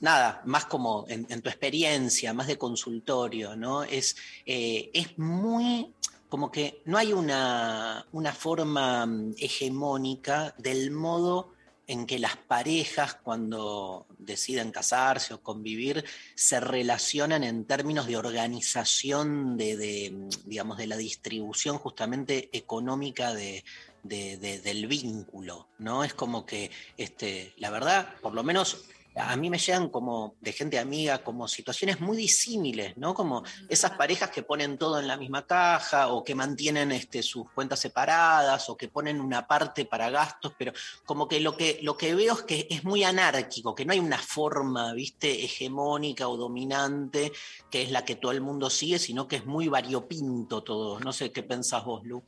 [0.00, 3.84] nada, más como en, en tu experiencia, más de consultorio, ¿no?
[3.84, 5.94] Es, eh, es muy
[6.32, 11.52] como que no hay una, una forma mm, hegemónica del modo
[11.86, 16.02] en que las parejas cuando deciden casarse o convivir
[16.34, 23.34] se relacionan en términos de organización de, de, mm, digamos, de la distribución justamente económica
[23.34, 23.62] de,
[24.02, 26.02] de- de- del vínculo, ¿no?
[26.02, 30.52] Es como que, este, la verdad, por lo menos a mí me llegan como de
[30.52, 33.12] gente amiga, como situaciones muy disímiles, ¿no?
[33.14, 37.50] Como esas parejas que ponen todo en la misma caja o que mantienen este, sus
[37.50, 40.72] cuentas separadas o que ponen una parte para gastos, pero
[41.04, 43.98] como que lo que, lo que veo es que es muy anárquico, que no hay
[44.00, 47.32] una forma, viste, hegemónica o dominante
[47.70, 51.00] que es la que todo el mundo sigue, sino que es muy variopinto todo.
[51.00, 52.22] No sé qué pensás vos, Lu.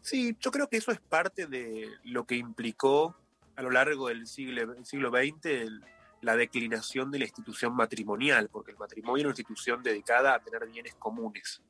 [0.00, 3.14] Sí, yo creo que eso es parte de lo que implicó
[3.56, 5.82] a lo largo del siglo, siglo XX el-
[6.22, 10.66] la declinación de la institución matrimonial, porque el matrimonio era una institución dedicada a tener
[10.68, 11.62] bienes comunes.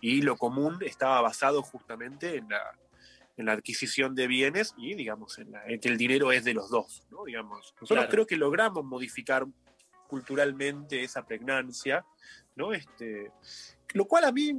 [0.00, 2.60] Y lo común estaba basado justamente en la,
[3.36, 6.54] en la adquisición de bienes y, digamos, en, la- en que el dinero es de
[6.54, 7.24] los dos, ¿no?
[7.24, 8.10] Digamos, nosotros Claro.
[8.10, 9.46] creo que logramos modificar
[10.08, 12.04] culturalmente esa pregnancia,
[12.56, 12.72] ¿no?
[12.72, 13.30] Este,
[13.94, 14.52] lo cual a mí,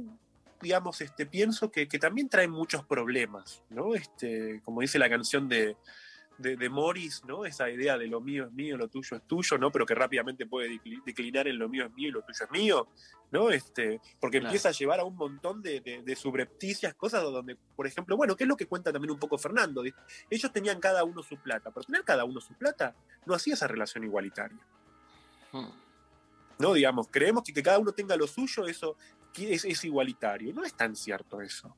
[0.60, 3.94] digamos, este, pienso que, que también trae muchos problemas, ¿no?
[3.94, 5.76] Este, como dice la canción de,
[6.38, 7.44] de, de Morris, ¿no?
[7.44, 9.70] Esa idea de lo mío es mío, lo tuyo es tuyo, ¿no?
[9.70, 12.50] Pero que rápidamente puede decli- declinar en lo mío es mío y lo tuyo es
[12.50, 12.88] mío,
[13.30, 13.50] ¿no?
[13.50, 14.50] Este, porque Claro.
[14.50, 18.36] empieza a llevar a un montón de, de, de subrepticias, cosas donde, por ejemplo, bueno,
[18.36, 19.82] ¿qué es lo que cuenta también un poco Fernando?
[20.28, 22.94] Ellos tenían cada uno su plata, pero tener cada uno su plata
[23.24, 24.58] no hacía esa relación igualitaria.
[26.58, 26.72] ¿no?
[26.74, 28.96] Digamos, creemos que, que cada uno tenga lo suyo, eso
[29.36, 30.52] es, es igualitario.
[30.54, 31.76] No es tan cierto eso,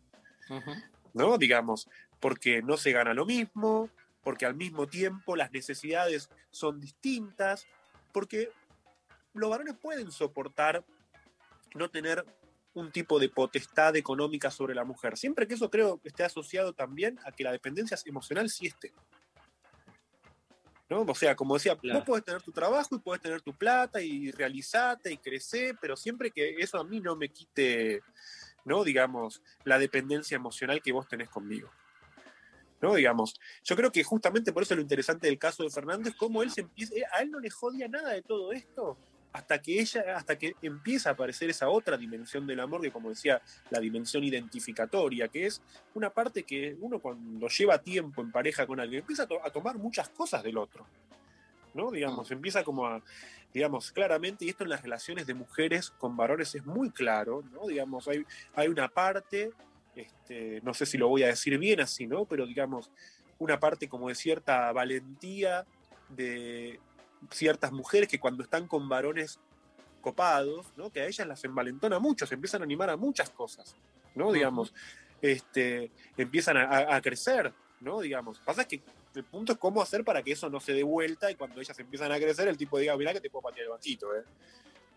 [1.15, 1.39] ¿no?
[1.39, 1.89] Digamos,
[2.21, 3.91] porque no se gana lo mismo,
[4.23, 7.67] porque al mismo tiempo las necesidades son distintas,
[8.13, 8.51] porque
[9.35, 10.85] los varones pueden soportar
[11.75, 12.25] no tener
[12.75, 16.73] un tipo de potestad económica sobre la mujer, siempre que eso creo que esté asociado
[16.73, 18.93] también a que la dependencia emocional sí esté.
[20.89, 21.03] ¿no?
[21.03, 21.99] O sea, como decía, Claro.
[21.99, 25.97] vos podés tener tu trabajo y podés tener tu plata y realizarte y crecer, pero
[25.97, 28.01] siempre que eso a mí no me quite,
[28.65, 28.85] ¿no?
[28.85, 31.71] Digamos, la dependencia emocional que vos tenés conmigo.
[32.81, 32.95] ¿No?
[32.95, 36.43] Digamos, yo creo que justamente por eso lo interesante del caso de Fernando es cómo
[36.43, 38.97] él se empieza, eh, a él no le jodía nada de todo esto
[39.31, 43.11] hasta que ella, hasta que empieza a aparecer esa otra dimensión del amor, que como
[43.11, 45.61] decía, la dimensión identificatoria, que es
[45.95, 49.51] una parte que uno cuando lleva tiempo en pareja con alguien, empieza a, to- a
[49.51, 50.87] tomar muchas cosas del otro.
[51.75, 51.91] ¿no?
[51.91, 53.03] Digamos, empieza como a,
[53.53, 57.67] digamos, claramente, y esto en las relaciones de mujeres con varones es muy claro, ¿no?
[57.69, 58.25] Digamos, hay,
[58.55, 59.51] hay una parte,
[59.95, 62.25] este, no sé si lo voy a decir bien así, ¿no?
[62.25, 62.91] Pero digamos,
[63.39, 65.67] una parte como de cierta valentía
[66.09, 66.81] de
[67.31, 69.39] ciertas mujeres que cuando están con varones
[70.01, 70.91] copados, ¿no?
[70.91, 73.77] Que a ellas las envalentona mucho, se empiezan a animar a muchas cosas,
[74.15, 74.33] ¿no?
[74.33, 74.73] Digamos,
[75.21, 78.01] este, empiezan a, a- a crecer, ¿no?
[78.01, 78.81] Digamos, pasa que
[79.15, 81.77] el punto es cómo hacer para que eso no se dé vuelta y cuando ellas
[81.81, 84.23] empiezan a crecer, el tipo diga, mirá que te puedo patear el banquito, ¿eh?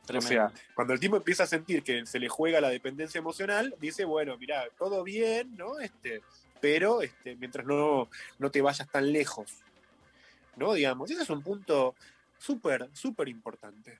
[0.10, 3.76] O sea, cuando el tipo empieza a sentir que se le juega la dependencia emocional,
[3.80, 5.80] dice, bueno, mira, todo bien, ¿no?
[5.80, 6.22] Este,
[6.60, 8.10] pero este, mientras no,
[8.40, 9.52] no te vayas tan lejos,
[10.56, 10.73] ¿no?
[10.73, 11.95] Digamos, ese es un punto
[12.38, 13.99] súper, súper importante.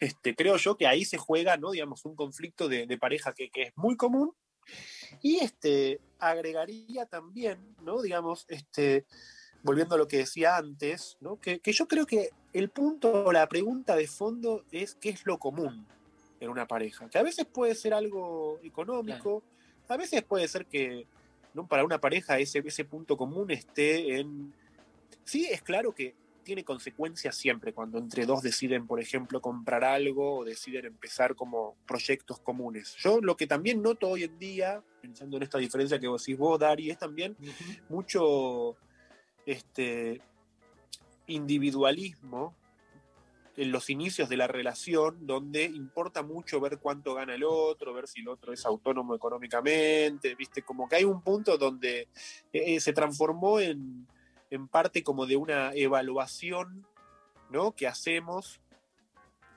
[0.00, 1.70] Este, creo yo que ahí se juega, ¿no?
[1.70, 4.34] Digamos, un conflicto de, de pareja que, que es muy común.
[5.22, 8.02] Y este, agregaría también, ¿no?
[8.02, 9.04] Digamos, este,
[9.62, 11.40] volviendo a lo que decía antes, ¿no?
[11.40, 15.38] Que, que yo creo que el punto, la pregunta de fondo es qué es lo
[15.38, 15.86] común
[16.40, 17.08] en una pareja.
[17.10, 19.42] Que a veces puede ser algo económico,
[19.88, 21.06] a veces puede ser que
[21.52, 21.66] ¿no?
[21.66, 24.54] para una pareja ese, ese punto común esté en...
[25.24, 26.14] Sí, es claro que
[26.44, 31.74] tiene consecuencias siempre cuando entre dos deciden, por ejemplo, comprar algo o deciden empezar como
[31.86, 32.94] proyectos comunes.
[32.98, 36.38] Yo lo que también noto hoy en día, pensando en esta diferencia que vos decís
[36.38, 37.36] vos, Dari, es también
[37.88, 38.76] mucho
[39.46, 40.20] este,
[41.26, 42.54] individualismo
[43.56, 48.08] en los inicios de la relación, donde importa mucho ver cuánto gana el otro, ver
[48.08, 52.08] si el otro es autónomo económicamente, viste, como que hay un punto donde
[52.52, 54.08] eh, se transformó en,
[54.50, 56.84] en parte como de una evaluación,
[57.50, 57.72] ¿no?
[57.72, 58.60] Que hacemos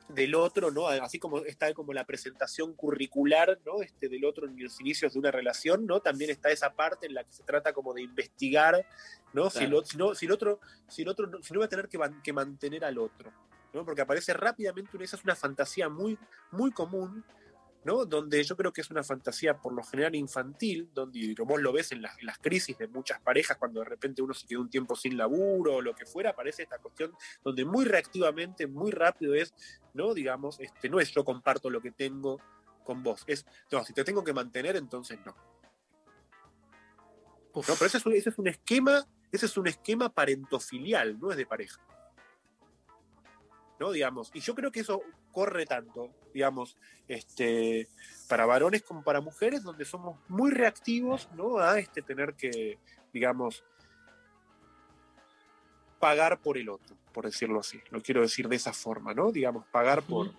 [0.09, 0.88] del otro, ¿no?
[0.88, 3.81] Así como está como la presentación curricular, ¿no?
[3.81, 5.99] Este, del otro en los inicios de una relación, ¿no?
[5.99, 8.85] También está esa parte en la que se trata como de investigar,
[9.34, 9.49] ¿no?
[9.49, 9.79] Si, el, Claro.
[9.79, 11.89] o- si no, si el otro, si el otro, no- si no va a tener
[11.89, 13.34] que, man- que mantener al otro,
[13.73, 13.84] ¿no?
[13.84, 16.17] Porque aparece rápidamente una, esa es una fantasía muy,
[16.51, 17.23] muy común,
[17.88, 18.03] ¿no?
[18.03, 21.72] Donde yo creo que es una fantasía por lo general infantil, donde y vos lo
[21.72, 24.59] ves en las, en las crisis de muchas parejas, cuando de repente uno se queda
[24.59, 27.14] un tiempo sin laburo o lo que fuera, aparece esta cuestión
[27.45, 29.53] donde muy reactivamente, muy rápido es,
[29.93, 30.14] ¿no?
[30.14, 32.41] Digamos, este, no es yo comparto lo que tengo
[32.84, 35.34] con vos, es, no, si te tengo que mantener, entonces no.
[37.55, 41.31] No, pero ese es, un, ese es un esquema, ese es un esquema parentofilial, no
[41.31, 41.81] es de pareja.
[43.80, 43.91] ¿No?
[43.91, 45.02] Digamos, y yo creo que eso
[45.32, 46.78] corre tanto, digamos,
[47.08, 47.88] este,
[48.28, 51.60] para varones como para mujeres, donde somos muy reactivos, ¿no?
[51.60, 52.78] A este tener que,
[53.14, 53.64] digamos,
[55.99, 57.80] pagar por el otro, por decirlo así.
[57.91, 59.32] Lo quiero decir de esa forma, ¿no?
[59.32, 60.32] Digamos, pagar por,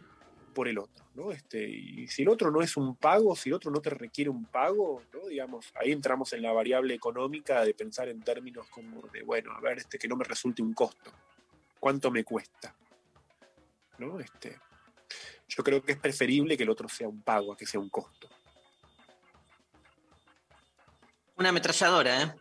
[0.55, 1.31] por el otro, ¿no?
[1.31, 4.31] Este, y si el otro no es un pago, si el otro no te requiere
[4.31, 5.29] un pago, ¿no?
[5.29, 9.61] Digamos, ahí entramos en la variable económica de pensar en términos como de, bueno, a
[9.61, 11.13] ver, este, que no me resulte un costo.
[11.79, 12.75] ¿Cuánto me cuesta?
[13.99, 14.21] ¿No?
[14.21, 14.59] Este,
[15.49, 17.91] yo creo que es preferible que el otro sea un pago a que sea un
[17.91, 18.29] costo.
[21.37, 22.35] Una ametralladora, ¿eh?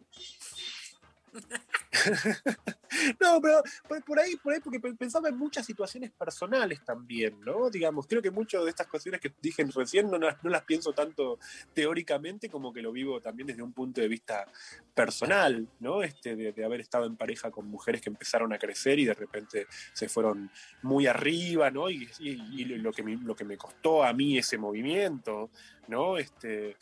[3.20, 3.62] No, pero
[4.06, 7.70] por, ahí, por ahí, porque pe- pensaba en muchas situaciones personales también, ¿no?
[7.70, 10.94] Digamos, creo que muchas de estas cuestiones que dije recién no las, no las pienso
[10.94, 11.40] tanto
[11.74, 14.46] teóricamente como que lo vivo también desde un punto de vista
[14.94, 16.02] personal, ¿no?
[16.04, 19.14] Este, de, de haber estado en pareja con mujeres que empezaron a crecer y de
[19.14, 20.50] repente se fueron
[20.82, 21.90] muy arriba, ¿no?
[21.90, 25.50] Y, y- y lo, que me, lo que me costó a mí ese movimiento,
[25.88, 26.18] ¿no?
[26.18, 26.76] Este,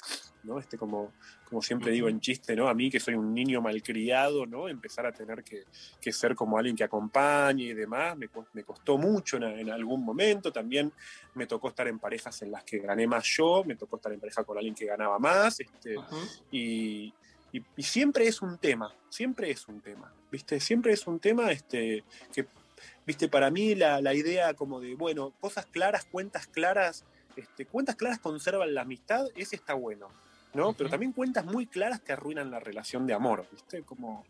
[0.44, 0.60] ¿no?
[0.60, 1.14] Este como,
[1.50, 2.68] como siempre digo en chiste, ¿no?
[2.70, 4.68] A mí que soy un niño malcriado, ¿no?
[4.70, 5.64] Empezar a tener que,
[6.06, 9.70] que ser como alguien que acompañe y demás, me, cos- me costó mucho en, en
[9.72, 10.52] algún momento.
[10.52, 10.94] También
[11.34, 14.20] me tocó estar en parejas en las que gané más yo, me tocó estar en
[14.20, 15.96] pareja con alguien que ganaba más, este,
[16.52, 17.12] y,
[17.52, 20.60] y- y siempre es un tema, siempre es un tema, ¿viste?
[20.60, 22.46] Siempre es un tema este, que,
[23.06, 23.28] ¿viste?
[23.28, 27.04] Para mí la, la idea como de, bueno, cosas claras, cuentas claras,
[27.36, 30.08] este, cuentas claras conservan la amistad, ese está bueno.
[30.54, 30.72] ¿no?
[30.72, 33.82] Pero también cuentas muy claras que arruinan la relación de amor, ¿viste?
[33.84, 34.26] Como,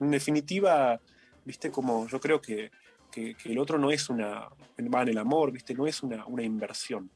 [0.00, 1.00] en definitiva,
[1.44, 1.70] ¿viste?
[1.70, 2.70] Como yo creo que,
[3.10, 4.48] que- que el otro no es una,
[4.94, 5.74] va en el amor, ¿viste?
[5.74, 7.10] No es una, una inversión,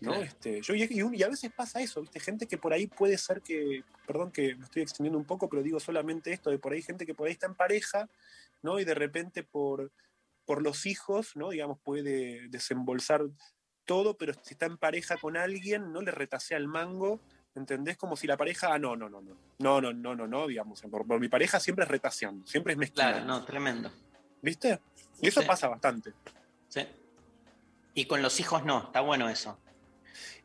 [0.00, 0.10] ¿no?
[0.12, 0.22] Claro.
[0.22, 2.18] Este, yo, y, y a veces pasa eso, ¿viste?
[2.20, 5.62] Gente que por ahí puede ser que, perdón que me estoy extendiendo un poco, pero
[5.62, 8.08] digo solamente esto, de por ahí gente que por ahí está en pareja,
[8.62, 8.80] ¿no?
[8.80, 9.92] Y de repente por,
[10.44, 11.50] por los hijos, ¿no?
[11.50, 13.22] Digamos, puede desembolsar
[13.84, 17.20] todo, pero si está en pareja con alguien, no le retasea el mango,
[17.54, 17.96] ¿entendés?
[17.96, 20.80] Como si la pareja, ah, no, no, no, no, no, no, no, no, no, digamos,
[20.82, 23.12] por, por mi pareja siempre es retaseando, siempre es mezclando.
[23.18, 23.90] Claro, no, tremendo.
[24.42, 24.80] ¿Viste?
[25.20, 25.46] Y eso Sí.
[25.46, 26.12] pasa bastante.
[26.68, 26.86] Sí.
[27.94, 29.58] Y con los hijos no, está bueno eso.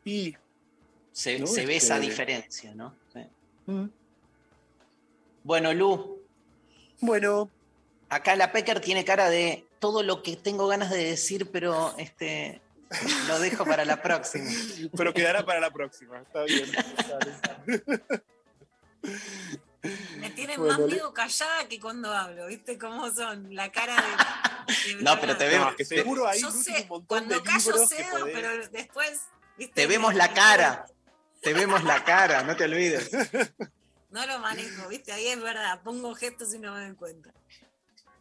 [0.04, 0.36] Y
[1.12, 2.94] se, No, se ve este- esa diferencia, ¿no?
[3.12, 3.20] Sí.
[3.66, 3.86] Mm.
[5.44, 6.20] Bueno, Lu.
[7.00, 7.50] Bueno.
[8.08, 12.60] Acá la Pecker tiene cara de todo lo que tengo ganas de decir, pero este
[13.28, 14.50] lo dejo para la próxima.
[14.96, 16.70] Pero quedará para la próxima, está bien.
[20.18, 23.54] Me tienen Bueno, más miedo callada que cuando hablo, ¿viste cómo son?
[23.54, 24.94] La cara de.
[24.96, 27.34] de No, pero te vemos, No, que seguro ahí Yo sé, tiene un montón cuando
[27.36, 29.20] de callo cedo, podés- pero después.
[29.56, 29.74] ¿viste?
[29.74, 30.86] te vemos la cara.
[31.40, 33.10] Te vemos la cara, no te olvides.
[34.10, 35.12] No lo manejo, ¿viste?
[35.12, 37.30] Ahí es verdad, pongo gestos y no me doy cuenta.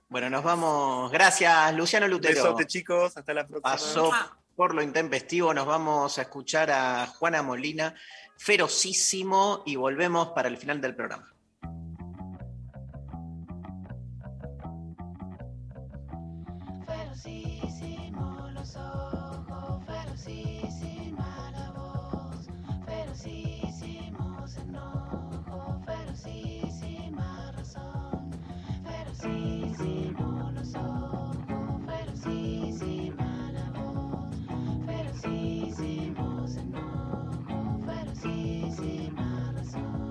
[0.08, 1.12] Bueno, nos vamos.
[1.12, 2.36] Gracias, Luciano Lutero.
[2.44, 3.72] Besote, chicos, hasta la próxima.
[3.72, 4.12] Pasó
[4.60, 5.53] por lo intempestivo.
[5.53, 7.95] Nos vamos a escuchar a Juana Molina,
[8.36, 11.34] ferocísimo, y volvemos para el final del programa.
[38.20, 40.09] Sisi Malasan.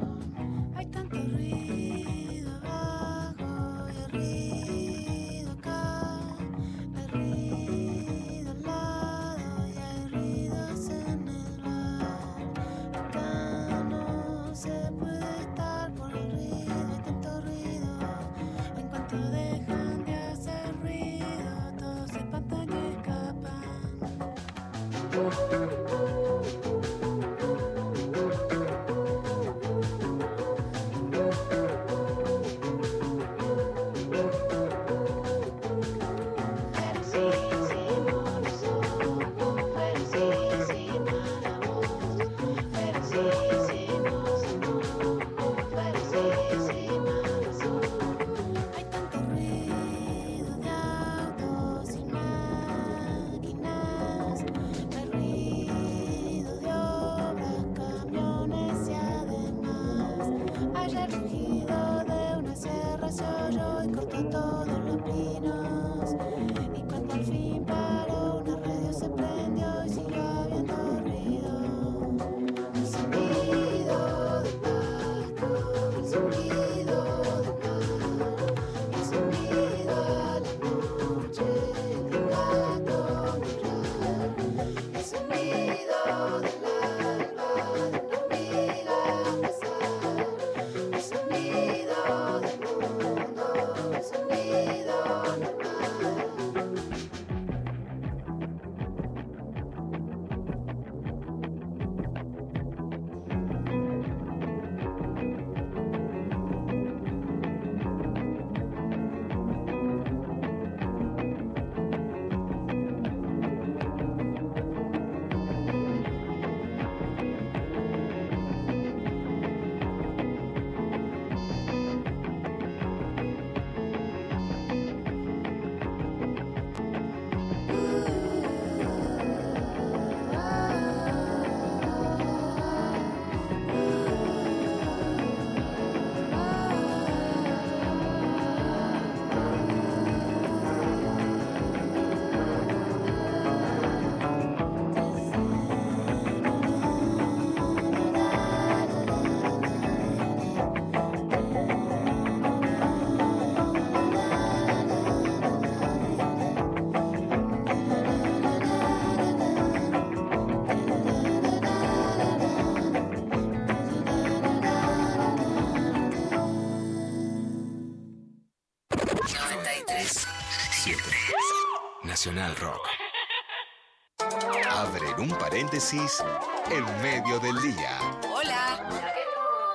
[175.78, 176.24] Un paréntesis
[176.70, 177.98] en medio del día.
[178.34, 178.80] Hola.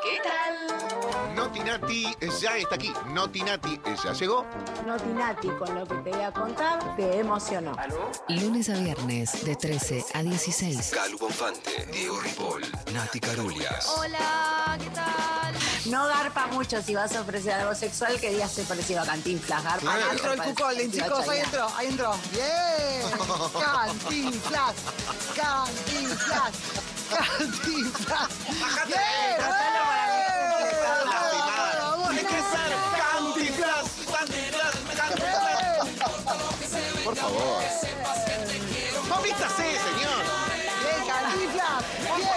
[0.03, 1.35] ¿Qué tal?
[1.35, 2.91] Notinati ya está aquí.
[3.07, 4.45] Notinati ya llegó.
[4.85, 7.73] Notinati, con lo que te voy a contar, te emocionó.
[8.27, 10.91] Lunes a viernes de 13 a 16.
[10.93, 12.63] Calu Bonfante, Diego Ripoll,
[12.93, 13.88] Nati Carulias.
[13.97, 15.34] Hola, ¿qué tal?
[15.85, 19.63] no garpa mucho si vas a ofrecer algo sexual que digas soy parecido a Cantinflas.
[19.63, 22.11] Garpa Ahí mucho entró el cucolín, chicos, ahí entró, ahí entró.
[22.31, 22.62] ¡Bien!
[23.34, 24.76] Cantinflas,
[25.35, 26.53] cantinflas,
[27.10, 28.30] cantinflas.
[28.85, 29.38] ¡Bien!
[31.80, 35.88] Vamos, hay que ser Cantinflas, Cantinflas, Cantinflas.
[37.03, 37.64] Por favor.
[39.23, 40.23] Vístase, señor.
[40.84, 41.84] ¡Bien, cantinflas!
[42.07, 42.30] Por ¡Bien!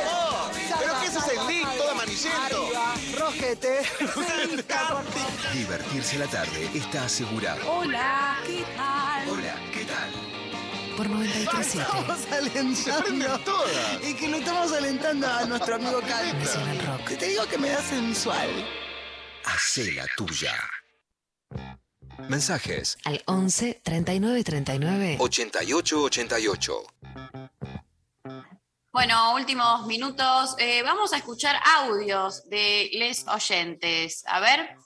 [0.79, 2.71] ¿Pero qué es ese link todo amarillento?
[3.19, 3.83] Rojete.
[5.53, 7.61] Divertirse la tarde está asegurado.
[7.71, 9.29] Hola, ¿qué tal?
[9.29, 10.26] Hola, ¿qué tal?
[10.97, 11.61] Por 93.7.
[11.61, 13.65] Estamos alentando.
[14.03, 16.33] Y que lo estamos alentando a nuestro amigo Calma.
[16.33, 17.09] Nacional Rock.
[17.09, 18.49] Que te digo que me da sensual.
[19.45, 20.55] Hacé la tuya.
[22.29, 26.83] Mensajes Al 11 39 39 88 88.
[28.93, 30.57] Bueno, últimos minutos.
[30.59, 34.25] Eh, vamos a escuchar audios de les oyentes.
[34.27, 34.77] A ver.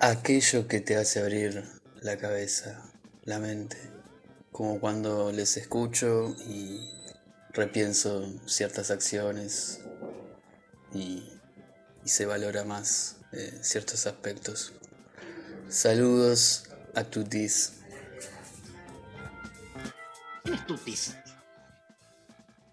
[0.00, 1.62] Aquello que te hace abrir
[2.00, 2.87] la cabeza,
[3.28, 3.76] la mente,
[4.52, 6.90] como cuando les escucho y
[7.52, 9.82] repienso ciertas acciones
[10.94, 11.28] y,
[12.04, 14.72] y se valora más eh, ciertos aspectos.
[15.68, 17.74] Saludos a tutis.
[20.42, 21.14] ¿Quién es Tutis?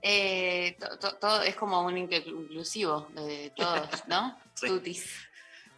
[0.01, 4.39] Eh, to- to- todo es como un inclu- inclusivo de todos, ¿no?
[4.53, 4.67] Sí.
[4.67, 5.05] Tutis.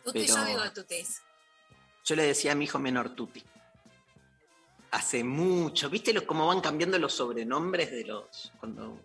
[0.04, 1.22] Tutis, Pero- yo digo tutis.
[2.06, 3.44] Yo le decía a mi hijo menor Tuti.
[4.92, 5.90] Hace mucho.
[5.90, 8.52] ¿Viste lo- cómo van cambiando los sobrenombres de los.
[8.60, 9.02] cuando.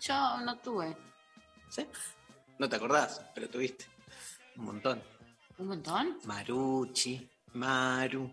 [0.00, 0.96] Yo no tuve.
[1.68, 1.86] ¿Sí?
[2.58, 3.86] No te acordás, pero tuviste.
[4.56, 5.02] Un montón.
[5.58, 6.18] ¿Un montón?
[6.24, 8.30] Maruchi, Maru,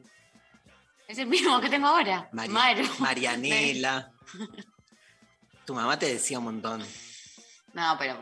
[1.08, 2.30] Es el mismo que tengo ahora.
[2.34, 2.84] Mari- Maru.
[3.00, 4.12] Marianela.
[5.66, 6.84] Tu mamá te decía un montón.
[7.74, 8.18] No, pero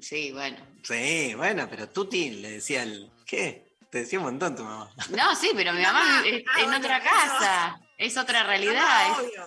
[0.00, 0.56] sí, bueno.
[0.84, 3.10] Sí, bueno, pero Tuti le decía el.
[3.26, 3.74] ¿Qué?
[3.90, 4.88] Te decía un montón tu mamá.
[5.10, 7.80] No, sí, pero mi mamá ah, en bueno, otra casa.
[7.98, 9.40] Es otra realidad, Ah, es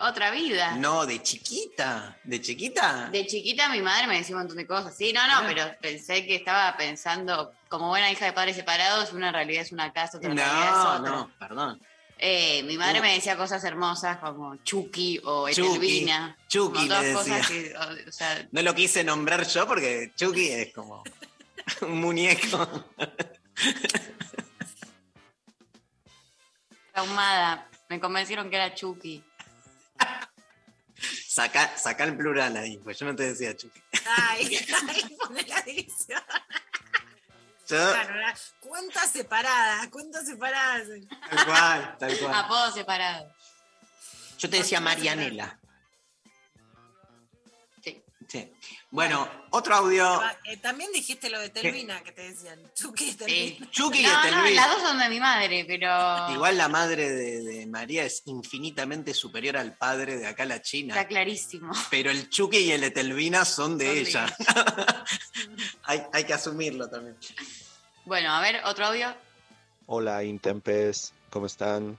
[0.00, 0.76] otra vida.
[0.76, 2.16] No, de chiquita.
[2.24, 3.08] ¿De chiquita?
[3.12, 4.96] De chiquita mi madre me decía un montón de cosas.
[4.96, 5.44] Sí, no, no, Ah.
[5.46, 9.92] pero pensé que estaba pensando, como buena hija de padres separados, una realidad es una
[9.92, 11.10] casa, otra realidad es No, otra.
[11.10, 11.80] no, perdón.
[12.24, 13.02] Eh, mi madre No.
[13.02, 16.36] me decía cosas hermosas como Chucky o Chucky, Etelvina.
[16.48, 17.72] Chucky como todas le cosas decía.
[17.72, 21.02] que, o, o sea, No lo quise nombrar yo porque Chucky es como
[21.82, 22.86] un muñeco.
[26.92, 27.68] traumada.
[27.92, 29.22] Me convencieron que era Chucky.
[31.28, 33.82] Saca, saca el plural ahí, pues yo no te decía Chucky.
[34.16, 34.56] Ay,
[34.88, 36.22] ay, pone la división.
[37.68, 40.88] Yo, Claro, la- cuentas separadas, cuentas separadas.
[41.28, 42.34] tal cual, tal cual.
[42.34, 43.30] Apodo separado.
[44.38, 45.58] Yo te decía Marianela.
[47.84, 48.02] Sí.
[48.26, 48.54] Sí.
[48.92, 50.20] Bueno, otro audio.
[50.44, 52.60] Eh, también dijiste lo de Telvina que te decían.
[52.74, 53.14] Chucky y.
[53.14, 53.70] Telvina.
[53.70, 55.88] Chucky y No, no, las dos son de mi madre, pero
[56.30, 60.92] Igual la madre de, de María es infinitamente superior al padre de acá la China.
[60.94, 61.72] está clarísimo.
[61.90, 64.36] Pero el Chucky y el Etelvina son de Son de ella.
[65.84, 67.16] hay, hay que asumirlo también.
[68.04, 69.16] Bueno, a ver, otro audio.
[69.86, 71.96] Hola Intempes, ¿cómo están?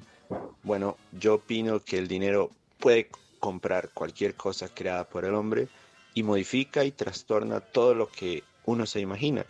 [0.61, 3.09] Bueno, yo opino que el dinero puede
[3.39, 5.69] comprar cualquier cosa creada por el hombre
[6.14, 9.45] y modifica y trastorna todo lo que uno se imagina.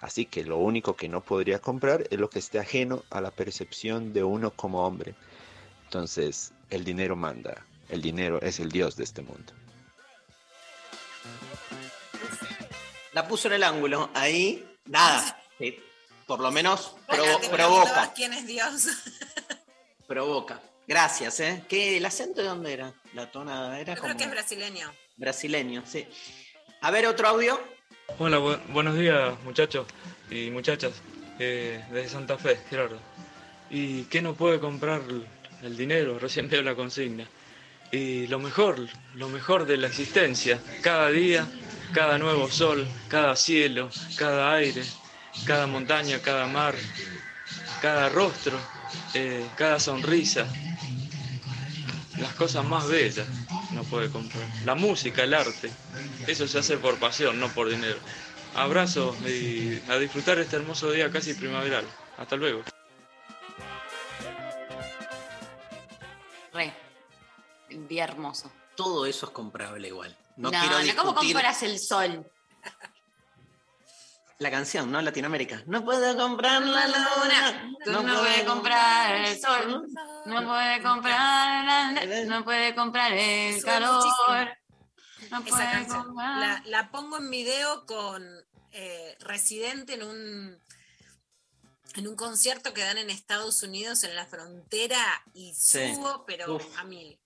[0.00, 3.30] Así que lo único que no podría comprar es lo que esté ajeno a la
[3.30, 5.14] percepción de uno como hombre.
[5.84, 7.64] Entonces, el dinero manda.
[7.88, 9.52] El dinero es el dios de este mundo.
[13.12, 14.10] La puso en el ángulo.
[14.14, 15.40] Ahí, nada.
[15.58, 15.78] Sí,
[16.26, 18.12] Por lo menos provo- provoca.
[18.14, 18.86] quién es Dios.
[20.06, 20.60] Provoca.
[20.86, 21.64] Gracias, ¿eh?
[21.68, 22.94] ¿Qué, ¿El acento de dónde era?
[23.12, 24.90] La tonada era Yo como creo que es brasileño.
[25.18, 26.06] Brasileño, sí.
[26.80, 27.60] A ver, otro audio.
[28.18, 29.86] Hola, bu- buenos días muchachos
[30.30, 30.92] y muchachas
[31.38, 32.98] eh, desde Santa Fe, Gerardo.
[33.70, 35.02] ¿Y qué no puede comprar
[35.62, 36.18] el dinero?
[36.20, 37.26] Recién veo la consigna.
[37.90, 41.46] Y lo mejor, lo mejor de la existencia, cada día,
[41.92, 44.82] cada nuevo sol, cada cielo, cada aire,
[45.46, 46.74] cada montaña, cada mar,
[47.80, 48.58] cada rostro,
[49.14, 50.46] eh, cada sonrisa,
[52.18, 53.26] las cosas más bellas
[53.78, 54.42] no puede comprar.
[54.64, 55.70] La música, el arte,
[56.26, 57.98] eso se hace por pasión, no por dinero.
[58.56, 61.84] Abrazo y a disfrutar este hermoso día casi primaveral.
[62.16, 62.62] Hasta luego.
[66.52, 66.74] Re.
[67.70, 68.50] Un día hermoso.
[68.74, 70.16] Todo eso es comprable igual.
[70.36, 72.28] No, No, quiero no, ¿cómo compras el sol?
[74.38, 75.02] La canción, ¿no?
[75.02, 75.62] Latinoamérica.
[75.66, 77.72] No puedo comprar la luna.
[77.84, 79.86] Tú no, puedes comprar el sol,
[80.26, 84.04] no puede comprar, la- no puede comprar el calor.
[85.30, 86.14] No esa canción.
[86.16, 88.24] La, la pongo en video con
[88.70, 90.58] eh, Residente en un
[91.94, 94.98] en un concierto que dan en Estados Unidos en la frontera
[95.34, 95.94] y Sí.
[95.94, 96.78] subo, pero Uf.
[96.78, 97.18] a mil.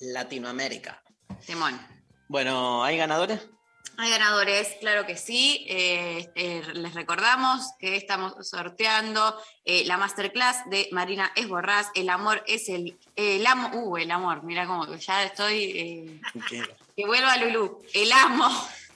[0.00, 1.02] Latinoamérica.
[1.46, 1.80] Timón.
[2.28, 3.40] Bueno, ¿hay ganadores?
[4.02, 5.66] Hay ganadores, claro que sí.
[5.68, 9.36] Eh, eh, les recordamos que estamos sorteando
[9.66, 11.90] eh, la masterclass de Marina Esborrás.
[11.94, 12.98] El amor es el.
[13.14, 13.68] El amo.
[13.74, 14.42] Uh, el amor.
[14.42, 16.18] Mira cómo ya estoy.
[16.96, 17.82] que vuelva Lulú.
[17.92, 18.48] El amo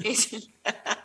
[0.03, 0.55] es el.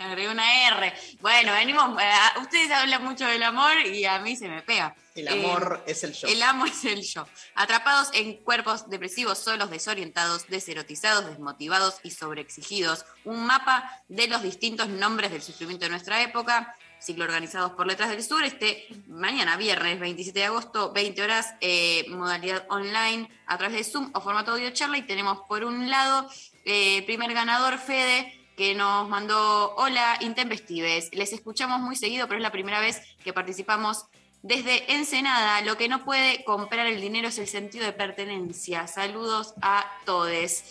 [0.00, 0.94] Agregué una R.
[1.20, 2.00] Bueno, venimos.
[2.02, 2.10] eh,
[2.40, 4.96] ustedes hablan mucho del amor y a mí se me pega.
[5.14, 6.26] El Eh, amor es el yo.
[6.26, 7.26] el amo es el yo.
[7.54, 13.04] Atrapados en cuerpos depresivos, solos, desorientados, deserotizados, desmotivados y sobreexigidos.
[13.24, 16.74] Un mapa de los distintos nombres del sufrimiento de nuestra época.
[16.98, 18.42] Ciclo organizados por Letras del Sur.
[18.42, 24.10] Este mañana, viernes 27 de agosto, 20 horas, eh, modalidad online a través de Zoom
[24.14, 24.96] o formato audio charla.
[24.96, 26.26] Y tenemos por un lado,
[26.64, 31.08] eh, primer ganador, Fede, que nos mandó Hola, Intempestives.
[31.14, 34.04] Les escuchamos muy seguido, pero es la primera vez que participamos
[34.42, 35.62] desde Ensenada.
[35.62, 38.86] Lo que no puede comprar el dinero es el sentido de pertenencia.
[38.86, 40.62] Saludos a todos.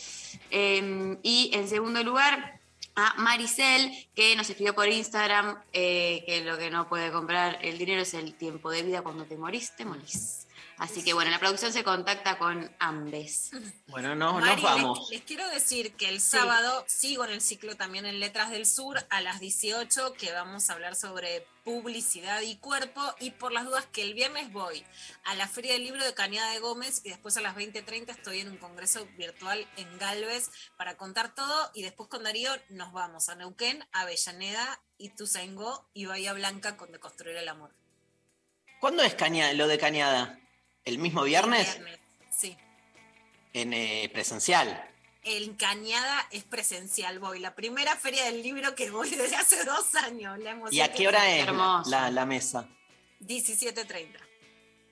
[0.51, 2.59] Eh, y en segundo lugar,
[2.93, 7.79] a Maricel, que nos escribió por Instagram eh, que lo que no puede comprar el
[7.79, 9.01] dinero es el tiempo de vida.
[9.01, 10.45] Cuando te morís, te morís.
[10.80, 13.51] Así que bueno, la producción se contacta con ambes.
[13.88, 15.10] Bueno, no, Mari, nos les- vamos.
[15.11, 19.06] Les, quiero decir que el sábado sigo en el ciclo también en Letras del Sur
[19.10, 23.01] a las 18, que vamos a hablar sobre publicidad y cuerpo.
[23.19, 24.85] Y por las dudas que el viernes voy
[25.26, 28.39] a la Feria del Libro de Cañada de Gómez y después a las 20.30 estoy
[28.39, 31.72] en un congreso virtual en Galvez para contar todo.
[31.73, 36.99] Y después con Darío nos vamos a Neuquén, Avellaneda, Ituzaingó y Bahía Blanca con De
[36.99, 37.73] Construir el Amor.
[38.80, 40.39] ¿Cuándo es Caña- lo de Cañada?
[40.89, 41.75] ¿El mismo viernes?
[41.75, 41.99] Viernes,
[42.31, 42.57] Sí.
[43.53, 44.89] En eh, presencial.
[45.21, 47.37] En Cañada es presencial, voy.
[47.39, 50.39] La primera feria del libro que voy desde hace dos años.
[50.39, 51.45] La ¿Y a qué hora es
[51.87, 52.67] la, la mesa?
[53.21, 54.17] 17.30.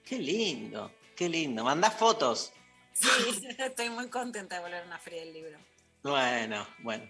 [0.06, 1.64] Qué lindo, qué lindo.
[1.64, 2.54] Mandá fotos.
[2.94, 3.10] Sí,
[3.58, 5.58] estoy muy contenta de volver a una feria del libro.
[6.04, 7.10] Bueno, bueno.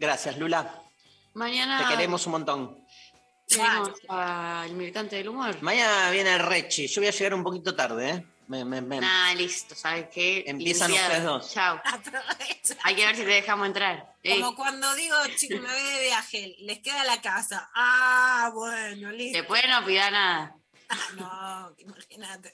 [0.00, 0.82] Gracias, Lula.
[1.34, 2.83] Mañana Te queremos un montón.
[3.46, 5.60] Tenemos al militante del humor.
[5.62, 6.86] Mañana viene el Rechi.
[6.86, 8.26] Yo voy a llegar un poquito tarde, ¿eh?
[8.46, 10.44] Me- me- me- Ah, listo, ¿sabes qué?
[10.46, 11.08] Empiezan Limpiado.
[11.12, 11.52] ustedes dos.
[11.52, 11.80] Chao.
[12.82, 14.14] Hay que ver si te dejamos entrar.
[14.22, 17.70] Eh, Como cuando digo, chicos, me voy de viaje, les queda la casa.
[17.74, 19.38] Ah, bueno, listo.
[19.38, 20.56] después no pida nada.
[20.90, 22.52] Ah, no, imagínate.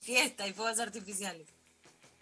[0.00, 1.48] Fiesta y fuegos artificiales.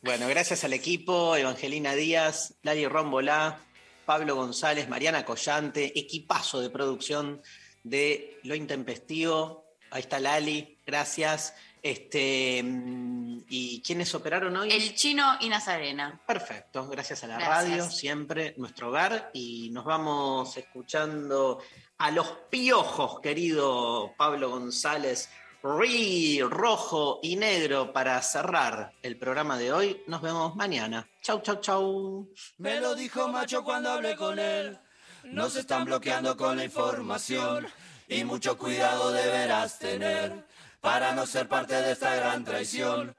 [0.01, 3.59] Bueno, gracias al equipo, Evangelina Díaz, Lali Rombolá,
[4.07, 7.43] Pablo González, Mariana Collante, equipazo de producción
[7.85, 9.77] de Lo Intempestivo.
[9.91, 11.55] Ahí está Lali, gracias.
[11.81, 14.73] Este, mm, ¿Y quiénes operaron hoy?
[14.73, 16.21] El chino y Nazarena.
[16.27, 17.69] Perfecto, gracias a la Gracias.
[17.69, 19.31] radio, siempre nuestro hogar.
[19.35, 21.61] Y nos vamos escuchando
[21.99, 25.29] a los piojos, querido Pablo González,
[25.63, 30.03] Ri, rojo y negro para cerrar el programa de hoy.
[30.07, 31.09] Nos vemos mañana.
[31.23, 32.29] Chau, chau, chau.
[32.59, 34.79] Me lo dijo macho cuando hablé con él.
[35.25, 37.67] Nos están bloqueando con la información
[38.09, 40.45] y mucho cuidado deberás tener
[40.81, 43.15] para no ser parte de esta gran traición.